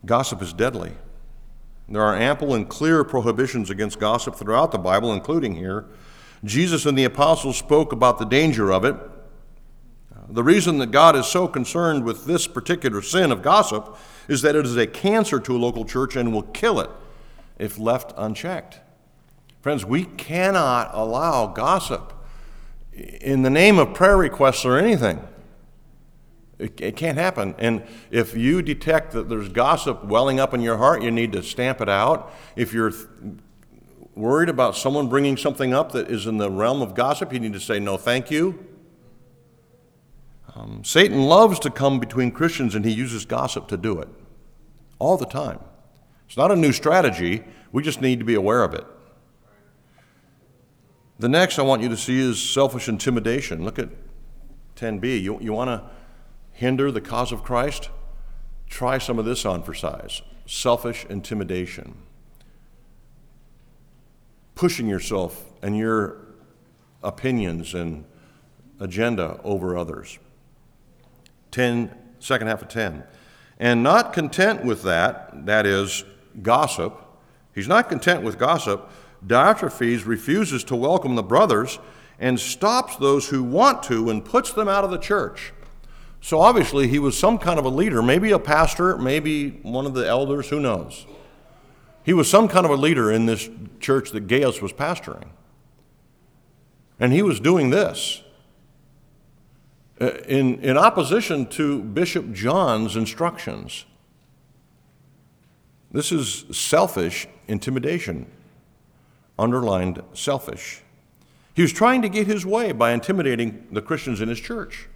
Gossip 0.04 0.42
is 0.42 0.52
deadly. 0.52 0.92
There 1.88 2.02
are 2.02 2.16
ample 2.16 2.54
and 2.54 2.68
clear 2.68 3.04
prohibitions 3.04 3.70
against 3.70 4.00
gossip 4.00 4.34
throughout 4.34 4.72
the 4.72 4.78
Bible, 4.78 5.12
including 5.12 5.54
here. 5.54 5.86
Jesus 6.44 6.86
and 6.86 6.98
the 6.98 7.04
apostles 7.04 7.56
spoke 7.56 7.92
about 7.92 8.18
the 8.18 8.24
danger 8.24 8.72
of 8.72 8.84
it. 8.84 8.96
The 10.28 10.42
reason 10.42 10.78
that 10.78 10.90
God 10.90 11.14
is 11.14 11.26
so 11.26 11.46
concerned 11.46 12.04
with 12.04 12.26
this 12.26 12.48
particular 12.48 13.00
sin 13.02 13.30
of 13.30 13.42
gossip 13.42 13.96
is 14.26 14.42
that 14.42 14.56
it 14.56 14.66
is 14.66 14.76
a 14.76 14.86
cancer 14.86 15.38
to 15.38 15.56
a 15.56 15.58
local 15.58 15.84
church 15.84 16.16
and 16.16 16.32
will 16.32 16.42
kill 16.42 16.80
it 16.80 16.90
if 17.58 17.78
left 17.78 18.12
unchecked. 18.16 18.80
Friends, 19.60 19.84
we 19.84 20.04
cannot 20.04 20.90
allow 20.92 21.46
gossip 21.46 22.12
in 22.96 23.42
the 23.42 23.50
name 23.50 23.78
of 23.78 23.94
prayer 23.94 24.16
requests 24.16 24.64
or 24.64 24.78
anything. 24.78 25.26
It, 26.58 26.80
it, 26.80 26.96
can't 26.96 27.18
happen. 27.18 27.54
And 27.58 27.84
if 28.10 28.34
you 28.34 28.62
detect 28.62 29.12
that 29.12 29.28
there's 29.28 29.50
gossip 29.50 30.04
welling 30.04 30.40
up 30.40 30.54
in 30.54 30.62
your 30.62 30.78
heart, 30.78 31.02
you 31.02 31.10
need 31.10 31.32
to 31.32 31.42
stamp 31.42 31.82
it 31.82 31.88
out. 31.88 32.32
If 32.56 32.72
you're 32.72 32.92
th- 32.92 33.06
worried 34.14 34.48
about 34.48 34.74
someone 34.74 35.08
bringing 35.08 35.36
something 35.36 35.74
up 35.74 35.92
that 35.92 36.10
is 36.10 36.26
in 36.26 36.38
the 36.38 36.50
realm 36.50 36.80
of 36.80 36.94
gossip, 36.94 37.32
you 37.34 37.40
need 37.40 37.52
to 37.52 37.60
say, 37.60 37.78
no, 37.78 37.98
thank 37.98 38.30
you. 38.30 38.66
Um, 40.54 40.82
Satan 40.82 41.24
loves 41.24 41.58
to 41.60 41.70
come 41.70 42.00
between 42.00 42.30
Christians, 42.30 42.74
and 42.74 42.86
he 42.86 42.90
uses 42.90 43.26
gossip 43.26 43.68
to 43.68 43.76
do 43.76 44.00
it 44.00 44.08
all 44.98 45.18
the 45.18 45.26
time. 45.26 45.58
It's 46.26 46.38
not 46.38 46.50
a 46.50 46.56
new 46.56 46.72
strategy, 46.72 47.44
we 47.70 47.82
just 47.82 48.00
need 48.00 48.18
to 48.20 48.24
be 48.24 48.34
aware 48.34 48.64
of 48.64 48.72
it. 48.72 48.86
The 51.18 51.28
next 51.28 51.58
I 51.58 51.62
want 51.62 51.82
you 51.82 51.88
to 51.88 51.96
see 51.96 52.18
is 52.18 52.42
selfish 52.42 52.88
intimidation. 52.88 53.64
Look 53.64 53.78
at 53.78 53.88
10b. 54.76 55.22
You, 55.22 55.40
you 55.40 55.52
want 55.52 55.68
to 55.68 55.90
hinder 56.52 56.90
the 56.90 57.00
cause 57.00 57.32
of 57.32 57.42
Christ? 57.42 57.90
try 58.68 58.98
some 58.98 59.18
of 59.18 59.24
this 59.24 59.44
on 59.44 59.62
for 59.62 59.74
size 59.74 60.22
selfish 60.48 61.04
intimidation, 61.10 61.96
pushing 64.54 64.86
yourself 64.86 65.44
and 65.60 65.76
your 65.76 66.18
opinions 67.02 67.74
and 67.74 68.04
agenda 68.78 69.40
over 69.42 69.76
others. 69.76 70.20
10, 71.50 71.92
second 72.20 72.46
half 72.46 72.62
of 72.62 72.68
10. 72.68 73.02
And 73.58 73.82
not 73.82 74.12
content 74.12 74.64
with 74.64 74.82
that, 74.84 75.46
that 75.46 75.66
is, 75.66 76.04
gossip, 76.42 76.96
he's 77.52 77.66
not 77.66 77.88
content 77.88 78.22
with 78.22 78.38
gossip. 78.38 78.88
Diotrephes 79.26 80.06
refuses 80.06 80.62
to 80.64 80.76
welcome 80.76 81.14
the 81.16 81.22
brothers 81.22 81.78
and 82.18 82.38
stops 82.38 82.96
those 82.96 83.28
who 83.28 83.42
want 83.42 83.82
to 83.84 84.08
and 84.08 84.24
puts 84.24 84.52
them 84.52 84.68
out 84.68 84.84
of 84.84 84.90
the 84.90 84.98
church. 84.98 85.52
So 86.20 86.40
obviously, 86.40 86.88
he 86.88 86.98
was 86.98 87.18
some 87.18 87.38
kind 87.38 87.58
of 87.58 87.64
a 87.64 87.68
leader, 87.68 88.02
maybe 88.02 88.30
a 88.30 88.38
pastor, 88.38 88.96
maybe 88.96 89.50
one 89.62 89.86
of 89.86 89.94
the 89.94 90.06
elders, 90.06 90.48
who 90.48 90.60
knows. 90.60 91.06
He 92.04 92.12
was 92.12 92.30
some 92.30 92.48
kind 92.48 92.64
of 92.64 92.70
a 92.70 92.76
leader 92.76 93.12
in 93.12 93.26
this 93.26 93.48
church 93.80 94.10
that 94.12 94.26
Gaius 94.26 94.62
was 94.62 94.72
pastoring. 94.72 95.28
And 96.98 97.12
he 97.12 97.22
was 97.22 97.40
doing 97.40 97.70
this 97.70 98.22
uh, 100.00 100.12
in, 100.28 100.60
in 100.60 100.78
opposition 100.78 101.46
to 101.46 101.82
Bishop 101.82 102.32
John's 102.32 102.96
instructions. 102.96 103.84
This 105.90 106.12
is 106.12 106.44
selfish 106.50 107.26
intimidation, 107.48 108.30
underlined 109.38 110.02
selfish. 110.12 110.82
He 111.54 111.62
was 111.62 111.72
trying 111.72 112.02
to 112.02 112.08
get 112.08 112.26
his 112.26 112.44
way 112.44 112.72
by 112.72 112.92
intimidating 112.92 113.66
the 113.70 113.82
Christians 113.82 114.20
in 114.20 114.28
his 114.28 114.40
church. 114.40 114.88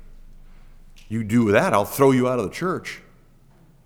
You 1.08 1.24
do 1.24 1.50
that, 1.52 1.72
I'll 1.72 1.84
throw 1.84 2.10
you 2.10 2.28
out 2.28 2.38
of 2.38 2.44
the 2.44 2.54
church, 2.54 3.00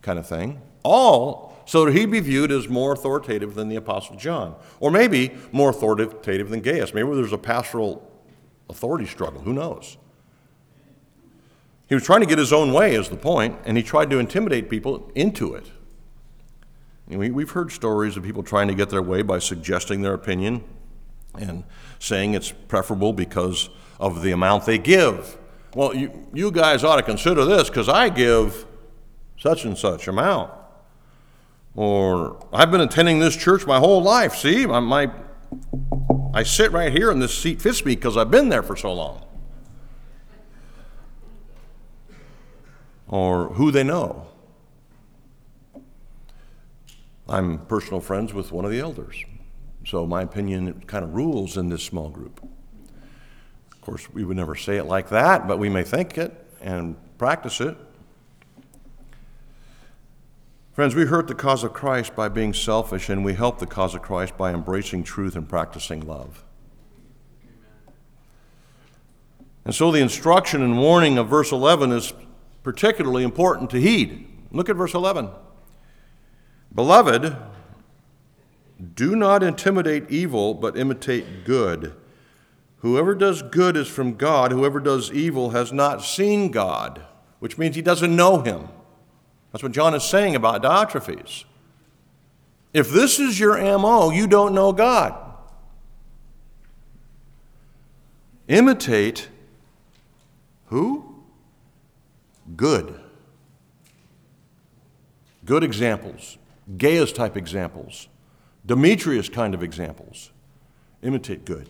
kind 0.02 0.18
of 0.18 0.26
thing. 0.26 0.61
All 0.82 1.55
so 1.66 1.84
that 1.84 1.94
he'd 1.94 2.11
be 2.11 2.20
viewed 2.20 2.52
as 2.52 2.68
more 2.68 2.92
authoritative 2.92 3.55
than 3.55 3.68
the 3.68 3.76
Apostle 3.76 4.16
John, 4.16 4.55
or 4.80 4.90
maybe 4.90 5.32
more 5.52 5.70
authoritative 5.70 6.50
than 6.50 6.61
Gaius. 6.61 6.92
Maybe 6.92 7.14
there's 7.14 7.32
a 7.32 7.38
pastoral 7.38 8.11
authority 8.68 9.07
struggle, 9.07 9.40
who 9.40 9.52
knows? 9.52 9.96
He 11.88 11.94
was 11.94 12.05
trying 12.05 12.20
to 12.20 12.26
get 12.26 12.38
his 12.38 12.52
own 12.52 12.72
way, 12.72 12.94
is 12.94 13.09
the 13.09 13.16
point, 13.16 13.59
and 13.64 13.76
he 13.76 13.82
tried 13.82 14.11
to 14.11 14.18
intimidate 14.18 14.68
people 14.68 15.11
into 15.14 15.55
it. 15.55 15.70
We've 17.07 17.50
heard 17.50 17.70
stories 17.70 18.16
of 18.16 18.22
people 18.22 18.42
trying 18.42 18.68
to 18.68 18.74
get 18.74 18.90
their 18.90 19.02
way 19.02 19.22
by 19.22 19.38
suggesting 19.38 20.02
their 20.02 20.14
opinion 20.14 20.64
and 21.38 21.64
saying 21.98 22.34
it's 22.34 22.50
preferable 22.50 23.12
because 23.12 23.68
of 24.00 24.22
the 24.22 24.32
amount 24.32 24.64
they 24.64 24.78
give. 24.78 25.36
Well, 25.74 25.94
you, 25.94 26.28
you 26.32 26.50
guys 26.50 26.84
ought 26.84 26.96
to 26.96 27.02
consider 27.02 27.44
this 27.44 27.68
because 27.68 27.88
I 27.88 28.09
give 28.09 28.64
such 29.38 29.64
and 29.64 29.76
such 29.76 30.09
amount. 30.09 30.50
Or 31.74 32.46
I've 32.52 32.70
been 32.70 32.80
attending 32.80 33.18
this 33.18 33.36
church 33.36 33.66
my 33.66 33.78
whole 33.78 34.02
life. 34.02 34.36
See, 34.36 34.64
my, 34.64 34.80
my 34.80 35.11
I 36.32 36.42
sit 36.44 36.72
right 36.72 36.92
here 36.92 37.11
and 37.11 37.20
this 37.20 37.36
seat 37.36 37.61
fits 37.61 37.84
me 37.84 37.96
because 37.96 38.16
I've 38.16 38.30
been 38.30 38.48
there 38.48 38.62
for 38.62 38.76
so 38.76 38.92
long. 38.92 39.24
or 43.14 43.50
who 43.50 43.70
they 43.70 43.84
know. 43.84 44.26
I'm 47.29 47.59
personal 47.66 48.01
friends 48.01 48.35
with 48.35 48.53
one 48.53 48.64
of 48.64 48.70
the 48.70 48.81
elders, 48.81 49.25
so 49.87 50.07
my 50.07 50.22
opinion 50.22 50.83
kind 50.87 51.05
of 51.05 51.14
rules 51.14 51.57
in 51.57 51.70
this 51.70 51.83
small 51.83 52.11
group. 52.11 52.43
Of 53.72 53.81
course, 53.81 54.12
we 54.12 54.25
would 54.25 54.37
never 54.37 54.55
say 54.55 54.77
it 54.77 54.85
like 54.85 55.09
that, 55.09 55.49
but 55.49 55.59
we 55.59 55.68
may 55.68 55.85
think 55.85 56.18
it 56.18 56.33
and 56.61 56.97
practice 57.18 57.61
it. 57.61 57.77
Friends, 60.72 60.95
we 60.95 61.07
hurt 61.07 61.29
the 61.29 61.35
cause 61.35 61.62
of 61.62 61.72
Christ 61.72 62.16
by 62.16 62.29
being 62.29 62.53
selfish, 62.53 63.09
and 63.09 63.25
we 63.25 63.35
help 63.35 63.59
the 63.59 63.66
cause 63.66 63.95
of 63.95 64.03
Christ 64.03 64.37
by 64.37 64.53
embracing 64.53 65.05
truth 65.05 65.37
and 65.37 65.49
practicing 65.49 66.01
love. 66.07 66.45
And 69.64 69.75
so 69.75 69.91
the 69.91 70.01
instruction 70.01 70.62
and 70.62 70.79
warning 70.79 71.16
of 71.16 71.29
verse 71.29 71.53
11 71.53 71.93
is 71.93 72.12
particularly 72.62 73.22
important 73.22 73.70
to 73.70 73.81
heed. 73.81 74.27
Look 74.51 74.68
at 74.68 74.77
verse 74.77 74.95
11. 74.95 75.31
Beloved, 76.75 77.37
do 78.95 79.14
not 79.16 79.43
intimidate 79.43 80.11
evil, 80.11 80.55
but 80.55 80.77
imitate 80.77 81.45
good. 81.45 81.95
Whoever 82.79 83.14
does 83.14 83.43
good 83.43 83.77
is 83.77 83.89
from 83.89 84.14
God. 84.14 84.53
Whoever 84.53 84.81
does 84.81 85.12
evil 85.12 85.51
has 85.51 85.72
not 85.72 86.05
seen 86.05 86.51
God, 86.51 87.03
which 87.39 87.57
means 87.57 87.77
he 87.77 87.83
doesn't 87.83 88.14
know 88.14 88.41
him. 88.41 88.68
That's 89.53 89.62
what 89.62 89.72
John 89.72 89.95
is 89.95 90.03
saying 90.03 90.35
about 90.35 90.62
Diotrephes. 90.62 91.45
If 92.72 92.91
this 92.91 93.20
is 93.20 93.39
your 93.39 93.57
MO, 93.79 94.11
you 94.11 94.27
don't 94.27 94.53
know 94.53 94.72
God. 94.72 95.14
Imitate 98.49 99.29
who? 100.66 101.14
good. 102.57 103.01
Good 105.45 105.64
examples, 105.64 106.39
Gaius 106.78 107.12
type 107.12 107.36
examples, 107.36 108.08
Demetrius 108.64 109.28
kind 109.28 109.54
of 109.54 109.62
examples. 109.62 110.30
Imitate 111.02 111.44
good, 111.44 111.68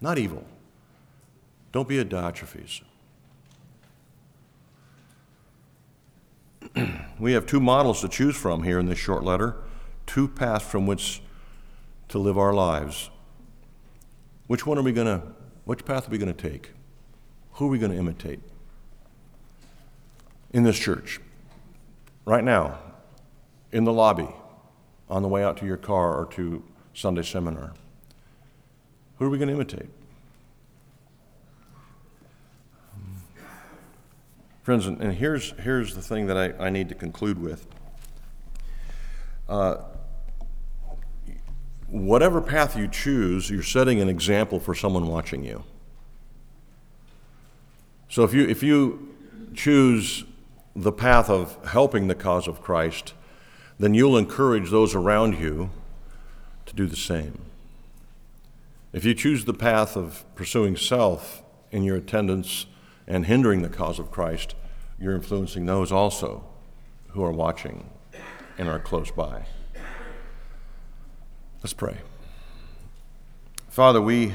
not 0.00 0.18
evil. 0.18 0.44
Don't 1.72 1.88
be 1.88 1.98
a 1.98 2.04
Diotrephes. 2.04 2.82
we 7.18 7.32
have 7.32 7.46
two 7.46 7.60
models 7.60 8.00
to 8.02 8.08
choose 8.08 8.36
from 8.36 8.62
here 8.62 8.78
in 8.78 8.86
this 8.86 8.98
short 8.98 9.24
letter, 9.24 9.56
two 10.06 10.28
paths 10.28 10.64
from 10.64 10.86
which 10.86 11.20
to 12.08 12.18
live 12.18 12.38
our 12.38 12.54
lives. 12.54 13.10
Which 14.46 14.64
one 14.64 14.78
are 14.78 14.82
we 14.82 14.92
going 14.92 15.08
to, 15.08 15.26
which 15.64 15.84
path 15.84 16.06
are 16.06 16.10
we 16.12 16.18
going 16.18 16.32
to 16.32 16.50
take? 16.50 16.70
Who 17.54 17.66
are 17.66 17.70
we 17.70 17.78
going 17.78 17.90
to 17.90 17.98
imitate? 17.98 18.40
in 20.56 20.62
this 20.62 20.78
church, 20.78 21.20
right 22.24 22.42
now, 22.42 22.78
in 23.76 23.84
the 23.84 23.92
lobby, 23.92 24.28
on 25.10 25.20
the 25.20 25.28
way 25.28 25.44
out 25.44 25.58
to 25.58 25.66
your 25.66 25.76
car 25.76 26.18
or 26.18 26.24
to 26.24 26.64
Sunday 26.94 27.22
seminar? 27.22 27.74
Who 29.18 29.26
are 29.26 29.28
we 29.28 29.36
going 29.36 29.48
to 29.48 29.54
imitate? 29.54 29.90
Friends, 34.62 34.86
and 34.86 35.12
here's, 35.12 35.50
here's 35.60 35.94
the 35.94 36.00
thing 36.00 36.26
that 36.26 36.38
I, 36.38 36.66
I 36.66 36.70
need 36.70 36.88
to 36.88 36.94
conclude 36.94 37.38
with. 37.38 37.66
Uh, 39.46 39.76
whatever 41.86 42.40
path 42.40 42.78
you 42.78 42.88
choose, 42.88 43.50
you're 43.50 43.62
setting 43.62 44.00
an 44.00 44.08
example 44.08 44.58
for 44.58 44.74
someone 44.74 45.06
watching 45.06 45.44
you. 45.44 45.62
So 48.08 48.24
if 48.24 48.32
you, 48.32 48.48
if 48.48 48.62
you 48.62 49.14
choose 49.54 50.24
the 50.74 50.92
path 50.92 51.28
of 51.28 51.58
helping 51.66 52.08
the 52.08 52.14
cause 52.14 52.48
of 52.48 52.62
Christ, 52.62 53.12
then 53.78 53.94
you'll 53.94 54.16
encourage 54.16 54.70
those 54.70 54.94
around 54.94 55.38
you 55.38 55.70
to 56.66 56.74
do 56.74 56.86
the 56.86 56.96
same. 56.96 57.40
If 58.92 59.04
you 59.04 59.14
choose 59.14 59.44
the 59.44 59.54
path 59.54 59.96
of 59.96 60.24
pursuing 60.34 60.76
self 60.76 61.42
in 61.70 61.82
your 61.82 61.96
attendance 61.96 62.66
and 63.06 63.26
hindering 63.26 63.62
the 63.62 63.68
cause 63.68 63.98
of 63.98 64.10
Christ, 64.10 64.54
you're 64.98 65.14
influencing 65.14 65.66
those 65.66 65.92
also 65.92 66.44
who 67.08 67.22
are 67.22 67.32
watching 67.32 67.90
and 68.58 68.68
are 68.68 68.78
close 68.78 69.10
by. 69.10 69.46
Let's 71.62 71.74
pray. 71.74 71.98
Father, 73.68 74.00
we 74.00 74.32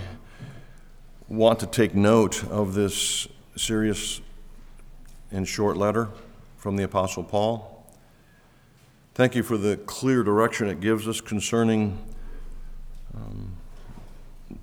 want 1.28 1.60
to 1.62 1.66
take 1.66 1.96
note 1.96 2.44
of 2.44 2.74
this 2.74 3.28
serious 3.56 4.22
and 5.32 5.48
short 5.48 5.78
letter 5.78 6.10
from 6.58 6.76
the 6.76 6.84
Apostle 6.84 7.24
Paul. 7.24 7.81
Thank 9.14 9.36
you 9.36 9.44
for 9.44 9.58
the 9.58 9.76
clear 9.76 10.24
direction 10.24 10.70
it 10.70 10.80
gives 10.80 11.06
us 11.06 11.20
concerning 11.20 12.02
um, 13.14 13.58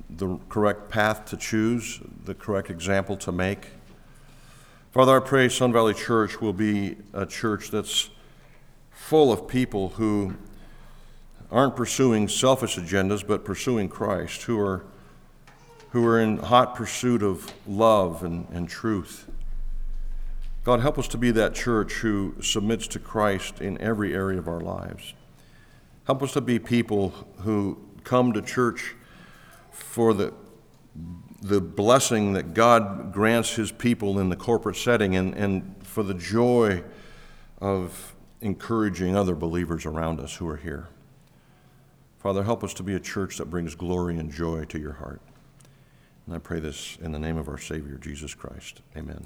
the 0.08 0.38
correct 0.48 0.88
path 0.88 1.26
to 1.26 1.36
choose, 1.36 2.00
the 2.24 2.32
correct 2.32 2.70
example 2.70 3.14
to 3.18 3.30
make. 3.30 3.66
Father, 4.90 5.18
I 5.18 5.20
pray 5.20 5.50
Sun 5.50 5.74
Valley 5.74 5.92
Church 5.92 6.40
will 6.40 6.54
be 6.54 6.96
a 7.12 7.26
church 7.26 7.70
that's 7.70 8.08
full 8.90 9.30
of 9.30 9.46
people 9.46 9.90
who 9.90 10.34
aren't 11.50 11.76
pursuing 11.76 12.26
selfish 12.26 12.78
agendas, 12.78 13.26
but 13.26 13.44
pursuing 13.44 13.90
Christ, 13.90 14.44
who 14.44 14.58
are, 14.58 14.86
who 15.90 16.06
are 16.06 16.18
in 16.18 16.38
hot 16.38 16.74
pursuit 16.74 17.22
of 17.22 17.52
love 17.66 18.24
and, 18.24 18.48
and 18.50 18.66
truth. 18.66 19.28
God, 20.64 20.80
help 20.80 20.98
us 20.98 21.08
to 21.08 21.18
be 21.18 21.30
that 21.30 21.54
church 21.54 21.94
who 21.94 22.34
submits 22.42 22.86
to 22.88 22.98
Christ 22.98 23.60
in 23.60 23.80
every 23.80 24.14
area 24.14 24.38
of 24.38 24.48
our 24.48 24.60
lives. 24.60 25.14
Help 26.04 26.22
us 26.22 26.32
to 26.32 26.40
be 26.40 26.58
people 26.58 27.10
who 27.38 27.78
come 28.04 28.32
to 28.32 28.42
church 28.42 28.94
for 29.70 30.12
the, 30.14 30.32
the 31.42 31.60
blessing 31.60 32.32
that 32.32 32.54
God 32.54 33.12
grants 33.12 33.54
his 33.56 33.72
people 33.72 34.18
in 34.18 34.28
the 34.28 34.36
corporate 34.36 34.76
setting 34.76 35.16
and, 35.16 35.34
and 35.34 35.76
for 35.82 36.02
the 36.02 36.14
joy 36.14 36.82
of 37.60 38.14
encouraging 38.40 39.16
other 39.16 39.34
believers 39.34 39.86
around 39.86 40.20
us 40.20 40.36
who 40.36 40.48
are 40.48 40.56
here. 40.56 40.88
Father, 42.18 42.42
help 42.42 42.64
us 42.64 42.74
to 42.74 42.82
be 42.82 42.94
a 42.94 43.00
church 43.00 43.38
that 43.38 43.46
brings 43.46 43.74
glory 43.74 44.18
and 44.18 44.32
joy 44.32 44.64
to 44.64 44.78
your 44.78 44.94
heart. 44.94 45.20
And 46.26 46.34
I 46.34 46.38
pray 46.38 46.60
this 46.60 46.98
in 47.00 47.12
the 47.12 47.18
name 47.18 47.36
of 47.36 47.48
our 47.48 47.58
Savior, 47.58 47.96
Jesus 47.96 48.34
Christ. 48.34 48.82
Amen. 48.96 49.24